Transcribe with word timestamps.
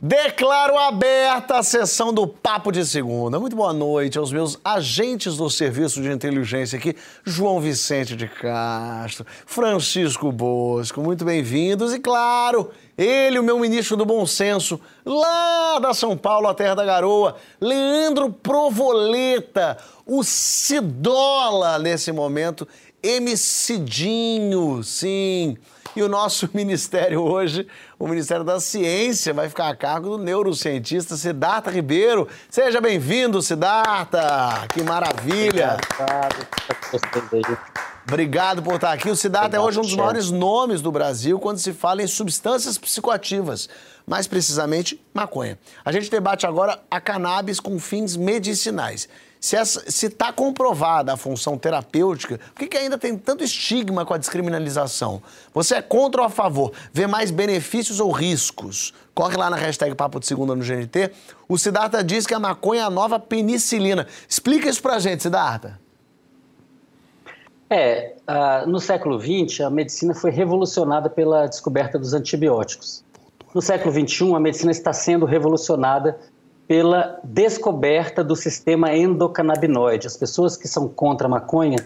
Declaro 0.00 0.78
aberta 0.78 1.58
a 1.58 1.62
sessão 1.62 2.14
do 2.14 2.24
Papo 2.24 2.70
de 2.70 2.86
Segunda. 2.86 3.40
Muito 3.40 3.56
boa 3.56 3.72
noite 3.72 4.16
aos 4.16 4.30
meus 4.30 4.56
agentes 4.64 5.36
do 5.36 5.50
Serviço 5.50 6.00
de 6.00 6.08
Inteligência 6.08 6.78
aqui, 6.78 6.94
João 7.24 7.60
Vicente 7.60 8.14
de 8.14 8.28
Castro, 8.28 9.26
Francisco 9.44 10.30
Bosco, 10.30 11.00
muito 11.00 11.24
bem-vindos. 11.24 11.92
E 11.92 11.98
claro, 11.98 12.70
ele, 12.96 13.40
o 13.40 13.42
meu 13.42 13.58
ministro 13.58 13.96
do 13.96 14.06
Bom 14.06 14.24
Senso, 14.24 14.80
lá 15.04 15.80
da 15.80 15.92
São 15.92 16.16
Paulo, 16.16 16.46
a 16.46 16.54
terra 16.54 16.76
da 16.76 16.84
garoa, 16.84 17.34
Leandro 17.60 18.30
Provoleta, 18.30 19.78
o 20.06 20.22
Cidola 20.22 21.76
nesse 21.76 22.12
momento, 22.12 22.68
Emicidinho, 23.02 24.82
sim. 24.82 25.56
E 25.94 26.02
o 26.02 26.08
nosso 26.08 26.48
ministério 26.54 27.22
hoje, 27.22 27.66
o 27.98 28.06
Ministério 28.06 28.44
da 28.44 28.60
Ciência, 28.60 29.34
vai 29.34 29.48
ficar 29.48 29.68
a 29.68 29.74
cargo 29.74 30.10
do 30.10 30.18
neurocientista 30.18 31.16
Siddhartha 31.16 31.70
Ribeiro. 31.70 32.28
Seja 32.48 32.80
bem-vindo, 32.80 33.42
Siddhartha! 33.42 34.66
Que 34.72 34.82
maravilha! 34.82 35.76
Obrigado. 35.92 37.68
Obrigado 38.06 38.62
por 38.62 38.76
estar 38.76 38.92
aqui. 38.92 39.10
O 39.10 39.16
Siddhartha 39.16 39.56
é 39.56 39.60
hoje 39.60 39.80
um 39.80 39.82
dos 39.82 39.96
maiores 39.96 40.30
nomes 40.30 40.80
do 40.80 40.92
Brasil 40.92 41.40
quando 41.40 41.58
se 41.58 41.72
fala 41.72 42.00
em 42.00 42.06
substâncias 42.06 42.78
psicoativas, 42.78 43.68
mais 44.06 44.26
precisamente 44.26 44.98
maconha. 45.12 45.58
A 45.84 45.90
gente 45.90 46.08
debate 46.08 46.46
agora 46.46 46.80
a 46.90 47.00
cannabis 47.00 47.58
com 47.58 47.78
fins 47.80 48.16
medicinais. 48.16 49.08
Se 49.40 50.06
está 50.06 50.32
comprovada 50.32 51.12
a 51.12 51.16
função 51.16 51.56
terapêutica, 51.56 52.38
por 52.38 52.60
que, 52.60 52.66
que 52.66 52.76
ainda 52.76 52.98
tem 52.98 53.16
tanto 53.16 53.44
estigma 53.44 54.04
com 54.04 54.12
a 54.12 54.18
descriminalização? 54.18 55.22
Você 55.54 55.76
é 55.76 55.82
contra 55.82 56.22
ou 56.22 56.26
a 56.26 56.30
favor? 56.30 56.72
Vê 56.92 57.06
mais 57.06 57.30
benefícios 57.30 58.00
ou 58.00 58.10
riscos? 58.10 58.92
Corre 59.14 59.36
lá 59.36 59.48
na 59.48 59.56
hashtag 59.56 59.94
Papo 59.94 60.18
de 60.18 60.26
Segunda 60.26 60.56
no 60.56 60.64
GNT. 60.64 61.12
O 61.48 61.56
Siddhartha 61.56 62.02
diz 62.02 62.26
que 62.26 62.34
a 62.34 62.40
maconha 62.40 62.82
é 62.82 62.84
a 62.84 62.90
nova 62.90 63.20
penicilina. 63.20 64.06
Explica 64.28 64.68
isso 64.68 64.82
pra 64.82 64.98
gente, 64.98 65.22
Siddhartha. 65.22 65.78
É, 67.70 68.14
uh, 68.26 68.68
no 68.68 68.80
século 68.80 69.20
XX, 69.20 69.60
a 69.60 69.70
medicina 69.70 70.14
foi 70.14 70.30
revolucionada 70.30 71.10
pela 71.10 71.46
descoberta 71.46 71.98
dos 71.98 72.14
antibióticos. 72.14 73.04
No 73.54 73.60
século 73.60 73.92
XXI, 73.92 74.34
a 74.34 74.40
medicina 74.40 74.70
está 74.70 74.92
sendo 74.92 75.26
revolucionada 75.26 76.18
pela 76.68 77.18
descoberta 77.24 78.22
do 78.22 78.36
sistema 78.36 78.94
endocannabinoide. 78.94 80.06
As 80.06 80.16
pessoas 80.16 80.56
que 80.56 80.68
são 80.68 80.86
contra 80.86 81.26
a 81.26 81.30
maconha 81.30 81.78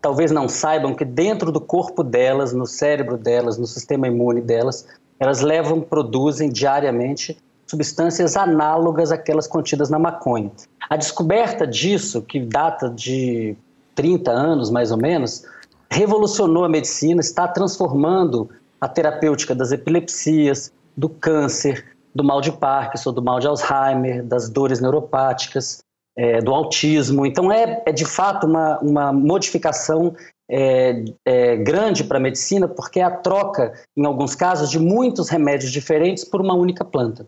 talvez 0.00 0.30
não 0.30 0.48
saibam 0.48 0.94
que 0.94 1.04
dentro 1.04 1.50
do 1.52 1.60
corpo 1.60 2.02
delas, 2.02 2.54
no 2.54 2.64
cérebro 2.64 3.18
delas, 3.18 3.58
no 3.58 3.66
sistema 3.66 4.06
imune 4.06 4.40
delas, 4.40 4.86
elas 5.18 5.40
levam, 5.40 5.80
produzem 5.80 6.48
diariamente 6.48 7.36
substâncias 7.66 8.36
análogas 8.36 9.12
àquelas 9.12 9.46
contidas 9.46 9.90
na 9.90 9.98
maconha. 9.98 10.50
A 10.88 10.96
descoberta 10.96 11.66
disso, 11.66 12.22
que 12.22 12.40
data 12.40 12.88
de 12.88 13.56
30 13.94 14.30
anos 14.30 14.70
mais 14.70 14.90
ou 14.90 14.96
menos, 14.96 15.44
revolucionou 15.90 16.64
a 16.64 16.68
medicina, 16.68 17.20
está 17.20 17.46
transformando 17.46 18.48
a 18.80 18.88
terapêutica 18.88 19.54
das 19.54 19.72
epilepsias, 19.72 20.72
do 20.96 21.08
câncer, 21.08 21.84
do 22.14 22.24
mal 22.24 22.40
de 22.40 22.52
Parkinson, 22.52 23.12
do 23.12 23.22
mal 23.22 23.38
de 23.38 23.46
Alzheimer, 23.46 24.24
das 24.24 24.48
dores 24.48 24.80
neuropáticas, 24.80 25.82
é, 26.16 26.40
do 26.40 26.52
autismo. 26.52 27.24
Então, 27.24 27.50
é, 27.50 27.82
é 27.86 27.92
de 27.92 28.04
fato 28.04 28.46
uma, 28.46 28.78
uma 28.80 29.12
modificação 29.12 30.14
é, 30.50 31.04
é, 31.24 31.56
grande 31.56 32.04
para 32.04 32.18
a 32.18 32.20
medicina, 32.20 32.66
porque 32.66 33.00
é 33.00 33.04
a 33.04 33.10
troca, 33.10 33.72
em 33.96 34.04
alguns 34.04 34.34
casos, 34.34 34.70
de 34.70 34.78
muitos 34.78 35.28
remédios 35.28 35.70
diferentes 35.70 36.24
por 36.24 36.40
uma 36.40 36.54
única 36.54 36.84
planta. 36.84 37.24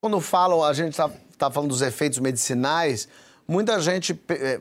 Quando 0.00 0.20
falam, 0.20 0.62
a 0.62 0.72
gente 0.72 0.90
está 0.90 1.10
tá 1.36 1.50
falando 1.50 1.70
dos 1.70 1.82
efeitos 1.82 2.20
medicinais, 2.20 3.08
muita 3.48 3.80
gente 3.80 4.18
é, 4.28 4.60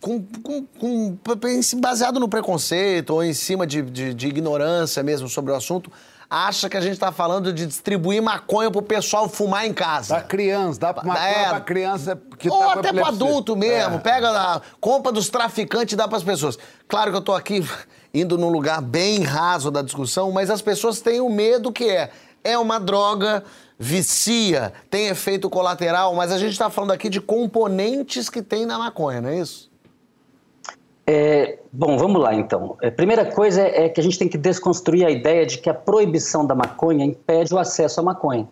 com, 0.00 0.24
com, 0.42 0.64
com, 0.64 1.18
baseado 1.76 2.18
no 2.18 2.28
preconceito 2.28 3.10
ou 3.10 3.22
em 3.22 3.34
cima 3.34 3.66
de, 3.66 3.82
de, 3.82 4.14
de 4.14 4.28
ignorância 4.28 5.02
mesmo 5.02 5.28
sobre 5.28 5.52
o 5.52 5.54
assunto, 5.54 5.92
acha 6.30 6.68
que 6.68 6.76
a 6.76 6.80
gente 6.80 6.92
está 6.92 7.10
falando 7.10 7.52
de 7.52 7.66
distribuir 7.66 8.22
maconha 8.22 8.70
pro 8.70 8.82
pessoal 8.82 9.28
fumar 9.28 9.66
em 9.66 9.72
casa. 9.72 10.16
Da 10.16 10.20
criança, 10.20 10.78
dá 10.78 10.92
maconha 10.92 11.18
é, 11.18 11.48
pra 11.48 11.60
criança 11.60 12.20
que 12.38 12.50
Ou 12.50 12.58
tá 12.58 12.72
até 12.74 12.92
pro 12.92 13.06
adulto 13.06 13.56
mesmo. 13.56 13.96
É. 13.96 13.98
Pega 13.98 14.30
a 14.30 14.60
compra 14.80 15.10
dos 15.10 15.28
traficantes 15.28 15.94
e 15.94 15.96
dá 15.96 16.06
pras 16.06 16.22
pessoas. 16.22 16.58
Claro 16.86 17.10
que 17.10 17.16
eu 17.16 17.22
tô 17.22 17.34
aqui 17.34 17.66
indo 18.12 18.36
num 18.36 18.50
lugar 18.50 18.82
bem 18.82 19.22
raso 19.22 19.70
da 19.70 19.80
discussão, 19.80 20.30
mas 20.30 20.50
as 20.50 20.60
pessoas 20.60 21.00
têm 21.00 21.20
o 21.20 21.30
medo 21.30 21.72
que 21.72 21.88
é. 21.88 22.10
É 22.44 22.56
uma 22.56 22.78
droga, 22.78 23.42
vicia, 23.78 24.72
tem 24.88 25.08
efeito 25.08 25.50
colateral, 25.50 26.14
mas 26.14 26.30
a 26.30 26.38
gente 26.38 26.52
está 26.52 26.70
falando 26.70 26.92
aqui 26.92 27.08
de 27.08 27.20
componentes 27.20 28.30
que 28.30 28.42
tem 28.42 28.64
na 28.64 28.78
maconha, 28.78 29.20
não 29.20 29.28
é 29.30 29.40
isso? 29.40 29.67
É, 31.10 31.58
bom, 31.72 31.96
vamos 31.96 32.20
lá 32.20 32.34
então. 32.34 32.76
A 32.82 32.88
é, 32.88 32.90
primeira 32.90 33.24
coisa 33.24 33.62
é, 33.62 33.88
que 33.88 33.98
a 33.98 34.02
gente 34.02 34.18
tem 34.18 34.28
que 34.28 34.36
desconstruir 34.36 35.06
a 35.06 35.10
ideia 35.10 35.46
de 35.46 35.56
que 35.56 35.70
a 35.70 35.74
proibição 35.74 36.46
da 36.46 36.54
maconha 36.54 37.02
impede 37.02 37.54
o 37.54 37.58
acesso 37.58 37.98
à 37.98 38.02
maconha. 38.02 38.46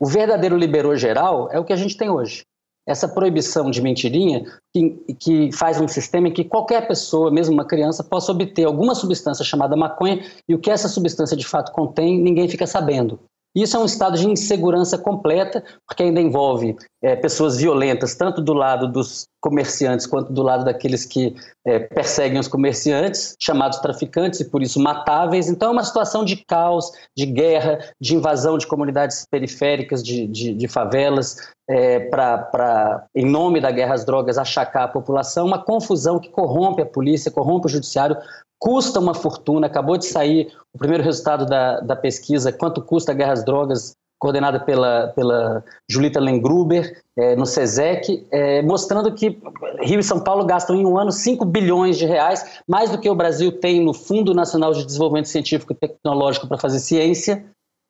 O 0.00 0.06
verdadeiro 0.06 0.56
liberou 0.56 0.96
geral 0.96 1.50
é 1.52 1.60
o 1.60 1.64
que 1.66 1.72
a 1.74 1.76
gente 1.76 1.94
tem 1.94 2.08
hoje. 2.08 2.42
Essa 2.88 3.06
proibição 3.06 3.70
de 3.70 3.82
mentirinha 3.82 4.46
que, 4.72 5.14
que 5.20 5.52
faz 5.52 5.78
um 5.78 5.86
sistema 5.86 6.28
em 6.28 6.32
que 6.32 6.42
qualquer 6.42 6.88
pessoa, 6.88 7.30
mesmo 7.30 7.52
uma 7.52 7.66
criança, 7.66 8.02
possa 8.02 8.32
obter 8.32 8.64
alguma 8.64 8.94
substância 8.94 9.44
chamada 9.44 9.76
maconha 9.76 10.24
e 10.48 10.54
o 10.54 10.58
que 10.58 10.70
essa 10.70 10.88
substância 10.88 11.36
de 11.36 11.46
fato 11.46 11.70
contém, 11.72 12.18
ninguém 12.18 12.48
fica 12.48 12.66
sabendo. 12.66 13.20
Isso 13.54 13.76
é 13.76 13.80
um 13.80 13.84
estado 13.84 14.16
de 14.16 14.26
insegurança 14.26 14.96
completa, 14.96 15.62
porque 15.86 16.02
ainda 16.02 16.20
envolve 16.20 16.76
é, 17.02 17.14
pessoas 17.14 17.56
violentas, 17.56 18.14
tanto 18.14 18.42
do 18.42 18.52
lado 18.52 18.88
dos 18.88 19.26
comerciantes 19.40 20.06
quanto 20.06 20.32
do 20.32 20.42
lado 20.42 20.64
daqueles 20.64 21.04
que 21.04 21.34
é, 21.64 21.78
perseguem 21.78 22.40
os 22.40 22.48
comerciantes, 22.48 23.36
chamados 23.40 23.78
traficantes 23.78 24.40
e 24.40 24.50
por 24.50 24.62
isso 24.62 24.80
matáveis. 24.80 25.48
Então 25.48 25.68
é 25.68 25.72
uma 25.72 25.84
situação 25.84 26.24
de 26.24 26.36
caos, 26.44 26.90
de 27.16 27.24
guerra, 27.24 27.78
de 28.00 28.16
invasão 28.16 28.58
de 28.58 28.66
comunidades 28.66 29.24
periféricas, 29.30 30.02
de, 30.02 30.26
de, 30.26 30.54
de 30.54 30.68
favelas, 30.68 31.36
é, 31.70 32.00
para, 32.00 33.06
em 33.14 33.24
nome 33.24 33.60
da 33.60 33.70
guerra 33.70 33.94
às 33.94 34.04
drogas, 34.04 34.38
achacar 34.38 34.84
a 34.84 34.88
população, 34.88 35.46
uma 35.46 35.62
confusão 35.62 36.18
que 36.18 36.30
corrompe 36.30 36.82
a 36.82 36.86
polícia, 36.86 37.30
corrompe 37.30 37.66
o 37.66 37.70
judiciário, 37.70 38.16
custa 38.58 38.98
uma 38.98 39.14
fortuna. 39.14 39.66
Acabou 39.66 39.96
de 39.96 40.06
sair 40.06 40.52
o 40.74 40.78
primeiro 40.78 41.04
resultado 41.04 41.46
da, 41.46 41.80
da 41.80 41.94
pesquisa, 41.94 42.52
quanto 42.52 42.82
custa 42.82 43.12
a 43.12 43.14
guerra 43.14 43.34
às 43.34 43.44
drogas, 43.44 43.94
coordenada 44.18 44.58
pela, 44.60 45.08
pela 45.08 45.64
Julita 45.88 46.18
Lengruber, 46.20 47.00
é, 47.16 47.36
no 47.36 47.46
SESEC, 47.46 48.26
é, 48.30 48.62
mostrando 48.62 49.12
que 49.12 49.38
Rio 49.80 50.00
e 50.00 50.04
São 50.04 50.20
Paulo 50.20 50.44
gastam 50.44 50.76
em 50.76 50.84
um 50.84 50.98
ano 50.98 51.12
5 51.12 51.44
bilhões 51.44 51.96
de 51.96 52.06
reais, 52.06 52.60
mais 52.66 52.90
do 52.90 52.98
que 52.98 53.08
o 53.08 53.14
Brasil 53.14 53.52
tem 53.52 53.84
no 53.84 53.94
Fundo 53.94 54.34
Nacional 54.34 54.72
de 54.72 54.84
Desenvolvimento 54.84 55.28
Científico 55.28 55.72
e 55.72 55.76
Tecnológico 55.76 56.46
para 56.46 56.58
fazer 56.58 56.80
ciência, 56.80 57.44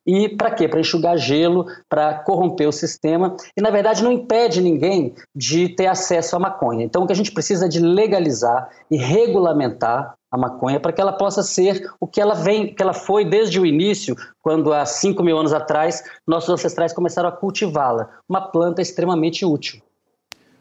e 0.09 0.27
para 0.27 0.50
quê? 0.50 0.67
Para 0.67 0.81
enxugar 0.81 1.19
gelo, 1.19 1.67
para 1.87 2.15
corromper 2.15 2.67
o 2.67 2.72
sistema. 2.72 3.37
E, 3.55 3.61
na 3.61 3.69
verdade, 3.69 4.03
não 4.03 4.11
impede 4.11 4.62
ninguém 4.62 5.15
de 5.37 5.69
ter 5.69 5.87
acesso 5.87 6.34
à 6.34 6.38
maconha. 6.38 6.83
Então, 6.83 7.03
o 7.03 7.06
que 7.06 7.12
a 7.12 7.17
gente 7.17 7.31
precisa 7.31 7.67
é 7.67 7.69
de 7.69 7.78
legalizar 7.78 8.71
e 8.91 8.97
regulamentar 8.97 10.15
a 10.31 10.37
maconha 10.37 10.78
para 10.78 10.93
que 10.93 11.00
ela 11.00 11.12
possa 11.12 11.43
ser 11.43 11.91
o 11.99 12.06
que 12.06 12.21
ela 12.21 12.34
vem, 12.34 12.75
que 12.75 12.83
ela 12.83 12.93
foi 12.93 13.25
desde 13.25 13.59
o 13.59 13.66
início, 13.66 14.15
quando 14.41 14.72
há 14.72 14.84
5 14.84 15.22
mil 15.22 15.39
anos 15.39 15.53
atrás 15.53 16.03
nossos 16.27 16.50
ancestrais 16.50 16.93
começaram 16.93 17.28
a 17.28 17.33
cultivá-la. 17.33 18.09
Uma 18.28 18.41
planta 18.41 18.83
extremamente 18.83 19.44
útil. 19.44 19.81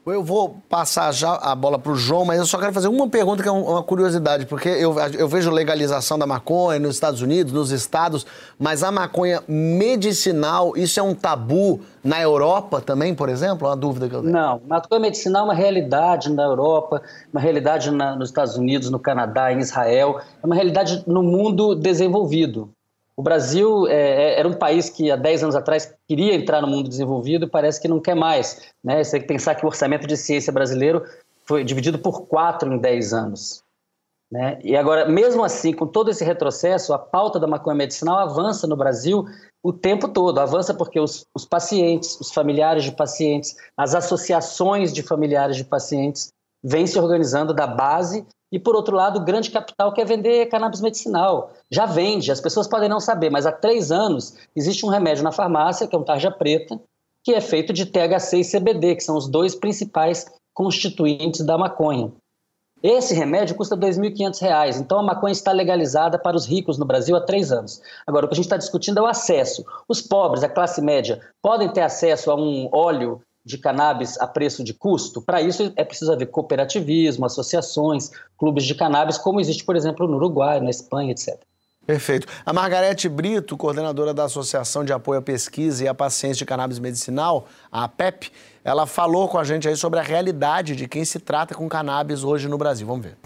Eu 0.10 0.24
vou 0.24 0.62
passar 0.70 1.12
já 1.12 1.34
a 1.34 1.54
bola 1.54 1.78
para 1.78 1.92
o 1.92 1.96
João, 1.96 2.24
mas 2.24 2.40
eu 2.40 2.46
só 2.46 2.58
quero 2.58 2.72
fazer 2.72 2.88
uma 2.88 3.10
pergunta 3.10 3.44
que 3.44 3.50
é 3.50 3.52
uma 3.52 3.84
curiosidade, 3.84 4.46
porque 4.46 4.70
eu, 4.70 4.96
eu 5.18 5.28
vejo 5.28 5.52
legalização 5.52 6.18
da 6.18 6.26
maconha 6.26 6.80
nos 6.80 6.96
Estados 6.96 7.22
Unidos, 7.22 7.52
nos 7.52 7.72
estados, 7.72 8.26
mas 8.58 8.84
a 8.84 8.92
maconha 8.92 9.44
medicinal, 9.50 10.78
isso 10.78 10.98
é 10.98 11.04
um 11.04 11.14
tabu 11.14 11.82
na 12.02 12.22
Europa 12.22 12.80
também, 12.80 13.14
por 13.14 13.28
exemplo? 13.28 13.68
É 13.68 13.72
uma 13.72 13.76
dúvida 13.76 14.08
que 14.08 14.16
eu 14.16 14.22
tenho. 14.22 14.32
Não, 14.32 14.62
maconha 14.66 15.02
medicinal 15.02 15.42
é 15.42 15.46
uma 15.46 15.54
realidade 15.54 16.32
na 16.32 16.44
Europa, 16.44 17.02
uma 17.34 17.42
realidade 17.42 17.92
na, 17.92 18.16
nos 18.16 18.30
Estados 18.30 18.56
Unidos, 18.56 18.90
no 18.90 19.00
Canadá, 19.00 19.52
em 19.52 19.60
Israel, 19.60 20.22
é 20.42 20.46
uma 20.46 20.56
realidade 20.56 21.04
no 21.06 21.22
mundo 21.22 21.76
desenvolvido. 21.76 22.70
O 23.18 23.24
Brasil 23.24 23.88
é, 23.88 23.96
é, 23.96 24.40
era 24.40 24.48
um 24.48 24.54
país 24.54 24.92
que 24.92 25.10
há 25.10 25.16
10 25.16 25.44
anos 25.44 25.56
atrás 25.56 25.92
queria 26.08 26.36
entrar 26.36 26.62
no 26.62 26.68
mundo 26.68 26.88
desenvolvido 26.88 27.46
e 27.46 27.50
parece 27.50 27.82
que 27.82 27.88
não 27.88 28.00
quer 28.00 28.16
mais. 28.16 28.72
Né? 28.84 29.04
Você 29.04 29.14
tem 29.14 29.22
que 29.22 29.28
pensar 29.28 29.56
que 29.56 29.66
o 29.66 29.68
orçamento 29.68 30.06
de 30.06 30.16
ciência 30.16 30.54
brasileiro 30.54 31.04
foi 31.44 31.64
dividido 31.64 31.98
por 31.98 32.28
quatro 32.28 32.72
em 32.72 32.78
10 32.78 33.14
anos. 33.14 33.64
Né? 34.32 34.60
E 34.62 34.76
agora, 34.76 35.10
mesmo 35.10 35.44
assim, 35.44 35.74
com 35.74 35.88
todo 35.88 36.12
esse 36.12 36.24
retrocesso, 36.24 36.94
a 36.94 37.00
pauta 37.00 37.40
da 37.40 37.48
maconha 37.48 37.78
medicinal 37.78 38.20
avança 38.20 38.68
no 38.68 38.76
Brasil 38.76 39.26
o 39.64 39.74
tempo 39.74 40.08
todo. 40.08 40.38
Avança 40.38 40.74
porque 40.74 41.00
os, 41.00 41.26
os 41.34 41.44
pacientes, 41.44 42.20
os 42.20 42.32
familiares 42.32 42.84
de 42.84 42.92
pacientes, 42.92 43.56
as 43.76 43.96
associações 43.96 44.94
de 44.94 45.02
familiares 45.02 45.56
de 45.56 45.64
pacientes 45.64 46.32
vem 46.64 46.86
se 46.86 47.00
organizando 47.00 47.52
da 47.52 47.66
base 47.66 48.28
e, 48.52 48.60
por 48.60 48.76
outro 48.76 48.96
lado, 48.96 49.20
o 49.20 49.26
grande 49.26 49.52
capital 49.52 49.94
quer 49.94 50.06
vender 50.06 50.46
cannabis 50.48 50.82
medicinal. 50.82 51.52
Já 51.70 51.86
vende, 51.86 52.32
as 52.32 52.40
pessoas 52.42 52.68
podem 52.68 52.88
não 52.88 53.00
saber, 53.00 53.30
mas 53.30 53.46
há 53.46 53.52
três 53.52 53.92
anos 53.92 54.36
existe 54.56 54.86
um 54.86 54.90
remédio 54.90 55.24
na 55.24 55.32
farmácia, 55.32 55.88
que 55.88 55.96
é 55.96 56.00
um 56.00 56.04
tarja 56.04 56.32
preta, 56.32 56.80
que 57.24 57.34
é 57.34 57.42
feito 57.42 57.74
de 57.74 57.86
THC 57.86 58.40
e 58.40 58.60
CBD, 58.60 58.96
que 58.96 59.04
são 59.04 59.18
os 59.18 59.28
dois 59.28 59.54
principais 59.54 60.26
constituintes 60.54 61.46
da 61.46 61.58
maconha. 61.58 62.12
Esse 62.82 63.14
remédio 63.14 63.56
custa 63.56 63.76
R$ 63.76 63.82
2.500, 63.82 64.80
então 64.80 65.00
a 65.00 65.04
maconha 65.04 65.32
está 65.32 65.52
legalizada 65.52 66.18
para 66.20 66.38
os 66.38 66.46
ricos 66.46 66.78
no 66.78 66.86
Brasil 66.86 67.16
há 67.16 67.22
três 67.22 67.52
anos. 67.52 67.82
Agora, 68.06 68.26
o 68.26 68.30
que 68.30 68.36
a 68.36 68.38
gente 68.38 68.46
está 68.46 68.58
discutindo 68.58 69.00
é 69.00 69.02
o 69.02 69.08
acesso. 69.08 69.66
Os 69.90 70.02
pobres, 70.02 70.44
a 70.44 70.50
classe 70.50 70.80
média, 70.80 71.20
podem 71.42 71.72
ter 71.74 71.82
acesso 71.82 72.30
a 72.30 72.36
um 72.36 72.70
óleo 72.72 73.22
de 73.48 73.58
cannabis 73.58 74.20
a 74.20 74.28
preço 74.28 74.64
de 74.64 74.74
custo? 74.74 75.22
Para 75.22 75.42
isso 75.42 75.74
é 75.76 75.84
preciso 75.84 76.12
haver 76.12 76.28
cooperativismo, 76.28 77.26
associações, 77.26 78.12
clubes 78.38 78.66
de 78.66 78.76
cannabis, 78.76 79.18
como 79.18 79.40
existe, 79.40 79.64
por 79.64 79.76
exemplo, 79.76 80.08
no 80.08 80.18
Uruguai, 80.18 80.60
na 80.60 80.70
Espanha, 80.70 81.12
etc. 81.12 81.40
Perfeito. 81.88 82.28
A 82.46 82.52
Margarete 82.52 83.08
Brito, 83.08 83.56
coordenadora 83.56 84.14
da 84.14 84.26
Associação 84.26 84.84
de 84.84 84.92
Apoio 84.92 85.20
à 85.20 85.22
Pesquisa 85.22 85.86
e 85.86 85.88
à 85.88 85.94
Paciência 85.94 86.40
de 86.40 86.46
Cannabis 86.46 86.80
Medicinal, 86.80 87.48
a 87.72 87.86
APEP, 87.86 88.30
ela 88.62 88.86
falou 88.86 89.30
com 89.30 89.38
a 89.38 89.44
gente 89.46 89.70
aí 89.70 89.76
sobre 89.78 89.98
a 89.98 90.04
realidade 90.04 90.76
de 90.76 90.86
quem 90.86 91.06
se 91.06 91.18
trata 91.18 91.56
com 91.56 91.70
cannabis 91.70 92.26
hoje 92.26 92.50
no 92.50 92.58
Brasil. 92.58 92.86
Vamos 92.86 93.06
ver. 93.06 93.18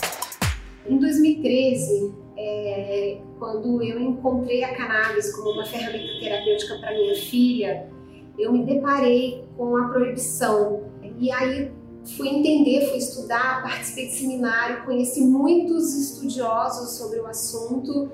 Em 0.88 0.96
2013, 0.96 2.14
é, 2.38 3.18
quando 3.40 3.82
eu 3.82 4.00
encontrei 4.00 4.64
a 4.64 4.76
cannabis 4.76 5.36
como 5.36 5.54
uma 5.54 5.66
ferramenta 5.66 6.20
terapêutica 6.20 6.78
para 6.78 6.92
minha 6.92 7.16
filha, 7.16 7.88
eu 8.38 8.52
me 8.52 8.66
deparei 8.66 9.46
com 9.58 9.76
a 9.78 9.90
proibição. 9.90 10.84
E 11.20 11.32
aí 11.32 11.72
fui 12.18 12.30
entender, 12.30 12.88
fui 12.90 12.98
estudar, 12.98 13.62
participei 13.62 14.08
de 14.08 14.14
seminário, 14.14 14.84
conheci 14.86 15.22
muitos 15.22 15.96
estudiosos 15.96 16.98
sobre 16.98 17.20
o 17.20 17.28
assunto 17.28 18.12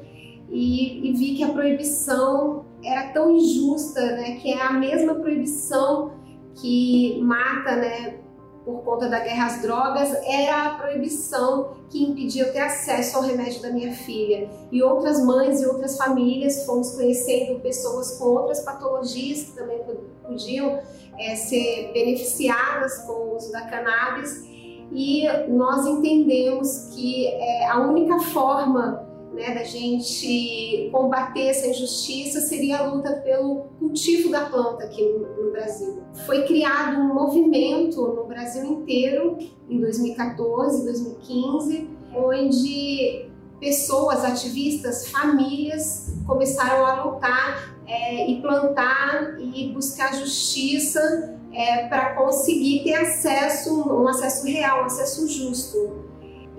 e, 0.49 1.09
e, 1.09 1.13
vi 1.13 1.35
que 1.35 1.43
a 1.43 1.49
proibição 1.49 2.65
era 2.83 3.11
tão 3.11 3.35
injusta, 3.35 4.01
né, 4.01 4.35
que 4.37 4.51
é 4.51 4.61
a 4.61 4.71
mesma 4.71 5.15
proibição 5.15 6.13
que 6.55 7.19
mata, 7.21 7.75
né, 7.75 8.19
por 8.67 8.83
conta 8.83 9.07
da 9.07 9.21
guerra 9.21 9.45
às 9.45 9.61
drogas, 9.61 10.13
era 10.25 10.65
a 10.65 10.69
proibição 10.71 11.69
que 11.89 12.03
impedia 12.03 12.43
eu 12.43 12.51
ter 12.51 12.59
acesso 12.59 13.15
ao 13.15 13.23
remédio 13.23 13.61
da 13.61 13.71
minha 13.71 13.93
filha. 13.93 14.49
E 14.69 14.83
outras 14.83 15.23
mães 15.23 15.61
e 15.61 15.65
outras 15.65 15.95
famílias 15.95 16.65
fomos 16.65 16.91
conhecendo 16.91 17.61
pessoas 17.61 18.17
com 18.17 18.25
outras 18.25 18.59
patologias 18.59 19.43
que 19.43 19.51
também 19.53 19.79
podiam 20.21 20.81
é, 21.17 21.33
ser 21.37 21.91
beneficiadas 21.93 22.97
com 23.03 23.13
o 23.13 23.37
uso 23.37 23.53
da 23.53 23.61
cannabis. 23.61 24.45
E 24.91 25.25
nós 25.47 25.85
entendemos 25.85 26.89
que 26.93 27.25
é, 27.25 27.67
a 27.67 27.79
única 27.79 28.19
forma 28.19 29.06
né, 29.37 29.53
da 29.53 29.63
gente 29.63 30.89
combater 30.91 31.45
essa 31.45 31.67
injustiça 31.67 32.41
seria 32.41 32.79
a 32.79 32.91
luta 32.91 33.13
pelo 33.23 33.65
cultivo 33.77 34.31
da 34.31 34.45
planta 34.45 34.83
aqui 34.83 35.03
no, 35.03 35.45
no, 35.45 35.51
Brasil. 35.51 36.01
Foi 36.25 36.43
criado 36.45 36.99
um 36.99 37.13
movimento 37.13 38.01
no 38.07 38.25
Brasil 38.25 38.65
inteiro 38.65 39.37
em 39.69 39.79
2014, 39.79 40.83
2015, 40.83 41.87
onde 42.15 43.29
pessoas, 43.59 44.25
ativistas, 44.25 45.07
famílias 45.07 46.15
começaram 46.25 46.85
a 46.85 47.03
lutar 47.03 47.77
é, 47.85 48.29
e 48.29 48.41
plantar 48.41 49.39
e 49.39 49.71
buscar 49.71 50.15
justiça 50.15 51.37
é, 51.53 51.87
para 51.87 52.15
conseguir 52.15 52.83
ter 52.83 52.95
acesso, 52.95 53.81
um 53.81 54.07
acesso 54.07 54.45
real, 54.47 54.81
um 54.81 54.85
acesso 54.85 55.27
justo 55.27 56.07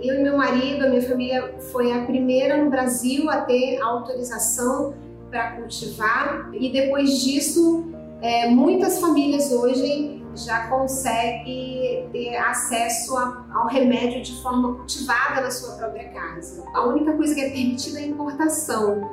eu 0.00 0.20
e 0.20 0.22
meu 0.22 0.36
marido, 0.36 0.84
a 0.84 0.88
minha 0.88 1.02
família 1.02 1.54
foi 1.72 1.92
a 1.92 2.04
primeira 2.04 2.62
no 2.62 2.70
Brasil 2.70 3.28
a 3.28 3.42
ter 3.42 3.80
autorização 3.80 4.94
para 5.30 5.52
cultivar 5.56 6.50
e 6.52 6.70
depois 6.70 7.20
disso 7.22 7.84
é, 8.20 8.48
muitas 8.48 9.00
famílias 9.00 9.52
hoje 9.52 10.18
já 10.34 10.68
conseguem 10.68 12.08
ter 12.12 12.36
acesso 12.36 13.16
a, 13.16 13.44
ao 13.52 13.66
remédio 13.66 14.22
de 14.22 14.40
forma 14.40 14.74
cultivada 14.74 15.40
na 15.40 15.50
sua 15.50 15.76
própria 15.76 16.08
casa. 16.10 16.64
A 16.74 16.86
única 16.86 17.12
coisa 17.14 17.34
que 17.34 17.40
é 17.40 17.50
permitida 17.50 17.98
é 18.00 18.04
a 18.04 18.06
importação. 18.06 19.10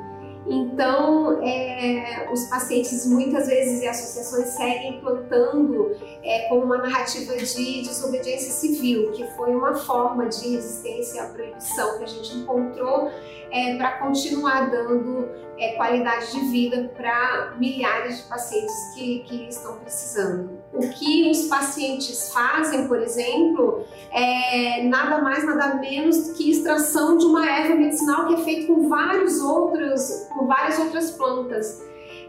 Então, 0.48 1.42
é, 1.42 2.28
os 2.32 2.44
pacientes 2.44 3.06
muitas 3.06 3.48
vezes 3.48 3.82
e 3.82 3.88
associações 3.88 4.48
seguem 4.48 5.00
plantando 5.00 5.96
é, 6.22 6.48
com 6.48 6.60
uma 6.60 6.78
narrativa 6.78 7.36
de 7.36 7.82
desobediência 7.82 8.52
civil, 8.52 9.10
que 9.12 9.24
foi 9.36 9.54
uma 9.54 9.74
forma 9.74 10.26
de 10.28 10.50
resistência 10.50 11.24
à 11.24 11.26
proibição 11.26 11.98
que 11.98 12.04
a 12.04 12.06
gente 12.06 12.36
encontrou 12.36 13.10
é, 13.50 13.76
para 13.76 13.98
continuar 13.98 14.70
dando 14.70 15.28
é, 15.58 15.74
qualidade 15.74 16.32
de 16.32 16.40
vida 16.50 16.90
para 16.96 17.54
milhares 17.58 18.18
de 18.18 18.22
pacientes 18.24 18.74
que, 18.94 19.20
que 19.20 19.48
estão 19.48 19.78
precisando. 19.78 20.58
O 20.72 20.80
que 20.90 21.30
os 21.30 21.44
pacientes 21.46 22.30
fazem, 22.32 22.86
por 22.86 23.00
exemplo, 23.00 23.84
é 24.12 24.82
nada 24.84 25.22
mais, 25.22 25.44
nada 25.44 25.76
menos 25.76 26.32
que 26.32 26.50
extração 26.50 27.16
de 27.16 27.24
uma 27.24 27.48
erva 27.48 27.74
medicinal 27.74 28.26
que 28.26 28.34
é 28.34 28.38
feita 28.38 28.66
com 28.66 28.88
vários 28.88 29.40
outros, 29.40 30.28
com 30.36 30.46
várias 30.46 30.78
outras 30.78 31.10
plantas. 31.12 31.82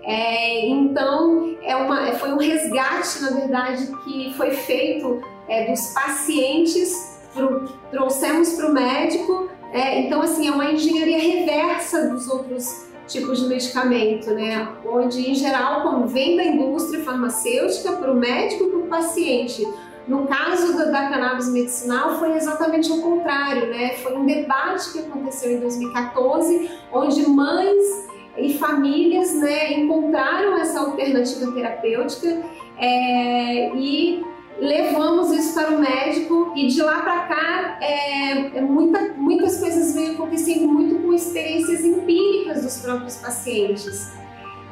É, 0.04 0.66
então, 0.68 1.58
é 1.62 1.76
uma, 1.76 2.14
foi 2.14 2.32
um 2.32 2.38
resgate, 2.38 3.22
na 3.22 3.32
verdade, 3.32 3.92
que 4.04 4.34
foi 4.36 4.52
feito 4.52 5.22
é, 5.50 5.70
dos 5.70 5.94
pacientes, 5.94 7.20
pro, 7.34 7.66
trouxemos 7.92 8.54
para 8.54 8.70
o 8.70 8.74
médico. 8.74 9.50
É, 9.74 10.00
então, 10.00 10.22
assim, 10.22 10.48
é 10.48 10.52
uma 10.52 10.72
engenharia 10.72 11.20
reversa 11.20 12.08
dos 12.08 12.28
outros 12.30 12.88
tipos 13.06 13.42
de 13.42 13.48
medicamento, 13.48 14.32
né? 14.32 14.68
Onde, 14.86 15.30
em 15.30 15.36
geral, 15.36 15.82
como 15.82 16.08
vem 16.08 16.36
da 16.38 16.44
indústria 16.44 17.04
farmacêutica 17.04 17.94
para 17.94 18.12
o 18.12 18.16
médico 18.16 18.64
e 18.64 18.68
para 18.70 18.80
o 18.80 18.88
paciente. 18.88 19.68
No 20.08 20.26
caso 20.26 20.78
da, 20.78 21.10
cannabis 21.10 21.50
medicinal, 21.50 22.18
foi 22.18 22.36
exatamente 22.36 22.90
o 22.92 23.02
contrário, 23.02 23.68
né? 23.68 23.96
Foi 23.98 24.16
um 24.16 24.26
debate 24.26 24.94
que 24.94 25.00
aconteceu 25.00 25.52
em 25.52 25.60
2014, 25.60 26.72
onde 26.94 27.28
mães 27.28 28.08
e 28.38 28.58
famílias 28.58 29.34
né, 29.34 29.74
encontraram 29.74 30.58
essa 30.60 30.80
alternativa 30.80 31.52
terapêutica 31.52 32.42
é, 32.78 33.76
e 33.76 34.24
levamos 34.60 35.32
isso 35.32 35.54
para 35.54 35.72
o 35.72 35.80
médico 35.80 36.54
e 36.56 36.68
de 36.68 36.82
lá 36.82 37.02
para 37.02 37.20
cá 37.24 37.78
é, 37.82 38.58
é, 38.58 38.62
muita, 38.62 39.14
muitas 39.16 39.60
coisas 39.60 39.94
vêm 39.94 40.12
acontecendo 40.12 40.68
muito 40.68 41.00
com 41.02 41.14
experiências 41.14 41.84
empíricas 41.84 42.64
dos 42.64 42.78
próprios 42.78 43.16
pacientes. 43.18 44.12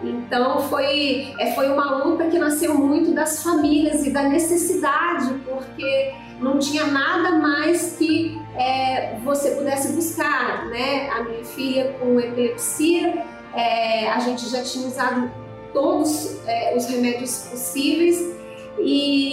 Então 0.03 0.61
foi, 0.69 1.33
é, 1.39 1.53
foi 1.53 1.69
uma 1.69 2.03
luta 2.03 2.25
que 2.25 2.37
nasceu 2.37 2.75
muito 2.75 3.11
das 3.11 3.41
famílias 3.41 4.05
e 4.05 4.11
da 4.11 4.23
necessidade, 4.23 5.33
porque 5.45 6.13
não 6.39 6.59
tinha 6.59 6.85
nada 6.85 7.37
mais 7.37 7.95
que 7.97 8.39
é, 8.55 9.15
você 9.23 9.51
pudesse 9.51 9.93
buscar, 9.93 10.65
né? 10.67 11.09
A 11.09 11.23
minha 11.23 11.45
filha 11.45 11.95
com 11.99 12.19
epilepsia, 12.19 13.25
é, 13.53 14.09
a 14.09 14.19
gente 14.19 14.47
já 14.49 14.61
tinha 14.61 14.87
usado 14.87 15.31
todos 15.73 16.39
é, 16.45 16.75
os 16.75 16.85
remédios 16.87 17.47
possíveis 17.49 18.35
e, 18.79 19.24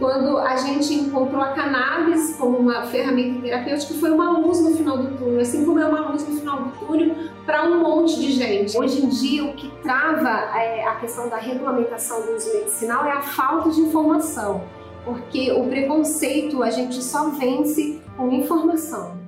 quando 0.00 0.38
a 0.38 0.56
gente 0.56 0.94
encontrou 0.94 1.42
a 1.42 1.52
cannabis 1.52 2.34
como 2.36 2.56
uma 2.56 2.86
ferramenta 2.86 3.42
terapêutica, 3.42 3.94
foi 3.94 4.10
uma 4.10 4.38
luz 4.38 4.58
no 4.60 4.74
final 4.74 4.96
do 4.96 5.16
túnel, 5.16 5.40
assim 5.40 5.64
como 5.64 5.78
é 5.78 5.86
uma 5.86 6.10
luz 6.10 6.26
no 6.26 6.40
final 6.40 6.62
do 6.64 6.86
túnel 6.86 7.14
para 7.44 7.64
um 7.64 7.82
monte 7.82 8.18
de 8.18 8.32
gente. 8.32 8.76
Hoje 8.76 9.04
em 9.04 9.08
dia, 9.10 9.44
o 9.44 9.52
que 9.52 9.70
trava 9.82 10.58
é, 10.58 10.86
a 10.86 10.96
questão 10.96 11.28
da 11.28 11.36
regulamentação 11.36 12.22
do 12.22 12.34
uso 12.34 12.50
medicinal 12.54 13.04
é 13.04 13.12
a 13.12 13.20
falta 13.20 13.70
de 13.70 13.80
informação, 13.82 14.62
porque 15.04 15.52
o 15.52 15.68
preconceito 15.68 16.62
a 16.62 16.70
gente 16.70 17.02
só 17.04 17.28
vence 17.28 18.00
com 18.16 18.32
informação. 18.32 19.20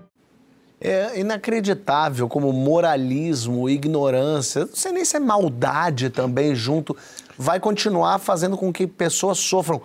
É 0.81 1.21
inacreditável 1.21 2.29
como 2.29 2.53
moralismo, 2.53 3.69
ignorância, 3.69 4.65
não 4.65 4.75
sei 4.75 4.91
nem 4.91 5.05
se 5.05 5.17
é 5.17 5.21
maldade 5.21 6.11
também 6.11 6.57
junto 6.57 6.97
vai 7.37 7.59
continuar 7.59 8.19
fazendo 8.19 8.57
com 8.57 8.73
que 8.73 8.87
pessoas 8.87 9.39
sofram, 9.39 9.83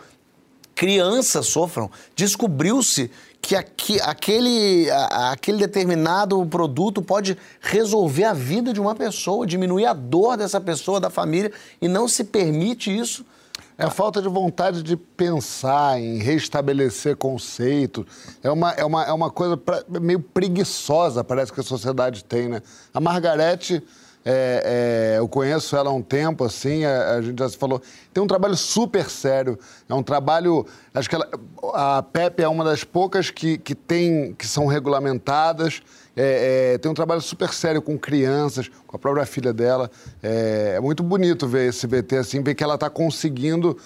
crianças 0.78 1.48
sofram. 1.48 1.90
Descobriu-se 2.16 3.10
que 3.42 3.56
aqui, 3.56 4.00
aquele, 4.00 4.88
a, 4.92 5.32
aquele 5.32 5.58
determinado 5.58 6.46
produto 6.46 7.02
pode 7.02 7.36
resolver 7.60 8.26
a 8.26 8.34
vida 8.34 8.72
de 8.72 8.80
uma 8.80 8.94
pessoa, 8.94 9.48
diminuir 9.48 9.88
a 9.88 9.94
dor 9.94 10.38
dessa 10.38 10.62
pessoa, 10.62 11.00
da 11.00 11.10
família, 11.10 11.52
e 11.82 11.88
não 11.88 12.08
se 12.08 12.24
permite 12.24 12.96
isso. 12.96 13.26
É 13.76 13.86
a 13.86 13.90
falta 13.90 14.22
de 14.22 14.30
vontade 14.30 14.84
de 14.84 14.96
pensar 14.96 16.00
em 16.00 16.20
restabelecer 16.20 17.16
conceitos. 17.16 18.06
É 18.44 18.52
uma, 18.52 18.72
é 18.72 18.86
uma, 18.86 19.04
é 19.04 19.12
uma 19.12 19.32
coisa 19.32 19.58
pra, 19.58 19.84
meio 20.00 20.20
preguiçosa, 20.20 21.24
parece 21.24 21.52
que 21.52 21.60
a 21.60 21.64
sociedade 21.64 22.24
tem, 22.24 22.50
né? 22.50 22.62
A 22.94 23.00
Margarete 23.00 23.84
É, 24.30 25.14
é, 25.16 25.20
eu 25.20 25.28
conheço 25.30 25.74
ela 25.78 25.90
há 25.90 25.94
um 25.94 26.02
tempo, 26.02 26.44
assim, 26.44 26.84
a, 26.84 27.14
a, 27.14 27.22
gente 27.22 27.40
já 27.40 27.48
se 27.48 27.56
falou. 27.56 27.82
Tem 28.14 28.22
um 28.22 28.28
trabalho 28.28 28.58
super 28.58 29.10
sério. 29.10 29.58
É 29.88 29.94
um 29.94 30.04
trabalho. 30.04 30.66
Acho 30.94 31.08
que 31.08 31.16
ela, 31.16 31.30
a 31.74 32.04
PEP 32.04 32.44
é 32.44 32.48
uma 32.50 32.66
das 32.66 32.84
poucas 32.84 33.32
que, 33.32 33.58
que, 33.58 33.74
tem, 33.74 34.34
que 34.34 34.46
são 34.46 34.66
regulamentadas. 34.66 35.82
É, 36.14 36.74
é, 36.74 36.78
tem 36.78 36.92
um 36.92 36.94
trabalho 36.94 37.22
super 37.22 37.54
sério 37.54 37.82
com 37.82 37.98
crianças, 37.98 38.70
com 38.86 38.98
a 38.98 39.00
própria 39.00 39.26
filha 39.26 39.54
dela. 39.54 39.90
É, 40.22 40.74
é 40.76 40.80
muito 40.82 41.04
bonito 41.04 41.48
ver 41.48 41.70
esse 41.70 41.88
BT 41.88 42.18
assim, 42.18 42.44
ver 42.44 42.54
que 42.54 42.66
ela 42.66 42.76
está 42.76 42.90
conseguindo 42.90 43.78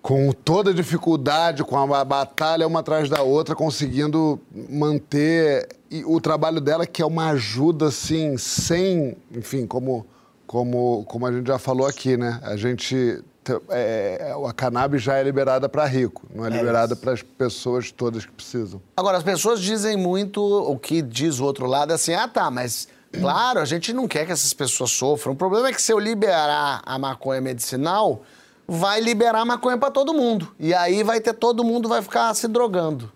com 0.00 0.30
toda 0.30 0.72
dificuldade, 0.72 1.64
com 1.64 1.76
a 1.92 2.04
batalha 2.04 2.66
uma 2.66 2.78
atrás 2.78 3.08
da 3.08 3.22
outra, 3.22 3.56
conseguindo 3.56 4.40
manter 4.68 5.68
o 6.06 6.20
trabalho 6.20 6.60
dela, 6.60 6.86
que 6.86 7.02
é 7.02 7.06
uma 7.06 7.30
ajuda, 7.30 7.88
assim, 7.88 8.38
sem, 8.38 9.16
enfim, 9.30 9.66
como, 9.66 10.06
como, 10.46 11.04
como 11.04 11.26
a 11.26 11.32
gente 11.32 11.46
já 11.46 11.58
falou 11.58 11.86
aqui, 11.86 12.16
né? 12.16 12.40
A 12.42 12.56
gente. 12.56 13.22
É, 13.70 14.32
a 14.48 14.52
cannabis 14.52 15.02
já 15.02 15.16
é 15.16 15.22
liberada 15.24 15.68
para 15.68 15.84
rico, 15.84 16.22
não 16.32 16.46
é, 16.46 16.48
é 16.48 16.50
liberada 16.52 16.94
para 16.94 17.12
as 17.12 17.22
pessoas 17.22 17.90
todas 17.90 18.24
que 18.24 18.30
precisam. 18.30 18.80
Agora, 18.96 19.18
as 19.18 19.24
pessoas 19.24 19.60
dizem 19.60 19.96
muito, 19.96 20.40
o 20.40 20.78
que 20.78 21.02
diz 21.02 21.40
o 21.40 21.44
outro 21.44 21.66
lado 21.66 21.90
é 21.90 21.96
assim: 21.96 22.14
ah, 22.14 22.28
tá, 22.28 22.52
mas 22.52 22.86
claro, 23.12 23.58
a 23.58 23.64
gente 23.64 23.92
não 23.92 24.06
quer 24.06 24.26
que 24.26 24.32
essas 24.32 24.52
pessoas 24.52 24.92
sofram. 24.92 25.32
O 25.32 25.36
problema 25.36 25.68
é 25.68 25.72
que 25.72 25.82
se 25.82 25.92
eu 25.92 25.98
liberar 25.98 26.82
a 26.86 26.96
maconha 27.00 27.40
medicinal, 27.40 28.22
vai 28.66 29.00
liberar 29.00 29.44
maconha 29.44 29.76
para 29.76 29.90
todo 29.90 30.14
mundo. 30.14 30.54
E 30.58 30.72
aí 30.72 31.02
vai 31.02 31.20
ter 31.20 31.34
todo 31.34 31.64
mundo 31.64 31.88
vai 31.88 32.00
ficar 32.00 32.32
se 32.34 32.46
drogando. 32.46 33.10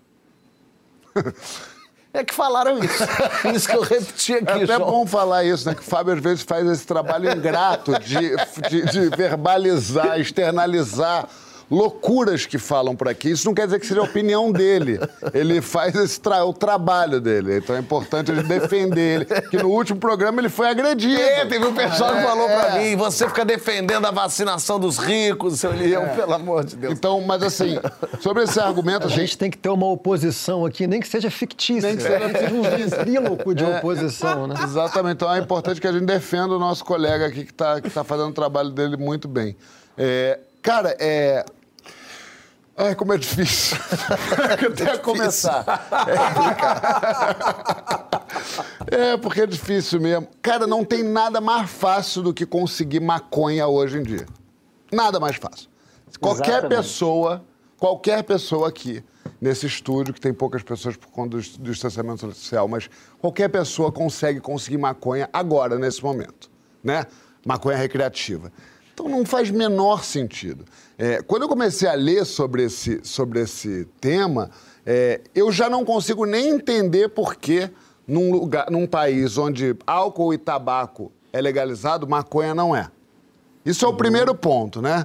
É 2.18 2.24
que 2.24 2.34
falaram 2.34 2.82
isso. 2.82 3.04
Isso 3.54 3.68
que 3.68 3.76
eu 3.76 3.82
repeti 3.82 4.34
aqui, 4.34 4.48
É 4.50 4.64
até 4.64 4.66
João. 4.78 4.90
bom 4.90 5.06
falar 5.06 5.44
isso, 5.44 5.68
né? 5.68 5.74
Que 5.74 5.82
o 5.82 5.84
Fábio 5.84 6.14
às 6.14 6.20
vezes 6.20 6.42
faz 6.42 6.66
esse 6.66 6.86
trabalho 6.86 7.30
ingrato 7.30 7.92
de, 8.00 8.34
de, 8.70 8.86
de 8.90 9.08
verbalizar, 9.16 10.18
externalizar 10.18 11.26
loucuras 11.70 12.46
que 12.46 12.58
falam 12.58 12.94
por 12.94 13.08
aqui. 13.08 13.30
Isso 13.30 13.46
não 13.46 13.54
quer 13.54 13.66
dizer 13.66 13.80
que 13.80 13.86
seja 13.86 14.00
a 14.00 14.04
opinião 14.04 14.52
dele. 14.52 14.98
Ele 15.34 15.60
faz 15.60 15.94
esse 15.94 16.20
tra 16.20 16.44
o 16.44 16.52
trabalho 16.52 17.20
dele. 17.20 17.58
Então 17.58 17.74
é 17.74 17.80
importante 17.80 18.30
a 18.30 18.34
gente 18.34 18.46
defender 18.46 19.00
ele. 19.00 19.24
Que 19.50 19.56
no 19.56 19.68
último 19.68 19.98
programa 19.98 20.40
ele 20.40 20.48
foi 20.48 20.68
agredido. 20.68 21.20
É, 21.20 21.44
teve 21.46 21.66
um 21.66 21.74
pessoal 21.74 22.12
que 22.12 22.18
É, 22.18 22.22
falou 22.22 22.46
pra 22.46 22.76
é. 22.76 22.90
mim, 22.90 22.96
você 22.96 23.26
fica 23.28 23.44
defendendo 23.44 24.06
a 24.06 24.10
vacinação 24.10 24.78
dos 24.78 24.98
ricos, 24.98 25.60
seu 25.60 25.72
Leão, 25.72 26.08
pelo 26.14 26.34
amor 26.34 26.64
de 26.64 26.76
Deus. 26.76 26.92
Então, 26.92 27.20
mas 27.20 27.42
assim, 27.42 27.78
sobre 28.20 28.44
esse 28.44 28.60
argumento, 28.60 29.06
A 29.06 29.10
gente 29.10 29.36
tem 29.36 29.50
que 29.50 29.58
ter 29.58 29.68
uma 29.68 29.86
oposição 29.86 30.64
aqui, 30.64 30.86
nem 30.86 31.00
que 31.00 31.08
seja 31.08 31.30
fictícia. 31.30 31.88
Nem 31.88 31.96
que 31.96 32.02
seja 32.02 32.48
de 32.48 32.54
um 32.54 32.62
ventríloco 32.62 33.54
de 33.54 33.64
oposição, 33.64 34.46
né? 34.46 34.54
Exatamente. 34.62 35.14
Então 35.16 35.32
é 35.34 35.38
importante 35.38 35.80
que 35.80 35.86
a 35.86 35.92
gente 35.92 36.04
defenda 36.04 36.54
o 36.54 36.58
nosso 36.58 36.84
colega 36.84 37.26
aqui 37.26 37.44
que 37.44 37.50
está 37.50 37.80
que 37.80 37.90
tá 37.90 38.04
fazendo 38.04 38.28
o 38.30 38.32
trabalho 38.32 38.70
dele 38.70 38.96
muito 38.96 39.26
bem. 39.28 39.56
É, 39.96 40.38
cara, 40.62 40.96
é. 40.98 41.44
Ai, 42.76 42.94
como 42.94 43.14
é 43.14 43.18
difícil. 43.18 43.78
Até 44.70 44.98
começar. 44.98 45.64
É, 48.90 49.12
é, 49.12 49.16
porque 49.16 49.40
é 49.40 49.46
difícil 49.46 49.98
mesmo. 49.98 50.28
Cara, 50.42 50.66
não 50.66 50.84
tem 50.84 51.02
nada 51.02 51.40
mais 51.40 51.70
fácil 51.70 52.22
do 52.22 52.34
que 52.34 52.44
conseguir 52.44 53.00
maconha 53.00 53.66
hoje 53.66 53.98
em 53.98 54.02
dia. 54.02 54.26
Nada 54.92 55.18
mais 55.18 55.36
fácil. 55.36 55.70
Qualquer 56.20 56.58
Exatamente. 56.58 56.76
pessoa, 56.76 57.44
qualquer 57.78 58.22
pessoa 58.24 58.68
aqui, 58.68 59.02
nesse 59.40 59.66
estúdio, 59.66 60.12
que 60.12 60.20
tem 60.20 60.34
poucas 60.34 60.62
pessoas 60.62 60.96
por 60.96 61.08
conta 61.08 61.38
do, 61.38 61.42
do 61.42 61.70
distanciamento 61.70 62.30
social, 62.32 62.68
mas 62.68 62.90
qualquer 63.18 63.48
pessoa 63.48 63.90
consegue 63.90 64.38
conseguir 64.38 64.76
maconha 64.78 65.30
agora, 65.32 65.78
nesse 65.78 66.02
momento, 66.02 66.50
né? 66.84 67.06
Maconha 67.44 67.76
recreativa. 67.76 68.52
Então 68.96 69.10
não 69.10 69.26
faz 69.26 69.50
menor 69.50 70.02
sentido. 70.02 70.64
É, 70.96 71.20
quando 71.20 71.42
eu 71.42 71.48
comecei 71.50 71.86
a 71.86 71.92
ler 71.92 72.24
sobre 72.24 72.62
esse, 72.62 72.98
sobre 73.04 73.40
esse 73.42 73.86
tema, 74.00 74.50
é, 74.86 75.20
eu 75.34 75.52
já 75.52 75.68
não 75.68 75.84
consigo 75.84 76.24
nem 76.24 76.48
entender 76.48 77.10
por 77.10 77.36
que 77.36 77.68
num, 78.08 78.32
lugar, 78.32 78.70
num 78.70 78.86
país 78.86 79.36
onde 79.36 79.76
álcool 79.86 80.32
e 80.32 80.38
tabaco 80.38 81.12
é 81.30 81.42
legalizado, 81.42 82.08
maconha 82.08 82.54
não 82.54 82.74
é. 82.74 82.88
Isso 83.66 83.84
é 83.84 83.88
o 83.88 83.92
primeiro 83.92 84.34
ponto, 84.34 84.80
né? 84.80 85.04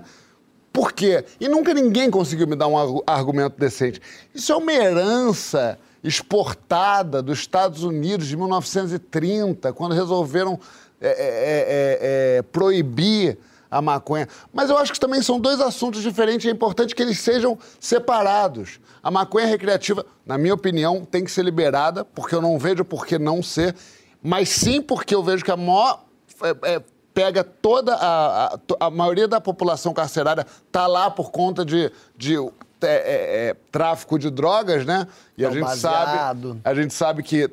Por 0.71 0.93
quê? 0.93 1.25
E 1.37 1.49
nunca 1.49 1.73
ninguém 1.73 2.09
conseguiu 2.09 2.47
me 2.47 2.55
dar 2.55 2.67
um 2.67 2.77
argu- 2.77 3.03
argumento 3.05 3.59
decente. 3.59 4.01
Isso 4.33 4.53
é 4.53 4.55
uma 4.55 4.71
herança 4.71 5.77
exportada 6.01 7.21
dos 7.21 7.39
Estados 7.39 7.83
Unidos 7.83 8.25
de 8.27 8.37
1930, 8.37 9.73
quando 9.73 9.93
resolveram 9.93 10.57
é, 11.01 11.07
é, 11.09 11.11
é, 11.11 12.37
é, 12.37 12.41
proibir 12.43 13.37
a 13.71 13.81
maconha. 13.81 14.27
Mas 14.53 14.69
eu 14.69 14.77
acho 14.77 14.91
que 14.91 14.99
também 14.99 15.21
são 15.21 15.39
dois 15.39 15.61
assuntos 15.61 16.01
diferentes 16.03 16.45
e 16.45 16.49
é 16.49 16.51
importante 16.51 16.93
que 16.93 17.01
eles 17.01 17.17
sejam 17.19 17.57
separados. 17.79 18.79
A 19.01 19.09
maconha 19.09 19.47
recreativa, 19.47 20.05
na 20.25 20.37
minha 20.37 20.53
opinião, 20.53 21.05
tem 21.05 21.23
que 21.23 21.31
ser 21.31 21.43
liberada, 21.43 22.03
porque 22.03 22.35
eu 22.35 22.41
não 22.41 22.59
vejo 22.59 22.83
por 22.83 23.05
que 23.05 23.17
não 23.17 23.41
ser, 23.41 23.73
mas 24.21 24.49
sim 24.49 24.81
porque 24.81 25.15
eu 25.15 25.23
vejo 25.23 25.43
que 25.45 25.51
a 25.51 25.57
maior 25.57 26.03
é, 26.43 26.73
é, 26.75 26.81
pega 27.13 27.43
toda 27.43 27.95
a, 27.95 28.53
a, 28.55 28.59
a 28.81 28.89
maioria 28.89 29.27
da 29.27 29.39
população 29.39 29.93
carcerária 29.93 30.45
tá 30.71 30.85
lá 30.87 31.09
por 31.09 31.31
conta 31.31 31.63
de, 31.63 31.91
de 32.17 32.35
é, 32.37 32.41
é, 32.83 33.47
é, 33.49 33.55
tráfico 33.71 34.17
de 34.19 34.29
drogas, 34.29 34.85
né? 34.85 35.07
E 35.37 35.45
a 35.45 35.49
É 35.49 35.51
gente 35.51 35.63
baseado. 35.63 36.47
sabe, 36.49 36.61
a 36.63 36.73
gente 36.73 36.93
sabe 36.93 37.23
que 37.23 37.49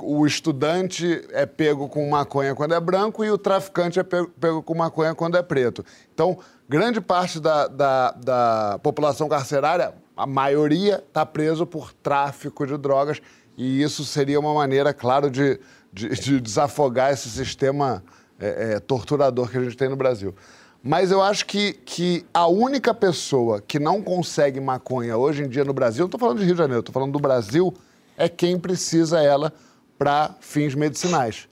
o 0.00 0.26
estudante 0.26 1.24
é 1.30 1.46
pego 1.46 1.88
com 1.88 2.08
maconha 2.08 2.54
quando 2.54 2.74
é 2.74 2.80
branco 2.80 3.24
e 3.24 3.30
o 3.30 3.38
traficante 3.38 3.98
é 3.98 4.02
pego, 4.02 4.28
pego 4.40 4.62
com 4.62 4.74
maconha 4.74 5.14
quando 5.14 5.36
é 5.36 5.42
preto. 5.42 5.84
Então, 6.12 6.38
grande 6.68 7.00
parte 7.00 7.40
da, 7.40 7.66
da, 7.66 8.10
da 8.12 8.80
população 8.82 9.28
carcerária, 9.28 9.94
a 10.16 10.26
maioria 10.26 11.02
está 11.06 11.24
preso 11.24 11.66
por 11.66 11.92
tráfico 11.92 12.66
de 12.66 12.76
drogas 12.76 13.20
e 13.56 13.82
isso 13.82 14.04
seria 14.04 14.38
uma 14.38 14.54
maneira, 14.54 14.92
claro, 14.92 15.30
de, 15.30 15.58
de, 15.92 16.08
de 16.20 16.40
desafogar 16.40 17.12
esse 17.12 17.28
sistema 17.28 18.02
é, 18.38 18.74
é, 18.74 18.80
torturador 18.80 19.50
que 19.50 19.58
a 19.58 19.62
gente 19.62 19.76
tem 19.76 19.88
no 19.88 19.96
Brasil. 19.96 20.34
Mas 20.82 21.10
eu 21.10 21.20
acho 21.20 21.44
que, 21.44 21.72
que 21.72 22.24
a 22.32 22.46
única 22.46 22.94
pessoa 22.94 23.60
que 23.60 23.78
não 23.80 24.00
consegue 24.00 24.60
maconha 24.60 25.16
hoje 25.16 25.42
em 25.42 25.48
dia 25.48 25.64
no 25.64 25.72
Brasil, 25.72 26.02
não 26.02 26.06
estou 26.06 26.20
falando 26.20 26.38
de 26.38 26.44
Rio 26.44 26.54
de 26.54 26.58
Janeiro, 26.58 26.80
estou 26.80 26.92
falando 26.92 27.12
do 27.12 27.18
Brasil, 27.18 27.74
é 28.16 28.28
quem 28.28 28.58
precisa 28.58 29.20
ela 29.20 29.52
para 29.98 30.36
fins 30.40 30.74
medicinais. 30.74 31.48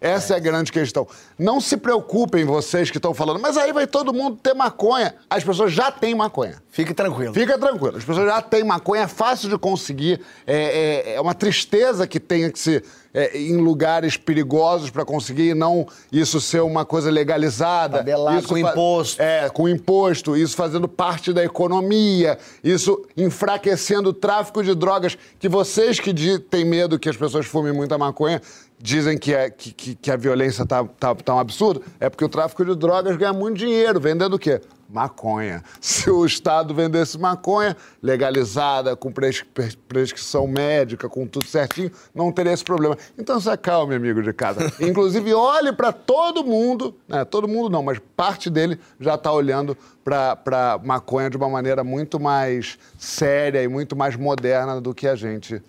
Essa 0.00 0.34
é 0.34 0.36
a 0.36 0.40
grande 0.40 0.70
questão. 0.70 1.06
Não 1.38 1.60
se 1.60 1.76
preocupem 1.76 2.44
vocês 2.44 2.90
que 2.90 2.98
estão 2.98 3.14
falando, 3.14 3.40
mas 3.40 3.56
aí 3.56 3.72
vai 3.72 3.86
todo 3.86 4.12
mundo 4.12 4.38
ter 4.42 4.54
maconha. 4.54 5.14
As 5.28 5.42
pessoas 5.42 5.72
já 5.72 5.90
têm 5.90 6.14
maconha. 6.14 6.62
Fique 6.70 6.92
tranquilo. 6.92 7.32
Fica 7.32 7.58
tranquilo, 7.58 7.96
as 7.96 8.04
pessoas 8.04 8.26
já 8.26 8.42
têm 8.42 8.62
maconha, 8.62 9.02
é 9.04 9.08
fácil 9.08 9.48
de 9.48 9.56
conseguir. 9.56 10.20
É, 10.46 11.12
é- 11.12 11.14
é 11.14 11.20
uma 11.20 11.34
tristeza 11.34 12.06
que 12.06 12.20
tenha 12.20 12.50
que 12.52 12.58
ser 12.58 12.84
é, 13.14 13.34
em 13.38 13.56
lugares 13.56 14.18
perigosos 14.18 14.90
para 14.90 15.02
conseguir 15.02 15.50
e 15.52 15.54
não 15.54 15.86
isso 16.12 16.38
ser 16.38 16.60
uma 16.60 16.84
coisa 16.84 17.10
legalizada. 17.10 18.02
Isso 18.38 18.48
com 18.48 18.58
imposto. 18.58 19.22
É, 19.22 19.48
com 19.48 19.66
imposto, 19.66 20.36
isso 20.36 20.54
fazendo 20.54 20.86
parte 20.86 21.32
da 21.32 21.42
economia, 21.42 22.38
isso 22.62 23.06
enfraquecendo 23.16 24.10
o 24.10 24.12
tráfico 24.12 24.62
de 24.62 24.74
drogas, 24.74 25.16
que 25.38 25.48
vocês 25.48 25.98
que 25.98 26.12
têm 26.38 26.66
medo 26.66 26.98
que 26.98 27.08
as 27.08 27.16
pessoas 27.16 27.46
fumem 27.46 27.72
muita 27.72 27.96
maconha, 27.96 28.42
dizem 28.78 29.16
que, 29.18 29.34
é, 29.34 29.48
que, 29.50 29.72
que- 29.72 29.94
que 29.94 30.10
a 30.10 30.16
violência 30.16 30.64
tá, 30.66 30.84
tá, 30.84 31.14
tá 31.14 31.34
um 31.34 31.38
absurdo, 31.38 31.82
é 31.98 32.08
porque 32.10 32.24
o 32.24 32.28
tráfico 32.28 32.64
de 32.64 32.74
drogas 32.76 33.16
ganha 33.16 33.32
muito 33.32 33.56
dinheiro, 33.58 33.98
vendendo 34.00 34.34
o 34.34 34.38
quê? 34.38 34.60
Maconha. 34.88 35.64
Se 35.80 36.08
o 36.08 36.24
Estado 36.24 36.72
vendesse 36.72 37.18
maconha 37.18 37.76
legalizada, 38.00 38.94
com 38.94 39.10
pres- 39.10 39.44
prescrição 39.88 40.46
médica, 40.46 41.08
com 41.08 41.26
tudo 41.26 41.44
certinho, 41.46 41.90
não 42.14 42.30
teria 42.30 42.52
esse 42.52 42.62
problema. 42.62 42.96
Então 43.18 43.40
se 43.40 43.50
acalme, 43.50 43.96
amigo 43.96 44.22
de 44.22 44.32
casa. 44.32 44.72
Inclusive, 44.80 45.34
olhe 45.34 45.72
para 45.72 45.90
todo 45.90 46.44
mundo, 46.44 46.94
né? 47.08 47.24
todo 47.24 47.48
mundo 47.48 47.68
não, 47.68 47.82
mas 47.82 47.98
parte 48.16 48.48
dele 48.48 48.78
já 49.00 49.16
está 49.16 49.32
olhando 49.32 49.76
para 50.04 50.78
maconha 50.84 51.28
de 51.28 51.36
uma 51.36 51.48
maneira 51.48 51.82
muito 51.82 52.20
mais 52.20 52.78
séria 52.96 53.60
e 53.64 53.66
muito 53.66 53.96
mais 53.96 54.14
moderna 54.14 54.80
do 54.80 54.94
que 54.94 55.08
a 55.08 55.16
gente. 55.16 55.60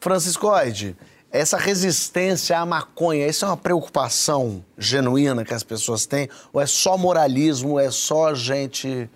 Franciscoide, 0.00 0.96
essa 1.32 1.56
resistência 1.56 2.58
à 2.58 2.66
maconha, 2.66 3.26
isso 3.26 3.44
é 3.44 3.48
uma 3.48 3.56
preocupação 3.56 4.64
genuína 4.76 5.44
que 5.44 5.54
as 5.54 5.62
pessoas 5.62 6.04
têm? 6.04 6.28
Ou 6.52 6.60
é 6.60 6.66
só 6.66 6.98
moralismo, 6.98 7.78
é 7.78 7.90
só 7.90 8.34
gente. 8.34 9.08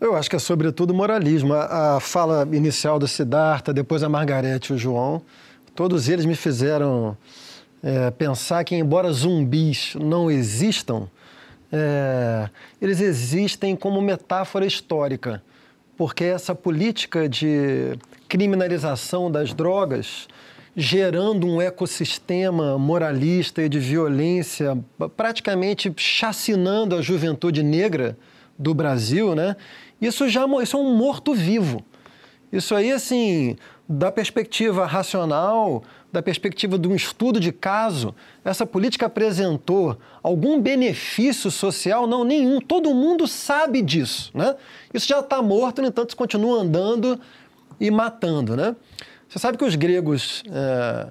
Eu 0.00 0.16
acho 0.16 0.30
que 0.30 0.36
é 0.36 0.38
sobretudo 0.38 0.94
moralismo. 0.94 1.52
A, 1.52 1.96
a 1.96 2.00
fala 2.00 2.48
inicial 2.52 2.98
do 2.98 3.06
Siddhartha, 3.06 3.72
depois 3.72 4.02
a 4.02 4.08
Margarete 4.08 4.72
e 4.72 4.76
o 4.76 4.78
João, 4.78 5.22
todos 5.74 6.08
eles 6.08 6.24
me 6.24 6.34
fizeram 6.34 7.16
é, 7.82 8.10
pensar 8.10 8.64
que, 8.64 8.74
embora 8.74 9.12
zumbis 9.12 9.94
não 9.94 10.30
existam, 10.30 11.08
é, 11.70 12.48
eles 12.80 13.00
existem 13.00 13.76
como 13.76 14.00
metáfora 14.00 14.64
histórica, 14.64 15.42
porque 15.96 16.24
essa 16.24 16.54
política 16.54 17.28
de 17.28 17.98
criminalização 18.28 19.30
das 19.30 19.54
drogas 19.54 20.28
gerando 20.76 21.46
um 21.46 21.60
ecossistema 21.60 22.78
moralista 22.78 23.62
e 23.62 23.68
de 23.68 23.78
violência, 23.78 24.76
praticamente 25.16 25.90
chacinando 25.96 26.94
a 26.94 27.00
juventude 27.00 27.62
negra 27.62 28.18
do 28.58 28.74
Brasil, 28.74 29.34
né? 29.34 29.56
Isso 29.98 30.28
já 30.28 30.44
isso 30.62 30.76
é 30.76 30.80
um 30.80 30.94
morto-vivo. 30.94 31.82
Isso 32.52 32.74
aí, 32.74 32.92
assim, 32.92 33.56
da 33.88 34.12
perspectiva 34.12 34.84
racional, 34.84 35.82
da 36.16 36.22
perspectiva 36.22 36.78
de 36.78 36.88
um 36.88 36.94
estudo 36.94 37.38
de 37.38 37.52
caso, 37.52 38.14
essa 38.42 38.64
política 38.64 39.04
apresentou 39.04 39.98
algum 40.22 40.58
benefício 40.58 41.50
social? 41.50 42.06
Não, 42.06 42.24
nenhum. 42.24 42.58
Todo 42.58 42.94
mundo 42.94 43.26
sabe 43.26 43.82
disso, 43.82 44.30
né? 44.32 44.56
Isso 44.94 45.06
já 45.06 45.20
está 45.20 45.42
morto, 45.42 45.82
no 45.82 45.88
entanto, 45.88 46.16
continua 46.16 46.62
andando 46.62 47.20
e 47.78 47.90
matando, 47.90 48.56
né? 48.56 48.74
Você 49.28 49.38
sabe 49.38 49.58
que 49.58 49.64
os 49.64 49.74
gregos, 49.74 50.42
é, 50.50 51.08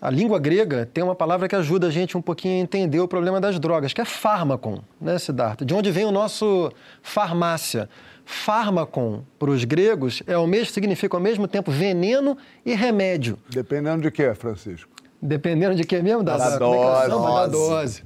a 0.00 0.10
língua 0.10 0.38
grega 0.38 0.88
tem 0.92 1.02
uma 1.02 1.14
palavra 1.14 1.48
que 1.48 1.56
ajuda 1.56 1.86
a 1.86 1.90
gente 1.90 2.16
um 2.16 2.22
pouquinho 2.22 2.60
a 2.60 2.62
entender 2.62 3.00
o 3.00 3.08
problema 3.08 3.40
das 3.40 3.58
drogas, 3.58 3.92
que 3.92 4.00
é 4.00 4.04
fármacon, 4.04 4.80
né, 5.00 5.18
Siddhartha? 5.18 5.64
De 5.64 5.74
onde 5.74 5.90
vem 5.90 6.04
o 6.04 6.12
nosso 6.12 6.70
farmácia. 7.02 7.88
Fármacon, 8.26 9.22
para 9.38 9.50
os 9.50 9.64
gregos, 9.64 10.22
é 10.26 10.36
o 10.36 10.46
mesmo, 10.46 10.72
significa 10.72 11.14
ao 11.14 11.22
mesmo 11.22 11.46
tempo 11.46 11.70
veneno 11.70 12.38
e 12.64 12.74
remédio. 12.74 13.38
Dependendo 13.50 14.02
de 14.02 14.10
quê, 14.10 14.34
Francisco? 14.34 14.90
Dependendo 15.20 15.74
de 15.74 15.84
quê 15.84 16.00
mesmo? 16.00 16.22
Da, 16.22 16.38
da, 16.38 16.50
da 16.50 16.58
dose. 16.58 17.08
Da 17.08 17.46
dose. 17.46 18.02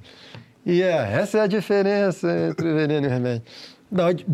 E 0.66 0.82
é, 0.82 1.12
essa 1.12 1.38
é 1.38 1.40
a 1.42 1.46
diferença 1.46 2.28
entre 2.48 2.72
veneno 2.72 3.06
e 3.06 3.08
remédio. 3.08 3.42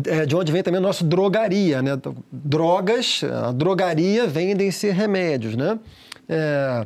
É, 0.07 0.25
de 0.25 0.35
onde 0.35 0.51
vem 0.51 0.61
também 0.61 0.79
o 0.79 0.83
nosso 0.83 1.05
drogaria, 1.05 1.81
né? 1.81 1.91
Drogas, 2.31 3.21
a 3.23 3.51
drogaria 3.51 4.27
vendem-se 4.27 4.89
remédios, 4.89 5.55
né? 5.55 5.79
É, 6.27 6.85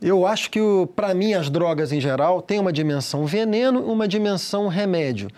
eu 0.00 0.26
acho 0.26 0.50
que, 0.50 0.60
para 0.94 1.12
mim, 1.14 1.34
as 1.34 1.50
drogas 1.50 1.92
em 1.92 2.00
geral 2.00 2.40
têm 2.40 2.60
uma 2.60 2.72
dimensão 2.72 3.26
veneno 3.26 3.80
e 3.80 3.90
uma 3.90 4.06
dimensão 4.06 4.68
remédio. 4.68 5.28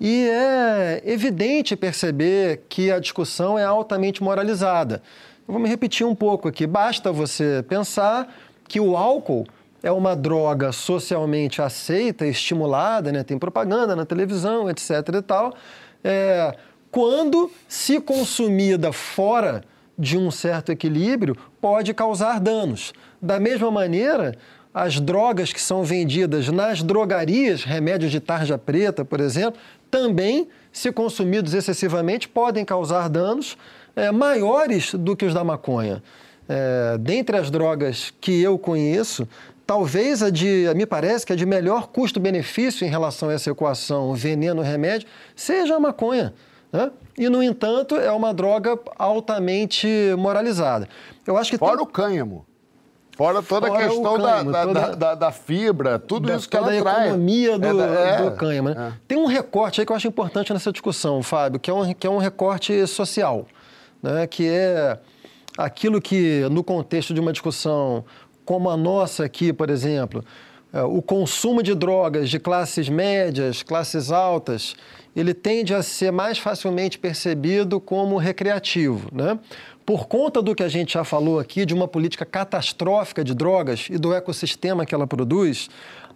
E 0.00 0.28
é 0.28 1.02
evidente 1.04 1.76
perceber 1.76 2.62
que 2.68 2.90
a 2.90 2.98
discussão 2.98 3.58
é 3.58 3.64
altamente 3.64 4.22
moralizada. 4.22 5.02
Eu 5.46 5.52
vou 5.52 5.62
me 5.62 5.68
repetir 5.68 6.06
um 6.06 6.14
pouco 6.14 6.48
aqui. 6.48 6.66
Basta 6.66 7.12
você 7.12 7.64
pensar 7.68 8.32
que 8.66 8.80
o 8.80 8.96
álcool 8.96 9.46
é 9.82 9.90
uma 9.90 10.16
droga 10.16 10.72
socialmente 10.72 11.60
aceita, 11.60 12.26
estimulada, 12.26 13.12
né? 13.12 13.22
tem 13.22 13.38
propaganda 13.38 13.94
na 13.94 14.04
televisão, 14.04 14.70
etc. 14.70 14.90
e 15.18 15.22
tal, 15.22 15.54
é, 16.02 16.54
quando, 16.90 17.50
se 17.68 18.00
consumida 18.00 18.92
fora 18.92 19.62
de 19.98 20.16
um 20.16 20.30
certo 20.30 20.72
equilíbrio, 20.72 21.36
pode 21.60 21.92
causar 21.92 22.40
danos. 22.40 22.92
Da 23.20 23.38
mesma 23.38 23.70
maneira, 23.70 24.34
as 24.72 25.00
drogas 25.00 25.52
que 25.52 25.60
são 25.60 25.84
vendidas 25.84 26.48
nas 26.48 26.82
drogarias, 26.82 27.64
remédios 27.64 28.10
de 28.10 28.20
tarja 28.20 28.56
preta, 28.56 29.04
por 29.04 29.20
exemplo, 29.20 29.60
também, 29.90 30.48
se 30.72 30.92
consumidos 30.92 31.52
excessivamente, 31.52 32.28
podem 32.28 32.64
causar 32.64 33.08
danos 33.08 33.58
é, 33.96 34.10
maiores 34.12 34.94
do 34.94 35.16
que 35.16 35.24
os 35.24 35.34
da 35.34 35.42
maconha. 35.42 36.02
É, 36.48 36.96
dentre 36.98 37.36
as 37.36 37.50
drogas 37.50 38.12
que 38.20 38.40
eu 38.40 38.58
conheço, 38.58 39.28
talvez 39.66 40.22
a 40.22 40.30
de, 40.30 40.66
me 40.74 40.86
parece 40.86 41.26
que 41.26 41.32
a 41.32 41.36
de 41.36 41.46
melhor 41.46 41.88
custo-benefício 41.88 42.86
em 42.86 42.90
relação 42.90 43.28
a 43.28 43.32
essa 43.34 43.50
equação 43.50 44.14
veneno-remédio 44.14 45.08
seja 45.34 45.76
a 45.76 45.80
maconha. 45.80 46.32
Né? 46.72 46.90
E, 47.18 47.28
no 47.28 47.42
entanto, 47.42 47.96
é 47.96 48.10
uma 48.12 48.32
droga 48.32 48.78
altamente 48.96 49.86
moralizada. 50.16 50.88
Eu 51.26 51.36
acho 51.36 51.50
que 51.50 51.58
Fora 51.58 51.76
tem... 51.76 51.84
o 51.84 51.86
cânhamo. 51.86 52.46
Fora 53.20 53.42
toda 53.42 53.66
Fora 53.66 53.84
a 53.84 53.86
questão 53.86 54.16
cânhamo, 54.16 54.50
da, 54.50 54.66
toda... 54.66 54.96
Da, 54.96 55.14
da, 55.14 55.30
fibra, 55.30 55.98
tudo 55.98 56.28
da, 56.28 56.36
isso 56.36 56.48
que 56.48 56.56
ela 56.56 56.68
traz. 56.68 56.86
a 56.86 57.06
economia 57.08 57.58
do, 57.58 57.82
é, 57.82 58.22
do 58.22 58.30
cânhamo. 58.30 58.70
Né? 58.70 58.94
É. 58.94 59.00
Tem 59.06 59.18
um 59.18 59.26
recorte 59.26 59.78
aí 59.78 59.86
que 59.86 59.92
eu 59.92 59.96
acho 59.96 60.08
importante 60.08 60.50
nessa 60.54 60.72
discussão, 60.72 61.22
Fábio, 61.22 61.60
que 61.60 61.70
é 61.70 61.74
um, 61.74 61.92
que 61.92 62.06
é 62.06 62.10
um 62.10 62.16
recorte 62.16 62.86
social, 62.86 63.46
né? 64.02 64.26
que 64.26 64.48
é 64.48 64.98
aquilo 65.58 66.00
que, 66.00 66.48
no 66.50 66.64
contexto 66.64 67.12
de 67.12 67.20
uma 67.20 67.30
discussão 67.30 68.06
como 68.46 68.70
a 68.70 68.76
nossa 68.76 69.22
aqui, 69.26 69.52
por 69.52 69.68
exemplo, 69.68 70.24
é, 70.72 70.82
o 70.82 71.02
consumo 71.02 71.62
de 71.62 71.74
drogas 71.74 72.30
de 72.30 72.38
classes 72.38 72.88
médias, 72.88 73.62
classes 73.62 74.10
altas, 74.10 74.74
ele 75.14 75.34
tende 75.34 75.74
a 75.74 75.82
ser 75.82 76.10
mais 76.10 76.38
facilmente 76.38 76.98
percebido 76.98 77.80
como 77.80 78.16
recreativo, 78.16 79.10
né? 79.12 79.38
Por 79.90 80.06
conta 80.06 80.40
do 80.40 80.54
que 80.54 80.62
a 80.62 80.68
gente 80.68 80.92
já 80.92 81.02
falou 81.02 81.40
aqui, 81.40 81.66
de 81.66 81.74
uma 81.74 81.88
política 81.88 82.24
catastrófica 82.24 83.24
de 83.24 83.34
drogas 83.34 83.88
e 83.90 83.98
do 83.98 84.14
ecossistema 84.14 84.86
que 84.86 84.94
ela 84.94 85.04
produz, 85.04 85.68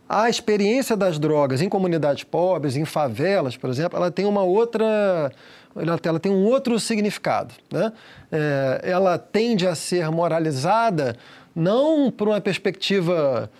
a 0.08 0.30
experiência 0.30 0.96
das 0.96 1.18
drogas 1.18 1.60
em 1.60 1.68
comunidades 1.68 2.22
pobres, 2.22 2.76
em 2.76 2.84
favelas, 2.84 3.56
por 3.56 3.68
exemplo, 3.68 3.98
ela 3.98 4.12
tem 4.12 4.26
uma 4.26 4.44
outra, 4.44 5.32
ela, 5.74 6.20
tem 6.20 6.30
um 6.30 6.44
outro 6.44 6.78
significado, 6.78 7.52
né? 7.68 7.92
É, 8.30 8.80
ela 8.84 9.18
tende 9.18 9.66
a 9.66 9.74
ser 9.74 10.08
moralizada 10.08 11.16
não 11.52 12.12
por 12.12 12.28
uma 12.28 12.40
perspectiva 12.40 13.50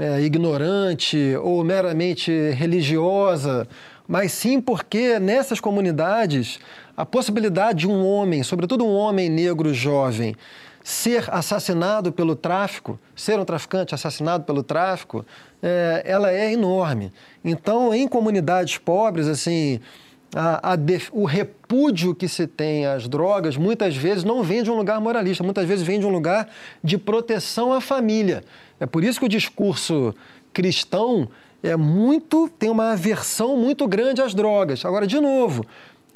é, 0.00 0.22
ignorante 0.22 1.36
ou 1.42 1.62
meramente 1.62 2.32
religiosa, 2.52 3.68
mas 4.06 4.32
sim 4.32 4.62
porque 4.62 5.18
nessas 5.18 5.60
comunidades 5.60 6.58
a 6.98 7.06
possibilidade 7.06 7.78
de 7.78 7.86
um 7.86 8.04
homem, 8.04 8.42
sobretudo 8.42 8.84
um 8.84 8.92
homem 8.92 9.28
negro 9.28 9.72
jovem, 9.72 10.34
ser 10.82 11.32
assassinado 11.32 12.10
pelo 12.10 12.34
tráfico, 12.34 12.98
ser 13.14 13.38
um 13.38 13.44
traficante 13.44 13.94
assassinado 13.94 14.42
pelo 14.42 14.64
tráfico, 14.64 15.24
é, 15.62 16.02
ela 16.04 16.32
é 16.32 16.52
enorme. 16.52 17.12
Então, 17.44 17.94
em 17.94 18.08
comunidades 18.08 18.78
pobres, 18.78 19.28
assim, 19.28 19.78
a, 20.34 20.72
a 20.72 20.76
def... 20.76 21.08
o 21.12 21.24
repúdio 21.24 22.16
que 22.16 22.26
se 22.26 22.48
tem 22.48 22.84
às 22.84 23.06
drogas 23.06 23.56
muitas 23.56 23.94
vezes 23.94 24.24
não 24.24 24.42
vem 24.42 24.64
de 24.64 24.70
um 24.72 24.74
lugar 24.76 25.00
moralista, 25.00 25.44
muitas 25.44 25.68
vezes 25.68 25.86
vem 25.86 26.00
de 26.00 26.06
um 26.06 26.10
lugar 26.10 26.48
de 26.82 26.98
proteção 26.98 27.72
à 27.72 27.80
família. 27.80 28.42
É 28.80 28.86
por 28.86 29.04
isso 29.04 29.20
que 29.20 29.26
o 29.26 29.28
discurso 29.28 30.12
cristão 30.52 31.28
é 31.62 31.76
muito 31.76 32.48
tem 32.58 32.70
uma 32.70 32.90
aversão 32.94 33.56
muito 33.56 33.86
grande 33.86 34.20
às 34.20 34.34
drogas. 34.34 34.84
Agora, 34.84 35.06
de 35.06 35.20
novo, 35.20 35.64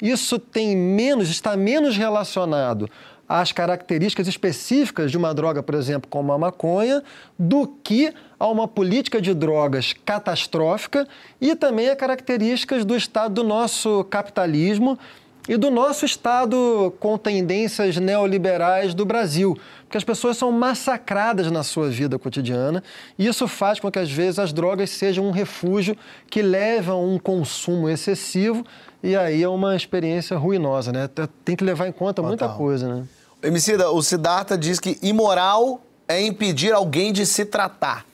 isso 0.03 0.37
tem 0.37 0.75
menos, 0.75 1.29
está 1.29 1.55
menos 1.55 1.95
relacionado 1.95 2.89
às 3.27 3.53
características 3.53 4.27
específicas 4.27 5.09
de 5.09 5.17
uma 5.17 5.33
droga, 5.33 5.63
por 5.63 5.75
exemplo, 5.75 6.09
como 6.09 6.33
a 6.33 6.37
maconha, 6.37 7.01
do 7.39 7.65
que 7.65 8.13
a 8.37 8.45
uma 8.47 8.67
política 8.67 9.21
de 9.21 9.33
drogas 9.33 9.95
catastrófica 10.05 11.07
e 11.39 11.55
também 11.55 11.89
a 11.89 11.95
características 11.95 12.83
do 12.83 12.97
estado 12.97 13.35
do 13.35 13.43
nosso 13.43 14.03
capitalismo 14.03 14.99
e 15.47 15.57
do 15.57 15.69
nosso 15.69 16.05
Estado 16.05 16.93
com 16.99 17.17
tendências 17.17 17.97
neoliberais 17.97 18.93
do 18.93 19.05
Brasil. 19.05 19.57
Porque 19.83 19.97
as 19.97 20.03
pessoas 20.03 20.37
são 20.37 20.51
massacradas 20.51 21.51
na 21.51 21.63
sua 21.63 21.89
vida 21.89 22.17
cotidiana 22.17 22.83
e 23.17 23.27
isso 23.27 23.47
faz 23.47 23.79
com 23.79 23.91
que, 23.91 23.99
às 23.99 24.11
vezes, 24.11 24.39
as 24.39 24.53
drogas 24.53 24.89
sejam 24.89 25.25
um 25.25 25.31
refúgio 25.31 25.97
que 26.29 26.41
leva 26.41 26.93
a 26.93 26.97
um 26.97 27.19
consumo 27.19 27.89
excessivo 27.89 28.65
e 29.03 29.17
aí 29.17 29.43
é 29.43 29.49
uma 29.49 29.75
experiência 29.75 30.37
ruinosa, 30.37 30.93
né? 30.93 31.09
Tem 31.43 31.57
que 31.57 31.63
levar 31.63 31.87
em 31.87 31.91
conta 31.91 32.21
muita 32.21 32.47
coisa, 32.47 32.87
né? 32.87 33.07
Emicida, 33.43 33.91
o 33.91 34.01
Siddhartha 34.01 34.57
diz 34.57 34.79
que 34.79 34.97
imoral 35.03 35.81
é 36.07 36.21
impedir 36.25 36.71
alguém 36.71 37.11
de 37.11 37.25
se 37.25 37.43
tratar. 37.43 38.05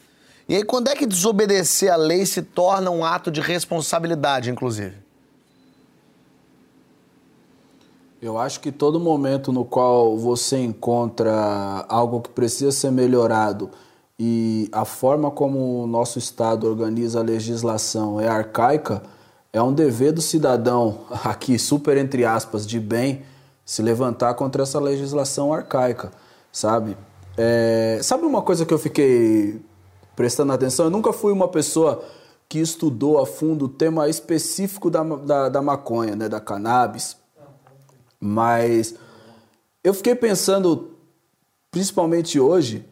E 0.47 0.55
aí, 0.55 0.63
quando 0.63 0.87
é 0.87 0.95
que 0.95 1.05
desobedecer 1.05 1.93
a 1.93 1.95
lei 1.95 2.25
se 2.25 2.41
torna 2.41 2.89
um 2.89 3.05
ato 3.05 3.29
de 3.29 3.39
responsabilidade, 3.39 4.49
inclusive? 4.49 4.95
Eu 8.19 8.39
acho 8.39 8.59
que 8.59 8.71
todo 8.71 8.99
momento 8.99 9.51
no 9.51 9.63
qual 9.63 10.17
você 10.17 10.57
encontra 10.57 11.85
algo 11.87 12.19
que 12.19 12.29
precisa 12.29 12.71
ser 12.71 12.91
melhorado 12.91 13.69
e 14.19 14.67
a 14.71 14.83
forma 14.83 15.29
como 15.29 15.83
o 15.83 15.87
nosso 15.87 16.17
Estado 16.17 16.67
organiza 16.67 17.19
a 17.19 17.23
legislação 17.23 18.19
é 18.19 18.27
arcaica, 18.27 19.03
é 19.51 19.61
um 19.61 19.73
dever 19.73 20.11
do 20.11 20.21
cidadão, 20.21 21.01
aqui 21.23 21.57
super 21.57 21.97
entre 21.97 22.25
aspas, 22.25 22.65
de 22.65 22.79
bem, 22.79 23.23
se 23.65 23.81
levantar 23.81 24.33
contra 24.33 24.63
essa 24.63 24.79
legislação 24.79 25.53
arcaica, 25.53 26.11
sabe? 26.51 26.97
É, 27.37 27.99
sabe 28.01 28.25
uma 28.25 28.41
coisa 28.41 28.65
que 28.65 28.73
eu 28.73 28.79
fiquei 28.79 29.61
prestando 30.15 30.51
atenção? 30.51 30.85
Eu 30.85 30.91
nunca 30.91 31.13
fui 31.13 31.31
uma 31.31 31.47
pessoa 31.47 32.03
que 32.47 32.59
estudou 32.59 33.19
a 33.19 33.27
fundo 33.27 33.65
o 33.65 33.69
tema 33.69 34.09
específico 34.09 34.89
da, 34.89 35.03
da, 35.03 35.49
da 35.49 35.61
maconha, 35.61 36.15
né, 36.15 36.27
da 36.27 36.39
cannabis, 36.39 37.15
mas 38.19 38.95
eu 39.83 39.93
fiquei 39.93 40.15
pensando, 40.15 40.95
principalmente 41.69 42.39
hoje, 42.39 42.83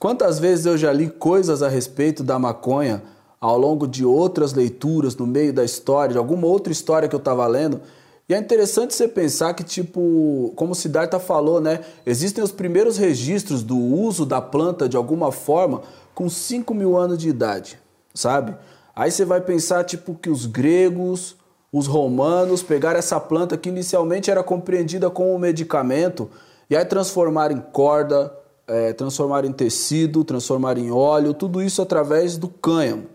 quantas 0.00 0.38
vezes 0.40 0.66
eu 0.66 0.76
já 0.76 0.92
li 0.92 1.08
coisas 1.08 1.62
a 1.62 1.68
respeito 1.68 2.24
da 2.24 2.38
maconha 2.38 3.02
ao 3.40 3.58
longo 3.58 3.86
de 3.86 4.04
outras 4.04 4.52
leituras, 4.52 5.16
no 5.16 5.26
meio 5.26 5.52
da 5.52 5.64
história, 5.64 6.12
de 6.12 6.18
alguma 6.18 6.46
outra 6.46 6.72
história 6.72 7.08
que 7.08 7.14
eu 7.14 7.20
estava 7.20 7.46
lendo, 7.46 7.80
E 8.28 8.34
é 8.34 8.38
interessante 8.38 8.94
você 8.94 9.08
pensar 9.08 9.54
que, 9.54 9.64
tipo, 9.64 10.52
como 10.54 10.72
o 10.72 10.74
Siddhartha 10.74 11.18
falou, 11.18 11.62
né? 11.62 11.80
Existem 12.04 12.44
os 12.44 12.52
primeiros 12.52 12.98
registros 12.98 13.62
do 13.62 13.78
uso 13.78 14.26
da 14.26 14.38
planta 14.38 14.86
de 14.86 14.98
alguma 14.98 15.32
forma 15.32 15.80
com 16.14 16.28
5 16.28 16.74
mil 16.74 16.94
anos 16.98 17.16
de 17.16 17.26
idade, 17.30 17.78
sabe? 18.12 18.54
Aí 18.94 19.10
você 19.10 19.24
vai 19.24 19.40
pensar, 19.40 19.82
tipo, 19.84 20.14
que 20.14 20.28
os 20.28 20.44
gregos, 20.44 21.36
os 21.72 21.86
romanos 21.86 22.62
pegaram 22.62 22.98
essa 22.98 23.18
planta 23.18 23.56
que 23.56 23.70
inicialmente 23.70 24.30
era 24.30 24.42
compreendida 24.42 25.08
como 25.08 25.34
um 25.34 25.38
medicamento 25.38 26.28
e 26.68 26.76
aí 26.76 26.84
transformaram 26.84 27.56
em 27.56 27.60
corda, 27.60 28.30
é, 28.66 28.92
transformaram 28.92 29.48
em 29.48 29.52
tecido, 29.52 30.22
transformaram 30.22 30.80
em 30.80 30.90
óleo, 30.90 31.32
tudo 31.32 31.62
isso 31.62 31.80
através 31.80 32.36
do 32.36 32.48
cânhamo. 32.48 33.06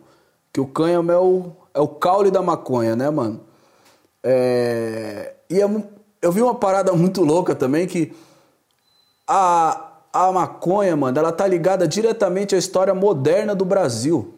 Que 0.54 0.62
o 0.62 0.68
cânhamo 0.68 1.12
é 1.12 1.18
o, 1.18 1.52
é 1.74 1.80
o 1.80 1.88
caule 1.88 2.30
da 2.30 2.42
maconha, 2.42 2.96
né, 2.96 3.10
mano? 3.10 3.42
É, 4.24 5.34
e 5.50 5.60
é, 5.60 5.68
eu 6.22 6.32
vi 6.32 6.42
uma 6.42 6.56
parada 6.56 6.94
muito 6.94 7.24
louca 7.24 7.56
também 7.56 7.88
que 7.88 8.14
a, 9.28 9.94
a 10.14 10.32
maconha, 10.32 10.96
mano, 10.96 11.18
ela 11.18 11.32
tá 11.32 11.48
ligada 11.48 11.88
diretamente 11.88 12.54
à 12.54 12.58
história 12.58 12.94
moderna 12.94 13.56
do 13.56 13.66
Brasil. 13.66 14.36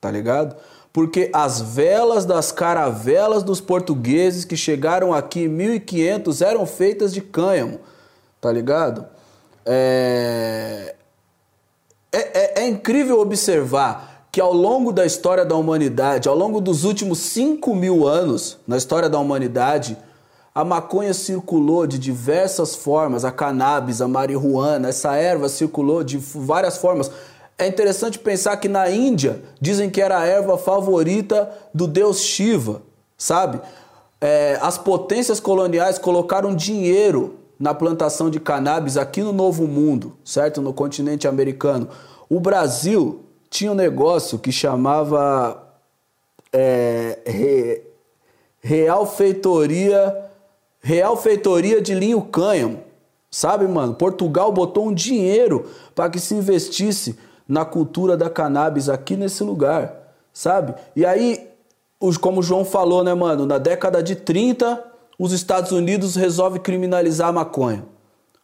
Tá 0.00 0.10
ligado? 0.10 0.54
Porque 0.92 1.30
as 1.32 1.60
velas 1.60 2.24
das 2.24 2.52
caravelas 2.52 3.42
dos 3.42 3.60
portugueses 3.60 4.44
que 4.44 4.56
chegaram 4.56 5.12
aqui 5.12 5.40
em 5.40 5.48
1500 5.48 6.40
eram 6.40 6.64
feitas 6.64 7.12
de 7.12 7.20
cânhamo. 7.20 7.80
Tá 8.40 8.52
ligado? 8.52 9.04
É... 9.66 10.94
É, 12.12 12.60
é, 12.60 12.62
é 12.62 12.68
incrível 12.68 13.18
observar 13.18 14.13
que 14.34 14.40
ao 14.40 14.52
longo 14.52 14.90
da 14.90 15.06
história 15.06 15.44
da 15.44 15.54
humanidade, 15.54 16.28
ao 16.28 16.36
longo 16.36 16.60
dos 16.60 16.82
últimos 16.82 17.20
5 17.20 17.72
mil 17.72 18.04
anos 18.04 18.58
na 18.66 18.76
história 18.76 19.08
da 19.08 19.16
humanidade, 19.16 19.96
a 20.52 20.64
maconha 20.64 21.14
circulou 21.14 21.86
de 21.86 22.00
diversas 22.00 22.74
formas, 22.74 23.24
a 23.24 23.30
cannabis, 23.30 24.00
a 24.00 24.08
marihuana, 24.08 24.88
essa 24.88 25.14
erva 25.14 25.48
circulou 25.48 26.02
de 26.02 26.18
várias 26.18 26.78
formas. 26.78 27.12
É 27.56 27.68
interessante 27.68 28.18
pensar 28.18 28.56
que 28.56 28.68
na 28.68 28.90
Índia 28.90 29.40
dizem 29.60 29.88
que 29.88 30.02
era 30.02 30.18
a 30.18 30.26
erva 30.26 30.58
favorita 30.58 31.48
do 31.72 31.86
deus 31.86 32.18
Shiva, 32.18 32.82
sabe? 33.16 33.60
É, 34.20 34.58
as 34.60 34.76
potências 34.76 35.38
coloniais 35.38 35.96
colocaram 35.96 36.56
dinheiro 36.56 37.36
na 37.56 37.72
plantação 37.72 38.28
de 38.28 38.40
cannabis 38.40 38.96
aqui 38.96 39.22
no 39.22 39.32
Novo 39.32 39.68
Mundo, 39.68 40.14
certo? 40.24 40.60
No 40.60 40.72
continente 40.72 41.28
americano. 41.28 41.88
O 42.28 42.40
Brasil 42.40 43.23
tinha 43.54 43.70
um 43.70 43.74
negócio 43.76 44.36
que 44.36 44.50
chamava 44.50 45.62
é, 46.52 47.20
Re, 47.24 47.82
Real 48.60 49.06
Feitoria 49.06 50.24
Real 50.82 51.16
Feitoria 51.16 51.80
de 51.80 51.94
Linho 51.94 52.20
Cânhamo. 52.20 52.82
Sabe, 53.30 53.68
mano? 53.68 53.94
Portugal 53.94 54.50
botou 54.50 54.88
um 54.88 54.92
dinheiro 54.92 55.70
para 55.94 56.10
que 56.10 56.18
se 56.18 56.34
investisse 56.34 57.16
na 57.48 57.64
cultura 57.64 58.16
da 58.16 58.28
cannabis 58.28 58.88
aqui 58.88 59.16
nesse 59.16 59.44
lugar, 59.44 60.14
sabe? 60.32 60.74
E 60.96 61.06
aí, 61.06 61.48
como 62.20 62.40
o 62.40 62.42
João 62.42 62.64
falou, 62.64 63.04
né, 63.04 63.14
mano? 63.14 63.46
Na 63.46 63.58
década 63.58 64.02
de 64.02 64.16
30, 64.16 64.82
os 65.16 65.32
Estados 65.32 65.70
Unidos 65.70 66.16
resolvem 66.16 66.60
criminalizar 66.60 67.28
a 67.28 67.32
maconha. 67.32 67.86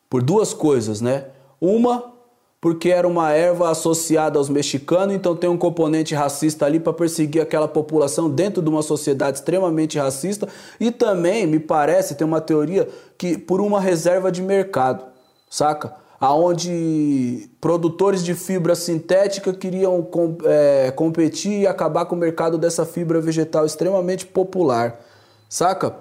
Por 0.09 0.23
duas 0.23 0.55
coisas, 0.55 1.01
né? 1.01 1.27
Uma, 1.61 2.13
porque 2.61 2.91
era 2.91 3.09
uma 3.09 3.33
erva 3.33 3.71
associada 3.71 4.39
aos 4.39 4.51
mexicanos, 4.51 5.15
então 5.15 5.35
tem 5.35 5.49
um 5.49 5.57
componente 5.57 6.15
racista 6.15 6.67
ali 6.67 6.79
para 6.79 6.93
perseguir 6.93 7.41
aquela 7.41 7.67
população 7.67 8.29
dentro 8.29 8.61
de 8.61 8.69
uma 8.69 8.83
sociedade 8.83 9.39
extremamente 9.39 9.99
racista. 9.99 10.47
E 10.79 10.91
também, 10.91 11.47
me 11.47 11.59
parece, 11.59 12.15
tem 12.15 12.27
uma 12.27 12.41
teoria 12.41 12.87
que 13.17 13.39
por 13.39 13.63
uma 13.63 13.81
reserva 13.81 14.31
de 14.31 14.43
mercado, 14.43 15.05
saca? 15.49 15.95
Aonde 16.21 17.49
produtores 17.63 18.23
de 18.23 18.35
fibra 18.35 18.75
sintética 18.75 19.55
queriam 19.55 20.07
é, 20.45 20.91
competir 20.91 21.61
e 21.61 21.67
acabar 21.67 22.05
com 22.05 22.15
o 22.15 22.19
mercado 22.19 22.59
dessa 22.59 22.85
fibra 22.85 23.23
vegetal 23.23 23.65
extremamente 23.65 24.27
popular, 24.27 25.01
saca? 25.49 25.97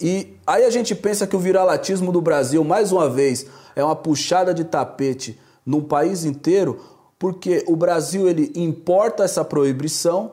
E 0.00 0.38
aí 0.46 0.64
a 0.64 0.70
gente 0.70 0.94
pensa 0.94 1.26
que 1.26 1.36
o 1.36 1.38
viralatismo 1.38 2.10
do 2.10 2.22
Brasil, 2.22 2.64
mais 2.64 2.90
uma 2.90 3.08
vez, 3.08 3.46
é 3.76 3.84
uma 3.84 3.94
puxada 3.94 4.54
de 4.54 4.64
tapete 4.64 5.38
no 5.64 5.82
país 5.82 6.24
inteiro, 6.24 6.80
porque 7.18 7.64
o 7.66 7.76
Brasil 7.76 8.28
ele 8.28 8.52
importa 8.54 9.24
essa 9.24 9.44
proibição, 9.44 10.32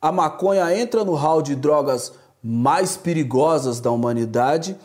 a 0.00 0.10
maconha 0.10 0.74
entra 0.76 1.04
no 1.04 1.14
hall 1.14 1.42
de 1.42 1.54
drogas 1.54 2.12
mais 2.42 2.96
perigosas 2.96 3.80
da 3.80 3.90
humanidade. 3.90 4.76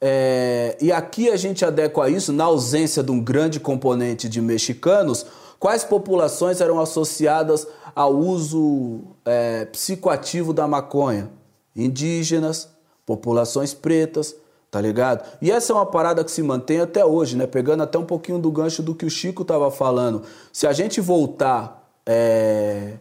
É, 0.00 0.76
e 0.80 0.90
aqui 0.90 1.30
a 1.30 1.36
gente 1.36 1.64
adequa 1.64 2.10
isso, 2.10 2.32
na 2.32 2.44
ausência 2.44 3.02
de 3.02 3.10
um 3.10 3.22
grande 3.22 3.60
componente 3.60 4.28
de 4.28 4.40
mexicanos, 4.40 5.24
quais 5.58 5.84
populações 5.84 6.60
eram 6.60 6.80
associadas 6.80 7.66
ao 7.94 8.14
uso 8.14 9.02
é, 9.24 9.64
psicoativo 9.66 10.52
da 10.52 10.66
maconha? 10.66 11.30
Indígenas, 11.76 12.68
populações 13.06 13.72
pretas, 13.72 14.34
Tá 14.74 14.80
ligado? 14.80 15.24
E 15.40 15.52
essa 15.52 15.72
é 15.72 15.76
uma 15.76 15.86
parada 15.86 16.24
que 16.24 16.32
se 16.32 16.42
mantém 16.42 16.80
até 16.80 17.04
hoje, 17.04 17.36
né? 17.36 17.46
Pegando 17.46 17.84
até 17.84 17.96
um 17.96 18.04
pouquinho 18.04 18.40
do 18.40 18.50
gancho 18.50 18.82
do 18.82 18.92
que 18.92 19.06
o 19.06 19.10
Chico 19.10 19.44
tava 19.44 19.70
falando. 19.70 20.24
Se 20.52 20.66
a 20.66 20.72
gente 20.72 21.00
voltar. 21.00 21.88
É... 22.04 22.94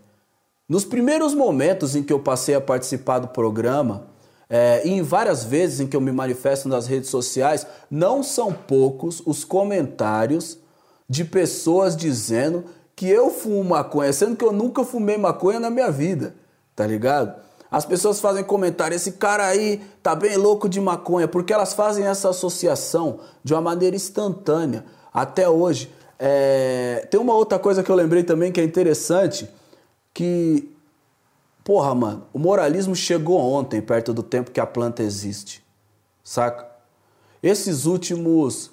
Nos 0.70 0.86
primeiros 0.86 1.34
momentos 1.34 1.96
em 1.96 2.04
que 2.04 2.14
eu 2.14 2.20
passei 2.20 2.54
a 2.54 2.62
participar 2.62 3.18
do 3.18 3.30
programa, 3.30 4.06
é, 4.48 4.84
e 4.86 4.92
em 4.92 5.02
várias 5.02 5.44
vezes 5.46 5.80
em 5.80 5.88
que 5.88 5.98
eu 5.98 6.02
me 6.02 6.12
manifesto 6.12 6.70
nas 6.70 6.86
redes 6.86 7.10
sociais, 7.10 7.66
não 7.90 8.22
são 8.22 8.54
poucos 8.54 9.24
os 9.26 9.44
comentários 9.44 10.60
de 11.10 11.26
pessoas 11.26 11.96
dizendo 11.96 12.66
que 12.96 13.10
eu 13.10 13.32
fumo 13.32 13.64
maconha, 13.64 14.14
sendo 14.14 14.36
que 14.36 14.46
eu 14.46 14.52
nunca 14.52 14.84
fumei 14.84 15.18
maconha 15.18 15.60
na 15.60 15.72
minha 15.72 15.90
vida, 15.90 16.36
tá 16.76 16.86
ligado? 16.86 17.34
As 17.74 17.86
pessoas 17.86 18.20
fazem 18.20 18.44
comentário, 18.44 18.94
esse 18.94 19.14
cara 19.14 19.48
aí 19.48 19.82
tá 20.04 20.14
bem 20.14 20.38
louco 20.38 20.70
de 20.70 20.80
maconha, 20.80 21.28
porque 21.28 21.52
elas 21.52 21.74
fazem 21.74 22.06
essa 22.06 22.30
associação 22.30 23.20
de 23.44 23.52
uma 23.52 23.62
maneira 23.62 23.96
instantânea. 23.96 24.86
Até 25.12 25.50
hoje. 25.50 25.92
É... 26.20 27.08
Tem 27.10 27.20
uma 27.20 27.34
outra 27.34 27.58
coisa 27.58 27.82
que 27.82 27.90
eu 27.90 27.96
lembrei 27.96 28.24
também 28.24 28.52
que 28.52 28.62
é 28.62 28.64
interessante, 28.64 29.50
que, 30.14 30.72
porra, 31.64 31.96
mano, 31.96 32.28
o 32.32 32.38
moralismo 32.38 32.96
chegou 32.96 33.40
ontem, 33.40 33.82
perto 33.82 34.14
do 34.14 34.22
tempo 34.22 34.52
que 34.52 34.60
a 34.60 34.68
planta 34.68 35.02
existe, 35.02 35.66
saca? 36.24 36.68
Esses 37.42 37.88
últimos 37.88 38.70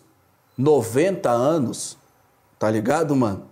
90 0.58 1.30
anos, 1.30 1.96
tá 2.58 2.70
ligado, 2.70 3.16
mano? 3.16 3.44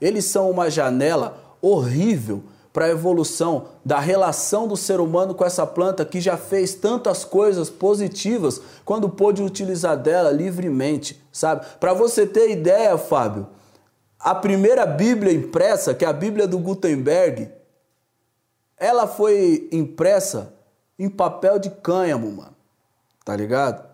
Eles 0.00 0.26
são 0.26 0.48
uma 0.48 0.70
janela 0.70 1.42
horrível 1.60 2.44
para 2.76 2.84
a 2.84 2.90
evolução 2.90 3.68
da 3.82 3.98
relação 3.98 4.68
do 4.68 4.76
ser 4.76 5.00
humano 5.00 5.34
com 5.34 5.46
essa 5.46 5.66
planta 5.66 6.04
que 6.04 6.20
já 6.20 6.36
fez 6.36 6.74
tantas 6.74 7.24
coisas 7.24 7.70
positivas 7.70 8.60
quando 8.84 9.08
pôde 9.08 9.42
utilizar 9.42 9.96
dela 9.96 10.30
livremente, 10.30 11.18
sabe? 11.32 11.64
Para 11.80 11.94
você 11.94 12.26
ter 12.26 12.50
ideia, 12.50 12.98
Fábio, 12.98 13.46
a 14.20 14.34
primeira 14.34 14.84
Bíblia 14.84 15.32
impressa, 15.32 15.94
que 15.94 16.04
é 16.04 16.08
a 16.08 16.12
Bíblia 16.12 16.46
do 16.46 16.58
Gutenberg, 16.58 17.50
ela 18.76 19.06
foi 19.06 19.70
impressa 19.72 20.52
em 20.98 21.08
papel 21.08 21.58
de 21.58 21.70
cânhamo, 21.70 22.30
mano. 22.30 22.56
Tá 23.24 23.34
ligado? 23.34 23.88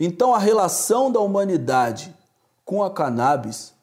Então 0.00 0.34
a 0.34 0.38
relação 0.38 1.12
da 1.12 1.20
humanidade 1.20 2.16
com 2.64 2.82
a 2.82 2.90
cannabis, 2.90 3.74